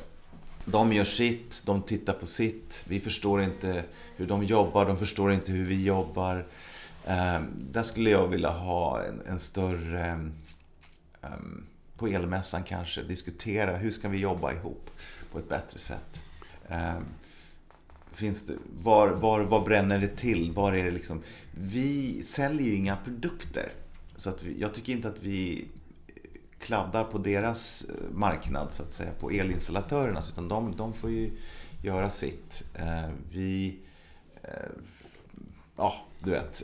De 0.65 0.93
gör 0.93 1.05
sitt, 1.05 1.63
de 1.67 1.83
tittar 1.83 2.13
på 2.13 2.27
sitt. 2.27 2.85
Vi 2.89 3.01
förstår 3.01 3.43
inte 3.43 3.85
hur 4.17 4.27
de 4.27 4.45
jobbar, 4.45 4.87
de 4.87 4.99
förstår 4.99 5.33
inte 5.33 5.53
hur 5.53 5.65
vi 5.65 5.85
jobbar. 5.85 6.47
Eh, 7.07 7.41
där 7.59 7.83
skulle 7.83 8.11
jag 8.11 8.29
vilja 8.29 8.51
ha 8.51 9.03
en, 9.05 9.23
en 9.27 9.39
större 9.39 10.07
ehm, 11.23 11.67
på 11.97 12.07
elmässan 12.07 12.63
kanske 12.63 13.03
diskutera 13.03 13.77
hur 13.77 13.91
ska 13.91 14.09
vi 14.09 14.19
jobba 14.19 14.53
ihop 14.53 14.91
på 15.33 15.39
ett 15.39 15.49
bättre 15.49 15.79
sätt. 15.79 16.23
Ehm, 16.69 17.05
Finns 18.13 18.47
det, 18.47 18.55
var, 18.83 19.09
var, 19.09 19.41
var 19.41 19.65
bränner 19.67 19.99
det 19.99 20.17
till? 20.17 20.53
Var 20.53 20.73
är 20.73 20.85
det 20.85 20.91
liksom? 20.91 21.23
Vi 21.51 22.23
säljer 22.23 22.67
ju 22.67 22.75
inga 22.75 22.97
produkter. 22.97 23.69
Så 24.17 24.31
att 24.31 24.43
vi, 24.43 24.61
jag 24.61 24.75
tycker 24.75 24.93
inte 24.93 25.09
att 25.09 25.23
vi 25.23 25.69
kladdar 26.59 27.05
på 27.05 27.19
deras 27.19 27.85
eh, 27.85 28.15
marknad 28.15 28.73
så 28.73 28.83
att 28.83 28.93
säga, 28.93 29.11
på 29.21 29.31
elinstallatörernas, 29.31 30.31
Utan 30.31 30.49
de, 30.49 30.77
de 30.77 30.93
får 30.93 31.11
ju 31.11 31.31
göra 31.83 32.11
sitt. 32.11 32.65
Eh, 32.75 33.11
vi, 33.33 33.79
eh, 34.43 34.51
ja 35.77 35.95
du 36.25 36.31
vet. 36.31 36.63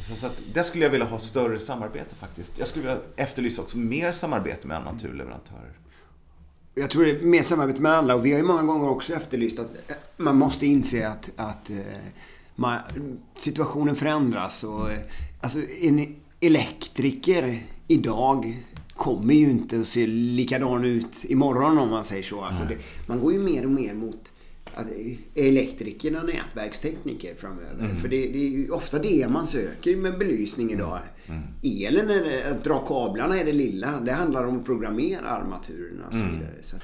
Så, 0.00 0.14
så 0.14 0.26
att 0.26 0.42
där 0.54 0.62
skulle 0.62 0.84
jag 0.84 0.90
vilja 0.90 1.06
ha 1.06 1.18
större 1.18 1.58
samarbete 1.58 2.14
faktiskt. 2.14 2.58
Jag 2.58 2.68
skulle 2.68 2.86
vilja 2.86 3.02
efterlysa 3.16 3.62
också 3.62 3.78
mer 3.78 4.12
samarbete 4.12 4.68
med 4.68 4.76
armaturleverantörer. 4.76 5.72
Jag 6.78 6.90
tror 6.90 7.04
det 7.04 7.10
är 7.10 7.22
mer 7.22 7.42
samarbete 7.42 7.82
med 7.82 7.92
alla 7.92 8.14
och 8.14 8.26
vi 8.26 8.32
har 8.32 8.38
ju 8.38 8.44
många 8.44 8.62
gånger 8.62 8.88
också 8.88 9.12
efterlyst 9.12 9.58
att 9.58 9.70
man 10.16 10.36
måste 10.36 10.66
inse 10.66 11.08
att, 11.08 11.30
att 11.36 11.70
man, 12.54 12.78
situationen 13.36 13.96
förändras. 13.96 14.64
Och, 14.64 14.88
alltså, 15.40 15.58
en 15.80 16.16
elektriker 16.40 17.66
idag 17.88 18.62
kommer 18.88 19.34
ju 19.34 19.50
inte 19.50 19.80
att 19.80 19.88
se 19.88 20.06
likadan 20.06 20.84
ut 20.84 21.24
imorgon 21.24 21.78
om 21.78 21.90
man 21.90 22.04
säger 22.04 22.22
så. 22.22 22.40
Alltså 22.40 22.62
det, 22.68 22.76
man 23.06 23.20
går 23.20 23.32
ju 23.32 23.38
mer 23.38 23.64
och 23.64 23.70
mer 23.70 23.94
mot 23.94 24.32
att 24.76 24.86
elektrikerna 25.34 26.22
nätverkstekniker 26.22 27.34
framöver. 27.34 27.84
Mm. 27.84 27.96
För 27.96 28.08
det, 28.08 28.16
det, 28.16 28.46
är 28.46 28.50
ju 28.50 28.70
ofta 28.70 28.98
det 28.98 29.28
man 29.28 29.46
söker 29.46 29.96
med 29.96 30.18
belysning 30.18 30.72
idag. 30.72 30.98
Mm. 31.26 31.42
Elen, 31.62 32.10
är 32.10 32.50
att 32.50 32.64
dra 32.64 32.78
kablarna 32.78 33.38
är 33.38 33.44
det 33.44 33.52
lilla. 33.52 34.00
Det 34.00 34.12
handlar 34.12 34.46
om 34.46 34.58
att 34.58 34.64
programmera 34.64 35.28
armaturerna 35.28 36.06
och 36.06 36.12
så 36.12 36.18
mm. 36.18 36.32
vidare. 36.32 36.54
Så 36.62 36.76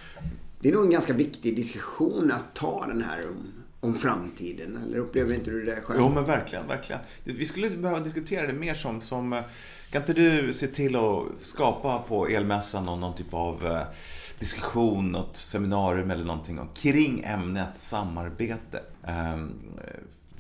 det 0.61 0.68
är 0.68 0.72
nog 0.72 0.84
en 0.84 0.90
ganska 0.90 1.12
viktig 1.12 1.57
diskussion 1.57 2.32
att 2.32 2.55
ta 2.55 2.86
den 2.86 3.03
här 3.03 3.28
om, 3.28 3.51
om 3.83 3.95
framtiden. 3.95 4.76
Eller 4.76 4.99
upplever 4.99 5.35
inte 5.35 5.51
du 5.51 5.64
det 5.64 5.80
själv? 5.80 6.01
Jo 6.03 6.09
men 6.09 6.24
verkligen, 6.24 6.66
verkligen. 6.66 7.03
Vi 7.24 7.47
skulle 7.47 7.70
behöva 7.70 8.01
diskutera 8.01 8.47
det 8.47 8.53
mer 8.53 8.74
som, 8.74 9.01
som 9.01 9.33
eh, 9.33 9.43
kan 9.91 10.03
inte 10.03 10.12
du 10.12 10.53
se 10.53 10.66
till 10.66 10.97
att 10.97 11.24
skapa 11.41 11.99
på 11.99 12.28
elmässan 12.28 12.85
någon, 12.85 13.01
någon 13.01 13.14
typ 13.14 13.35
av 13.35 13.66
eh, 13.66 13.83
diskussion, 14.39 15.09
något 15.09 15.37
seminarium 15.37 16.11
eller 16.11 16.24
någonting 16.24 16.61
kring 16.74 17.22
ämnet 17.24 17.78
samarbete. 17.78 18.83
Ehm, 19.07 19.51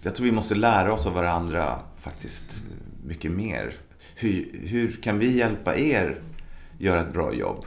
jag 0.02 0.14
tror 0.14 0.26
vi 0.26 0.32
måste 0.32 0.54
lära 0.54 0.92
oss 0.92 1.06
av 1.06 1.14
varandra 1.14 1.78
faktiskt 2.00 2.62
mycket 3.04 3.30
mer. 3.30 3.74
Hur, 4.14 4.60
hur 4.66 4.92
kan 4.92 5.18
vi 5.18 5.36
hjälpa 5.36 5.76
er 5.76 6.22
göra 6.78 7.00
ett 7.00 7.12
bra 7.12 7.34
jobb? 7.34 7.66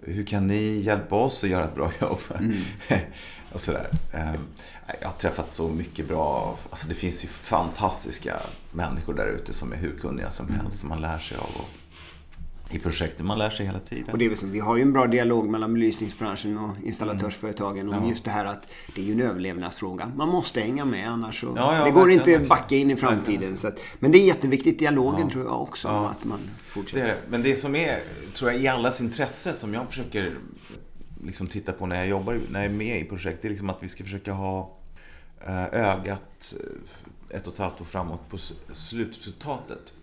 Hur 0.00 0.22
kan 0.26 0.46
ni 0.46 0.80
hjälpa 0.80 1.16
oss 1.16 1.44
att 1.44 1.50
göra 1.50 1.64
ett 1.64 1.74
bra 1.74 1.92
jobb? 2.00 2.20
Mm. 2.38 2.56
och 3.54 3.60
sådär. 3.60 3.90
Ehm, 4.12 4.40
jag 5.00 5.08
har 5.08 5.14
träffat 5.14 5.50
så 5.50 5.68
mycket 5.68 6.08
bra, 6.08 6.58
alltså 6.70 6.88
det 6.88 6.94
finns 6.94 7.24
ju 7.24 7.28
fantastiska 7.28 8.40
människor 8.72 9.14
där 9.14 9.26
ute 9.26 9.52
som 9.52 9.72
är 9.72 9.76
hur 9.76 9.98
kunniga 9.98 10.30
som 10.30 10.48
helst, 10.48 10.60
mm. 10.60 10.70
som 10.70 10.88
man 10.88 11.00
lär 11.00 11.18
sig 11.18 11.36
av. 11.36 11.50
Och 11.54 11.68
i 12.70 12.78
projekten. 12.78 13.26
Man 13.26 13.38
lär 13.38 13.50
sig 13.50 13.66
hela 13.66 13.80
tiden. 13.80 14.12
Och 14.12 14.18
det 14.18 14.26
är 14.26 14.34
så, 14.34 14.46
vi 14.46 14.60
har 14.60 14.76
ju 14.76 14.82
en 14.82 14.92
bra 14.92 15.06
dialog 15.06 15.48
mellan 15.48 15.74
belysningsbranschen 15.74 16.58
och 16.58 16.86
installatörsföretagen 16.86 17.88
om 17.88 18.04
ja. 18.04 18.10
just 18.10 18.24
det 18.24 18.30
här 18.30 18.44
att 18.44 18.66
det 18.94 19.00
är 19.00 19.04
ju 19.04 19.12
en 19.12 19.20
överlevnadsfråga. 19.20 20.12
Man 20.16 20.28
måste 20.28 20.60
hänga 20.60 20.84
med 20.84 21.10
annars 21.10 21.40
så... 21.40 21.52
Ja, 21.56 21.78
ja, 21.78 21.84
det 21.84 21.90
går 21.90 22.10
inte 22.10 22.36
att 22.36 22.48
backa 22.48 22.74
in 22.76 22.90
i 22.90 22.96
framtiden. 22.96 23.56
Så 23.56 23.68
att, 23.68 23.78
men 23.98 24.12
det 24.12 24.18
är 24.18 24.26
jätteviktigt, 24.26 24.78
dialogen 24.78 25.30
tror 25.30 25.44
jag 25.44 25.62
också, 25.62 25.88
att 25.88 26.24
man 26.24 26.38
fortsätter. 26.62 27.06
Det 27.06 27.12
är, 27.12 27.18
men 27.28 27.42
det 27.42 27.56
som 27.56 27.76
är, 27.76 28.00
tror 28.32 28.52
jag, 28.52 28.60
i 28.60 28.68
allas 28.68 29.00
intresse 29.00 29.52
som 29.52 29.74
jag 29.74 29.86
försöker 29.86 30.32
liksom 31.26 31.46
titta 31.46 31.72
på 31.72 31.86
när 31.86 31.96
jag 31.96 32.06
jobbar, 32.06 32.40
när 32.50 32.62
jag 32.62 32.72
är 32.72 32.76
med 32.76 33.00
i 33.00 33.04
projekt, 33.04 33.42
det 33.42 33.48
är 33.48 33.50
liksom 33.50 33.70
att 33.70 33.82
vi 33.82 33.88
ska 33.88 34.04
försöka 34.04 34.32
ha 34.32 34.76
eh, 35.46 35.64
ögat 35.64 36.54
eh, 36.60 37.36
ett 37.36 37.46
och 37.46 37.52
ett 37.52 37.58
halvt 37.58 37.80
år 37.80 37.84
framåt 37.84 38.28
på 38.28 38.38
slutresultatet. 38.72 39.94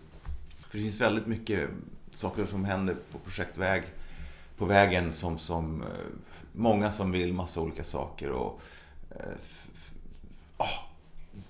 För 0.60 0.78
det 0.78 0.82
finns 0.84 1.00
väldigt 1.00 1.26
mycket 1.26 1.70
saker 2.12 2.44
som 2.44 2.64
händer 2.64 2.96
på 3.12 3.18
projektväg, 3.18 3.82
på 4.56 4.64
vägen 4.64 5.12
som, 5.12 5.38
som 5.38 5.82
eh, 5.82 5.88
många 6.52 6.90
som 6.90 7.12
vill 7.12 7.32
massa 7.32 7.60
olika 7.60 7.84
saker 7.84 8.30
och 8.30 8.60
oh, 10.56 10.92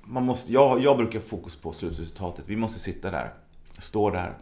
man 0.02 0.24
måste, 0.24 0.52
jag, 0.52 0.82
jag 0.82 0.96
brukar 0.96 1.20
fokus 1.20 1.56
på 1.56 1.72
slutresultatet. 1.72 2.44
Vi 2.48 2.56
måste 2.56 2.80
sitta 2.80 3.10
där, 3.10 3.34
stå 3.78 4.10
där 4.10 4.34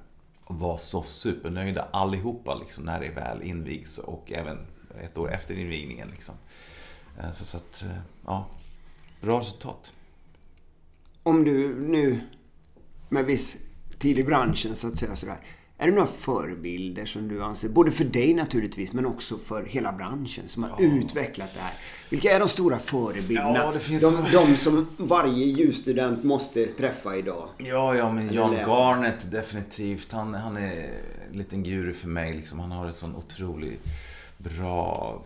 och 0.44 0.58
vara 0.58 0.78
så 0.78 1.02
supernöjda 1.02 1.88
allihopa 1.90 2.54
liksom, 2.54 2.84
när 2.84 3.00
det 3.00 3.08
väl 3.08 3.42
invigs 3.42 3.98
och 3.98 4.32
även 4.32 4.58
ett 5.05 5.18
år 5.18 5.32
efter 5.32 5.55
invigningen. 5.55 6.09
Liksom. 6.09 6.34
Eh, 7.18 7.30
så, 7.30 7.45
så 7.45 7.57
att, 7.57 7.84
ja, 8.26 8.47
bra 9.20 9.41
resultat. 9.41 9.93
Om 11.22 11.45
du 11.45 11.80
nu 11.80 12.20
med 13.09 13.24
viss 13.24 13.57
tid 13.99 14.18
i 14.18 14.24
branschen 14.24 14.76
så 14.76 14.88
att 14.88 14.99
säga 14.99 15.16
sådär. 15.16 15.38
Är 15.78 15.86
det 15.86 15.93
några 15.93 16.09
förebilder 16.18 17.07
som 17.07 17.28
du 17.28 17.43
anser, 17.43 17.68
både 17.68 17.93
för 17.93 18.05
dig 18.05 18.34
naturligtvis, 18.34 18.93
men 18.93 19.07
också 19.07 19.38
för 19.38 19.64
hela 19.64 19.93
branschen 19.93 20.49
som 20.49 20.62
har 20.62 20.70
ja. 20.78 20.84
utvecklat 20.84 21.55
det 21.55 21.61
här? 21.61 21.72
Vilka 22.11 22.32
är 22.32 22.41
de 22.41 22.49
stora 22.49 22.78
förebilderna? 22.78 23.59
Ja, 23.59 23.70
det 23.72 23.80
finns... 23.80 24.03
de, 24.03 24.24
de 24.32 24.57
som 24.57 24.86
varje 24.97 25.45
ljusstudent 25.45 26.24
måste 26.24 26.66
träffa 26.66 27.16
idag. 27.16 27.49
Ja, 27.59 27.95
ja, 27.95 28.12
men 28.12 28.32
Jan 28.32 28.55
Garnet 28.55 29.32
definitivt. 29.32 30.12
Han, 30.12 30.34
han 30.34 30.57
är 30.57 30.91
en 31.30 31.38
liten 31.38 31.62
guru 31.62 31.93
för 31.93 32.09
mig. 32.09 32.34
Liksom. 32.34 32.59
Han 32.59 32.70
har 32.70 32.86
en 32.86 32.93
sån 32.93 33.16
otrolig 33.16 33.78
bra 34.43 35.22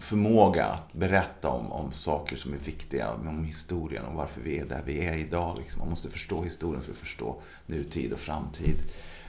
förmåga 0.00 0.66
att 0.66 0.92
berätta 0.92 1.48
om, 1.48 1.72
om 1.72 1.92
saker 1.92 2.36
som 2.36 2.52
är 2.52 2.58
viktiga, 2.58 3.12
om 3.12 3.44
historien, 3.44 4.04
om 4.04 4.16
varför 4.16 4.40
vi 4.40 4.58
är 4.58 4.64
där 4.64 4.82
vi 4.86 5.04
är 5.04 5.16
idag. 5.16 5.58
Liksom. 5.58 5.80
Man 5.80 5.90
måste 5.90 6.10
förstå 6.10 6.42
historien 6.42 6.82
för 6.82 6.92
att 6.92 6.98
förstå 6.98 7.40
nutid 7.66 8.12
och 8.12 8.20
framtid. 8.20 8.76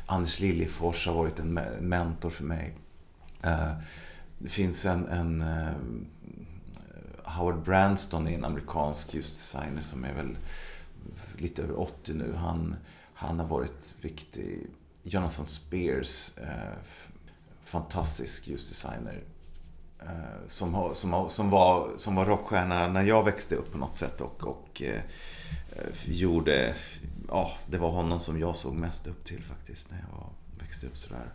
Anders 0.06 0.40
Liljefors 0.40 1.08
har 1.08 1.14
varit 1.14 1.40
en 1.40 1.54
mentor 1.80 2.30
för 2.30 2.44
mig. 2.44 2.74
Eh, 3.42 3.72
det 4.38 4.50
finns 4.50 4.86
en, 4.86 5.08
en 5.08 5.42
eh, 5.42 5.72
Howard 7.24 7.64
Branston 7.64 8.28
är 8.28 8.32
en 8.32 8.46
amerikansk 8.46 9.14
ljusdesigner 9.14 9.82
som 9.82 10.04
är 10.04 10.14
väl 10.14 10.38
lite 11.38 11.64
över 11.64 11.80
80 11.80 12.14
nu. 12.14 12.34
Han, 12.34 12.76
han 13.14 13.40
har 13.40 13.48
varit 13.48 13.96
viktig. 14.02 14.68
Jonathan 15.04 15.46
Spears, 15.46 16.38
eh, 16.38 16.78
fantastisk 17.66 18.48
ljusdesigner. 18.48 19.24
Eh, 20.00 20.48
som, 20.48 20.92
som, 20.96 21.30
som, 21.30 21.50
var, 21.50 21.90
som 21.98 22.16
var 22.16 22.26
rockstjärna 22.26 22.88
när 22.88 23.04
jag 23.04 23.24
växte 23.24 23.56
upp 23.56 23.72
på 23.72 23.78
något 23.78 23.96
sätt 23.96 24.22
och, 24.22 24.44
och 24.44 24.82
eh, 24.82 25.02
gjorde 26.06 26.76
ja, 27.28 27.52
det 27.68 27.78
var 27.78 27.90
honom 27.90 28.20
som 28.20 28.40
jag 28.40 28.56
såg 28.56 28.74
mest 28.74 29.08
upp 29.08 29.26
till 29.26 29.44
faktiskt 29.44 29.92
när 29.92 30.06
jag 30.12 30.30
växte 30.60 30.88
upp 30.88 30.98
sådär. 30.98 31.34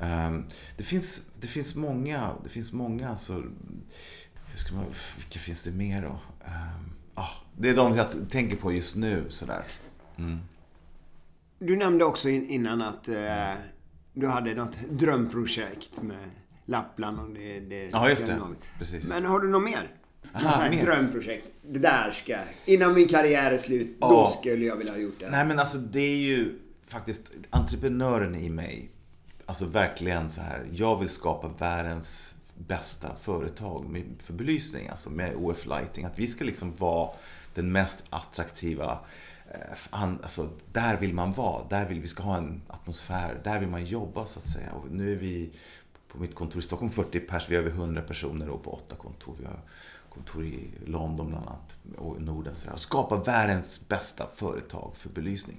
Um, 0.00 0.46
det, 0.76 0.84
finns, 0.84 1.22
det 1.40 1.46
finns 1.46 1.74
många, 1.74 2.30
det 2.42 2.48
finns 2.48 2.72
många 2.72 3.08
alltså, 3.08 3.32
hur 4.46 4.56
ska 4.56 4.74
man, 4.74 4.84
vilka 5.16 5.38
finns 5.38 5.64
det 5.64 5.70
mer 5.70 6.02
då? 6.02 6.20
Um, 6.46 6.92
ah, 7.14 7.30
det 7.58 7.68
är 7.68 7.76
de 7.76 7.96
jag 7.96 8.30
tänker 8.30 8.56
på 8.56 8.72
just 8.72 8.96
nu 8.96 9.26
sådär. 9.28 9.64
Mm. 10.16 10.38
Du 11.58 11.76
nämnde 11.76 12.04
också 12.04 12.28
innan 12.28 12.82
att 12.82 13.08
eh, 13.08 13.52
du 14.12 14.26
hade 14.26 14.54
något 14.54 14.76
drömprojekt 14.90 16.02
med 16.02 16.30
Lappland 16.64 17.20
och 17.20 17.30
det... 17.30 17.60
det 17.60 17.88
ja, 17.92 18.10
just 18.10 18.26
det. 18.26 18.40
Precis. 18.78 19.04
Men 19.08 19.24
har 19.24 19.40
du 19.40 19.48
något 19.48 19.62
mer? 19.62 19.94
Aha, 20.34 20.68
något 20.68 20.80
drömprojekt. 20.80 21.46
Det 21.62 21.78
där 21.78 22.12
ska... 22.12 22.38
Innan 22.64 22.94
min 22.94 23.08
karriär 23.08 23.52
är 23.52 23.58
slut, 23.58 23.96
ja. 24.00 24.08
då 24.08 24.26
skulle 24.26 24.64
jag 24.64 24.76
vilja 24.76 24.92
ha 24.92 25.00
gjort 25.00 25.20
det. 25.20 25.30
Nej 25.30 25.44
men 25.44 25.58
alltså 25.58 25.78
det 25.78 26.00
är 26.00 26.16
ju 26.16 26.58
faktiskt 26.86 27.32
entreprenören 27.50 28.34
i 28.34 28.48
mig. 28.48 28.90
Alltså 29.46 29.66
verkligen 29.66 30.30
så 30.30 30.40
här. 30.40 30.66
Jag 30.72 30.98
vill 30.98 31.08
skapa 31.08 31.48
världens 31.58 32.34
bästa 32.54 33.08
företag 33.22 34.04
för 34.18 34.32
belysning. 34.32 34.88
Alltså 34.88 35.10
med 35.10 35.34
OF 35.36 35.66
Lighting. 35.66 36.04
Att 36.04 36.18
vi 36.18 36.26
ska 36.26 36.44
liksom 36.44 36.74
vara 36.78 37.10
den 37.54 37.72
mest 37.72 38.04
attraktiva 38.10 38.98
Eh, 39.50 39.76
han, 39.90 40.18
Alltså, 40.22 40.48
där 40.72 40.96
vill 40.96 41.14
man 41.14 41.32
vara. 41.32 41.64
Där 41.68 41.88
vill 41.88 42.00
vi 42.00 42.06
ska 42.06 42.22
ha 42.22 42.36
en 42.36 42.62
atmosfär. 42.66 43.40
Där 43.44 43.58
vill 43.58 43.68
man 43.68 43.84
jobba 43.84 44.26
så 44.26 44.38
att 44.38 44.46
säga. 44.46 44.72
Och 44.72 44.90
nu 44.90 45.12
är 45.12 45.16
vi 45.16 45.50
på 46.08 46.18
mitt 46.18 46.34
kontor 46.34 46.58
i 46.58 46.62
Stockholm 46.62 46.92
40 46.92 47.20
pers. 47.20 47.46
Vi 47.48 47.56
har 47.56 47.62
över 47.62 47.70
100 47.70 48.02
personer 48.02 48.48
och 48.48 48.62
på 48.62 48.70
åtta 48.70 48.96
kontor. 48.96 49.36
Vi 49.38 49.44
har 49.44 49.60
kontor 50.08 50.44
i 50.44 50.70
London 50.86 51.28
bland 51.28 51.46
annat 51.46 51.76
och 51.96 52.22
Norden. 52.22 52.56
Så 52.56 52.72
och 52.72 52.80
skapa 52.80 53.16
världens 53.16 53.88
bästa 53.88 54.26
företag 54.34 54.92
för 54.96 55.08
belysning. 55.08 55.56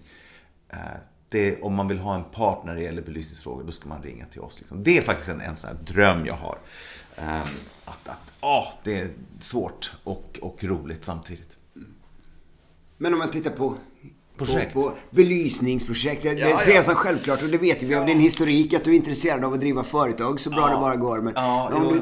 Eh, 0.69 0.77
det, 1.29 1.61
om 1.61 1.75
man 1.75 1.87
vill 1.87 1.99
ha 1.99 2.15
en 2.15 2.23
partner 2.23 2.71
när 2.71 2.79
det 2.79 2.85
gäller 2.85 3.01
belysningsfrågor, 3.01 3.63
då 3.63 3.71
ska 3.71 3.89
man 3.89 4.03
ringa 4.03 4.25
till 4.25 4.41
oss. 4.41 4.59
Liksom. 4.59 4.83
Det 4.83 4.97
är 4.97 5.01
faktiskt 5.01 5.29
en, 5.29 5.41
en 5.41 5.55
sån 5.55 5.67
här 5.67 5.77
dröm 5.83 6.25
jag 6.25 6.33
har. 6.33 6.57
Ehm, 7.15 7.47
att, 7.85 8.09
att 8.09 8.33
åh, 8.41 8.67
det 8.83 8.99
är 8.99 9.09
svårt 9.39 9.93
och, 10.03 10.39
och 10.41 10.63
roligt 10.63 11.05
samtidigt. 11.05 11.57
Men 13.01 13.13
om 13.13 13.19
man 13.19 13.31
tittar 13.31 13.51
på 13.51 13.75
Projekt. 14.37 14.73
På, 14.73 14.81
på 14.81 14.95
belysningsprojekt. 15.09 16.23
Det 16.23 16.33
ja, 16.33 16.59
ser 16.59 16.75
jag 16.75 16.85
som 16.85 16.95
självklart 16.95 17.43
och 17.43 17.49
det 17.49 17.57
vet 17.57 17.83
vi 17.83 17.93
ja. 17.93 17.99
av 17.99 18.05
din 18.05 18.19
historik 18.19 18.73
att 18.73 18.83
du 18.83 18.91
är 18.91 18.95
intresserad 18.95 19.43
av 19.43 19.53
att 19.53 19.59
driva 19.59 19.83
företag 19.83 20.39
så 20.39 20.49
bra 20.49 20.59
ja. 20.59 20.75
det 20.75 20.75
bara 20.75 20.95
går. 20.95 21.21
Men 21.21 21.33
ja, 21.35 21.71
om 21.73 21.93
du 21.93 22.01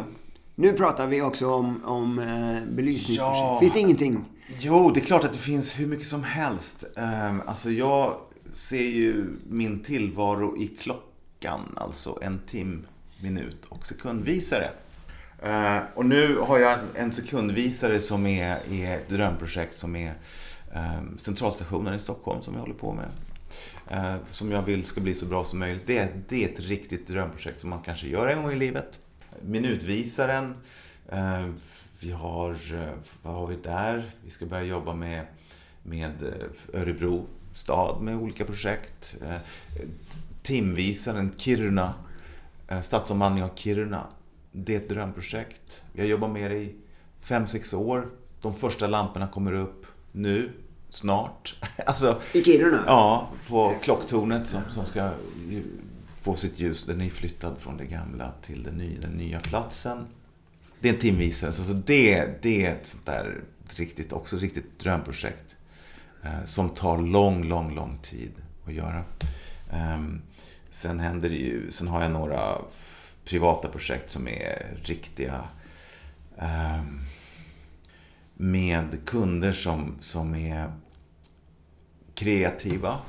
nu 0.56 0.74
pratar 0.74 1.08
vi 1.08 1.22
också 1.22 1.54
om, 1.54 1.86
om 1.86 2.20
eh, 2.20 2.76
belysningsprojekt. 2.76 3.38
Ja. 3.38 3.58
Finns 3.60 3.74
det 3.74 3.80
ingenting? 3.80 4.26
Jo, 4.60 4.92
det 4.92 5.00
är 5.00 5.06
klart 5.06 5.24
att 5.24 5.34
det 5.34 5.40
finns 5.40 5.80
hur 5.80 5.88
mycket 5.88 6.08
som 6.08 6.24
helst. 6.24 6.84
Um, 6.96 7.42
alltså 7.46 7.72
jag 7.72 8.18
ser 8.54 8.78
ju 8.78 9.26
min 9.50 9.84
tillvaro 9.84 10.58
i 10.58 10.68
klock, 10.68 11.10
veckan. 11.40 11.76
Alltså 11.78 12.20
en 12.22 12.40
tim, 12.48 12.86
minut 13.22 13.66
och 13.70 13.86
sekundvisare. 13.86 14.72
Eh, 15.44 15.78
och 15.96 16.06
nu 16.06 16.38
har 16.38 16.60
jag 16.60 16.80
en 16.96 17.14
sekundvisare 17.14 18.00
som 18.00 18.26
är, 18.26 18.60
är 18.72 18.96
ett 18.96 19.10
drömprojekt 19.10 19.78
som 19.78 19.96
är 19.96 20.14
Eh, 20.74 21.02
centralstationen 21.18 21.94
i 21.94 22.00
Stockholm 22.00 22.42
som 22.42 22.54
jag 22.54 22.62
håller 22.62 22.74
på 22.74 22.94
med. 22.94 23.10
Eh, 23.88 24.16
som 24.32 24.52
jag 24.52 24.62
vill 24.62 24.86
ska 24.86 25.02
bli 25.02 25.14
så 25.14 25.26
bra 25.26 25.44
som 25.44 25.60
möjligt. 25.60 25.88
Det, 25.88 26.10
det 26.30 26.44
är 26.46 26.50
ett 26.50 26.60
riktigt 26.60 27.08
drömprojekt 27.08 27.60
som 27.60 27.70
man 27.70 27.82
kanske 27.82 28.08
gör 28.08 28.28
en 28.28 28.44
gång 28.44 28.52
i 28.52 28.56
livet. 28.56 29.00
Minutvisaren. 29.42 30.56
Eh, 31.10 31.46
vi 32.02 32.12
har, 32.12 32.58
vad 33.22 33.34
har 33.34 33.48
vi 33.48 33.56
där? 33.56 34.12
Vi 34.24 34.30
ska 34.30 34.46
börja 34.46 34.64
jobba 34.64 34.94
med, 34.94 35.26
med 35.84 36.34
Örebro 36.74 37.26
stad 37.54 38.02
med 38.02 38.16
olika 38.16 38.46
projekt. 38.46 39.16
Timvisaren 40.42 41.32
Kiruna, 41.38 41.94
stadsomvandling 42.82 43.44
av 43.44 43.50
Kiruna. 43.56 44.08
Det 44.52 44.76
är 44.76 44.78
ett 44.78 44.90
drömprojekt. 44.90 45.84
Vi 45.94 46.02
har 46.02 46.08
jobbat 46.08 46.32
med 46.32 46.52
det 46.52 46.58
i 46.58 46.76
5-6 47.24 47.76
år. 47.76 48.10
De 48.42 48.54
första 48.54 48.88
lamporna 48.88 49.28
kommer 49.28 49.54
upp 49.54 49.86
nu, 50.12 50.52
snart. 50.90 51.56
Alltså, 51.86 52.22
I 52.34 52.44
Kiruna? 52.44 52.84
Ja, 52.88 53.30
på 53.48 53.74
klocktornet 53.84 54.48
som, 54.48 54.62
som 54.70 54.86
ska 54.86 55.12
få 56.22 56.36
sitt 56.36 56.60
ljus. 56.60 56.84
Den 56.84 57.02
är 57.02 57.10
flyttad 57.10 57.56
från 57.60 57.78
det 57.78 57.86
gamla 57.86 58.32
till 58.42 58.64
den 58.64 58.74
nya, 58.74 59.02
den 59.02 59.12
nya 59.12 59.40
platsen. 59.40 60.08
Det 60.80 60.90
är 60.90 60.94
en 60.94 61.00
timvisare, 61.00 61.52
så 61.52 61.74
det, 61.74 62.30
det 62.42 62.66
är 62.66 62.72
ett 62.72 62.88
sånt 62.88 63.06
där 63.06 63.44
riktigt, 63.76 64.14
också 64.14 64.38
riktigt 64.38 64.80
drömprojekt. 64.80 65.58
Eh, 66.24 66.46
som 66.46 66.70
tar 66.70 66.98
lång, 66.98 67.44
lång, 67.44 67.76
lång 67.76 67.98
tid 67.98 68.32
att 68.68 68.74
göra. 68.74 69.04
Eh, 69.72 70.00
sen 70.70 71.00
händer 71.00 71.30
det 71.30 71.36
ju, 71.36 71.72
sen 71.72 71.88
har 71.88 72.02
jag 72.02 72.12
några 72.12 72.58
privata 73.26 73.68
projekt 73.68 74.10
som 74.10 74.28
är 74.28 74.78
riktiga 74.84 75.44
eh, 76.38 76.82
med 78.42 79.06
kunder 79.06 79.52
som, 79.52 79.96
som 80.00 80.36
är 80.36 80.74
kreativa. 82.14 83.00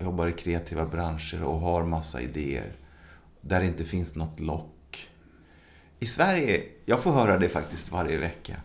Jobbar 0.00 0.26
i 0.26 0.32
kreativa 0.32 0.86
branscher 0.86 1.42
och 1.42 1.60
har 1.60 1.84
massa 1.84 2.20
idéer. 2.20 2.72
Där 3.40 3.60
det 3.60 3.66
inte 3.66 3.84
finns 3.84 4.14
något 4.14 4.40
lock. 4.40 5.08
I 5.98 6.06
Sverige, 6.06 6.64
jag 6.84 7.02
får 7.02 7.12
höra 7.12 7.38
det 7.38 7.48
faktiskt 7.48 7.92
varje 7.92 8.18
vecka. 8.18 8.56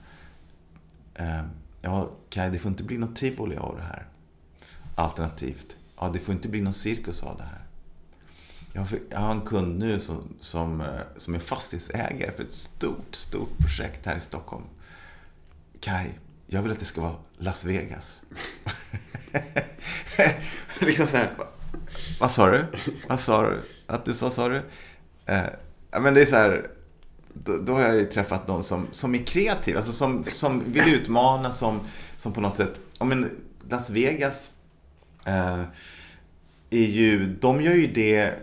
Ehm, 1.16 1.46
ja, 1.82 2.12
Kaj, 2.30 2.52
det 2.52 2.60
får 2.60 2.72
inte 2.72 2.84
bli 2.84 2.98
något 2.98 3.16
tivoli 3.16 3.56
av 3.56 3.76
det 3.76 3.84
här. 3.84 4.06
Alternativt, 4.96 5.78
ja, 6.00 6.10
det 6.14 6.20
får 6.20 6.36
inte 6.36 6.48
bli 6.48 6.62
någon 6.62 6.74
cirkus 6.74 7.24
av 7.24 7.38
det 7.38 7.44
här. 7.44 7.64
Jag 9.10 9.20
har 9.20 9.32
en 9.32 9.42
kund 9.42 9.80
nu 9.80 10.00
som, 10.00 10.36
som, 10.40 10.82
eh, 10.82 11.02
som 11.18 11.36
är 11.36 11.40
fastighetsägare 11.40 12.32
för 12.32 12.44
ett 12.44 12.54
stort, 12.54 13.16
stort 13.16 13.58
projekt 13.58 14.06
här 14.06 14.18
i 14.18 14.22
Stockholm. 14.22 14.66
Kai, 15.84 16.10
jag 16.48 16.62
vill 16.62 16.72
att 16.72 16.80
det 16.80 16.86
ska 16.86 17.02
vara 17.02 17.16
Las 17.38 17.66
Vegas. 17.66 18.22
liksom 20.80 21.08
så 21.08 21.18
här, 21.18 21.32
vad 22.20 22.32
sa 22.32 22.52
du? 22.52 22.66
Vad 23.08 23.20
sa 23.20 23.50
du? 23.50 23.62
Att 23.88 24.06
du 24.06 24.14
sa, 24.14 24.32
sa 24.32 24.50
du? 24.50 24.62
Eh, 25.26 25.44
men 26.02 26.14
det 26.14 26.22
är 26.22 26.26
så 26.26 26.36
här, 26.36 26.70
då, 27.34 27.58
då, 27.58 27.74
har 27.74 27.82
jag 27.82 27.96
ju 27.96 28.06
träffat 28.06 28.48
någon 28.48 28.64
som, 28.64 28.88
som 28.92 29.16
är 29.16 29.24
kreativ, 29.24 29.78
alltså 29.78 29.92
som, 29.92 30.24
som 30.24 30.64
vill 30.72 30.94
utmana, 30.94 31.52
som, 31.52 31.80
som 32.18 32.34
på 32.34 32.42
något 32.42 32.58
sätt, 32.58 32.80
ja 33.00 33.06
men 33.06 33.30
Las 33.70 33.90
Vegas 33.90 34.52
eh, 35.26 35.64
är 36.70 36.88
ju, 36.88 37.36
de 37.36 37.62
gör 37.62 37.74
ju 37.76 37.88
det 37.88 38.34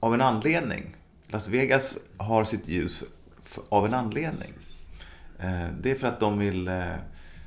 av 0.00 0.14
en 0.14 0.20
anledning. 0.20 0.96
Las 1.26 1.48
Vegas 1.48 1.98
har 2.16 2.44
sitt 2.44 2.68
ljus 2.68 3.04
av 3.68 3.86
en 3.86 3.94
anledning. 3.94 4.52
Eh, 5.42 5.68
det 5.80 5.90
är 5.90 5.94
för 5.94 6.06
att 6.06 6.20
de 6.20 6.38
vill 6.38 6.68
eh, 6.68 6.94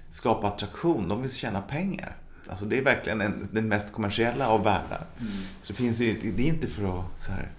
skapa 0.10 0.48
attraktion, 0.48 1.08
de 1.08 1.22
vill 1.22 1.32
tjäna 1.32 1.62
pengar. 1.62 2.16
Alltså 2.50 2.66
det 2.66 2.78
är 2.78 2.84
verkligen 2.84 3.22
en, 3.22 3.48
den 3.52 3.68
mest 3.68 3.93
kommersiella 3.93 4.48
av 4.48 4.64
världar. 4.64 5.06
Mm. 5.20 5.32
Så 5.62 5.68
det, 5.68 5.74
finns 5.74 6.00
ju, 6.00 6.34
det 6.36 6.43
är 6.43 6.48
inte 6.48 6.68
för 6.68 7.00
att... 7.00 7.06
Så 7.24 7.32
här, 7.32 7.52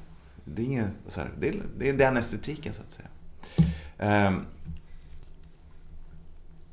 det, 0.44 0.62
är 0.62 0.66
ingen, 0.66 0.90
så 1.06 1.20
här, 1.20 1.30
det, 1.38 1.48
är, 1.48 1.62
det 1.78 1.88
är 1.88 1.92
den 1.92 2.16
estetiken 2.16 2.72
så 2.74 2.82
att 2.82 2.90
säga. 2.90 3.08
Um, 4.28 4.46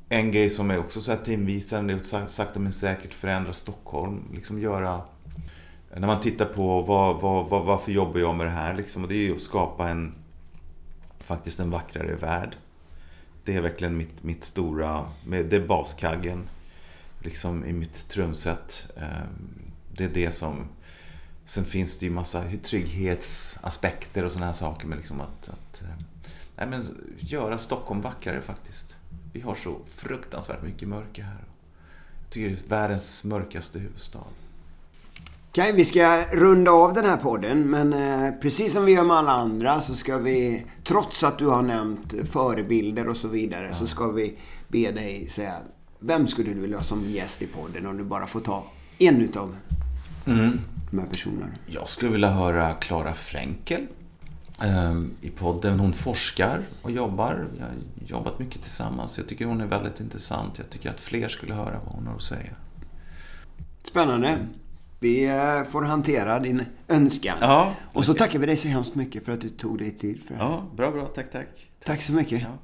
en 0.08 0.32
grej 0.32 0.50
som 0.50 0.70
är 0.70 0.78
också 0.78 1.00
så 1.00 1.12
här 1.12 1.18
timvisaren, 1.24 1.86
det 1.86 1.92
är 1.92 2.24
att 2.24 2.30
sakta 2.30 2.60
men 2.60 2.72
säkert 2.72 3.14
förändra 3.14 3.52
Stockholm. 3.52 4.28
Liksom 4.34 4.60
göra... 4.60 5.00
När 5.96 6.06
man 6.06 6.20
tittar 6.20 6.44
på 6.44 6.82
vad, 6.82 7.20
vad, 7.20 7.48
vad, 7.48 7.64
varför 7.64 7.92
jobbar 7.92 8.20
jag 8.20 8.34
med 8.34 8.46
det 8.46 8.50
här 8.50 8.74
liksom, 8.74 9.02
och 9.02 9.08
det 9.08 9.14
är 9.14 9.22
ju 9.22 9.34
att 9.34 9.40
skapa 9.40 9.88
en 9.88 10.14
faktiskt 11.18 11.60
en 11.60 11.70
vackrare 11.70 12.14
värld. 12.14 12.56
Det 13.44 13.56
är 13.56 13.60
verkligen 13.60 13.96
mitt, 13.96 14.22
mitt 14.22 14.44
stora, 14.44 15.12
det 15.24 15.52
är 15.52 15.66
baskaggen 15.66 16.48
liksom 17.24 17.64
i 17.64 17.72
mitt 17.72 18.08
trumset. 18.08 18.92
Eh, 18.96 19.28
det 19.92 20.04
är 20.04 20.08
det 20.08 20.30
som... 20.30 20.68
Sen 21.46 21.64
finns 21.64 21.98
det 21.98 22.06
ju 22.06 22.12
massa 22.12 22.44
trygghetsaspekter 22.62 24.24
och 24.24 24.32
sådana 24.32 24.46
här 24.46 24.52
saker 24.52 24.86
Men 24.86 24.98
liksom 24.98 25.20
att, 25.20 25.48
att 25.48 25.82
eh, 25.82 25.88
nej 26.56 26.66
men, 26.66 26.84
göra 27.18 27.58
Stockholm 27.58 28.00
vackrare 28.00 28.42
faktiskt. 28.42 28.96
Vi 29.32 29.40
har 29.40 29.54
så 29.54 29.78
fruktansvärt 29.88 30.62
mycket 30.62 30.88
mörker 30.88 31.22
här. 31.22 31.44
Jag 32.20 32.30
tycker 32.30 32.48
det 32.48 32.66
är 32.66 32.68
världens 32.68 33.24
mörkaste 33.24 33.78
huvudstad. 33.78 34.24
Okej, 35.56 35.72
vi 35.72 35.84
ska 35.84 36.24
runda 36.32 36.70
av 36.70 36.94
den 36.94 37.04
här 37.04 37.16
podden, 37.16 37.70
men 37.70 37.92
eh, 37.92 38.34
precis 38.40 38.72
som 38.72 38.84
vi 38.84 38.92
gör 38.92 39.04
med 39.04 39.16
alla 39.16 39.32
andra 39.32 39.80
så 39.80 39.94
ska 39.94 40.18
vi, 40.18 40.66
trots 40.84 41.24
att 41.24 41.38
du 41.38 41.46
har 41.46 41.62
nämnt 41.62 42.14
förebilder 42.30 43.08
och 43.08 43.16
så 43.16 43.28
vidare, 43.28 43.66
ja. 43.66 43.74
så 43.74 43.86
ska 43.86 44.10
vi 44.10 44.38
be 44.68 44.90
dig 44.90 45.28
säga 45.28 45.54
vem 45.98 46.26
skulle 46.26 46.54
du 46.54 46.60
vilja 46.60 46.76
ha 46.76 46.84
som 46.84 47.10
gäst 47.10 47.42
i 47.42 47.46
podden 47.46 47.86
om 47.86 47.96
du 47.96 48.04
bara 48.04 48.26
får 48.26 48.40
ta 48.40 48.64
en 48.98 49.20
utav 49.20 49.56
mm. 50.26 50.58
de 50.90 50.98
här 50.98 51.06
personerna? 51.06 51.52
Jag 51.66 51.88
skulle 51.88 52.12
vilja 52.12 52.30
höra 52.30 52.72
Klara 52.72 53.14
Fränkel 53.14 53.86
ehm, 54.60 55.10
i 55.20 55.30
podden. 55.30 55.80
Hon 55.80 55.92
forskar 55.92 56.62
och 56.82 56.90
jobbar. 56.90 57.46
Vi 57.54 57.60
har 57.60 57.70
jobbat 58.06 58.38
mycket 58.38 58.62
tillsammans. 58.62 59.18
Jag 59.18 59.28
tycker 59.28 59.44
hon 59.44 59.60
är 59.60 59.66
väldigt 59.66 60.00
intressant. 60.00 60.58
Jag 60.58 60.70
tycker 60.70 60.90
att 60.90 61.00
fler 61.00 61.28
skulle 61.28 61.54
höra 61.54 61.80
vad 61.84 61.94
hon 61.94 62.06
har 62.06 62.16
att 62.16 62.22
säga. 62.22 62.52
Spännande. 63.84 64.38
Vi 65.00 65.24
eh, 65.24 65.64
får 65.70 65.82
hantera 65.82 66.40
din 66.40 66.64
önskan. 66.88 67.38
Ja, 67.40 67.74
och 67.92 68.04
så 68.04 68.14
tackar 68.14 68.38
vi 68.38 68.46
dig 68.46 68.56
så 68.56 68.68
hemskt 68.68 68.94
mycket 68.94 69.24
för 69.24 69.32
att 69.32 69.40
du 69.40 69.48
tog 69.48 69.78
dig 69.78 69.90
tid 69.90 70.22
för 70.22 70.34
det 70.34 70.40
Ja, 70.40 70.70
bra, 70.76 70.90
bra. 70.90 71.06
Tack, 71.06 71.32
tack. 71.32 71.46
Tack, 71.54 71.86
tack 71.86 72.02
så 72.02 72.12
mycket. 72.12 72.42
Ja. 72.42 72.58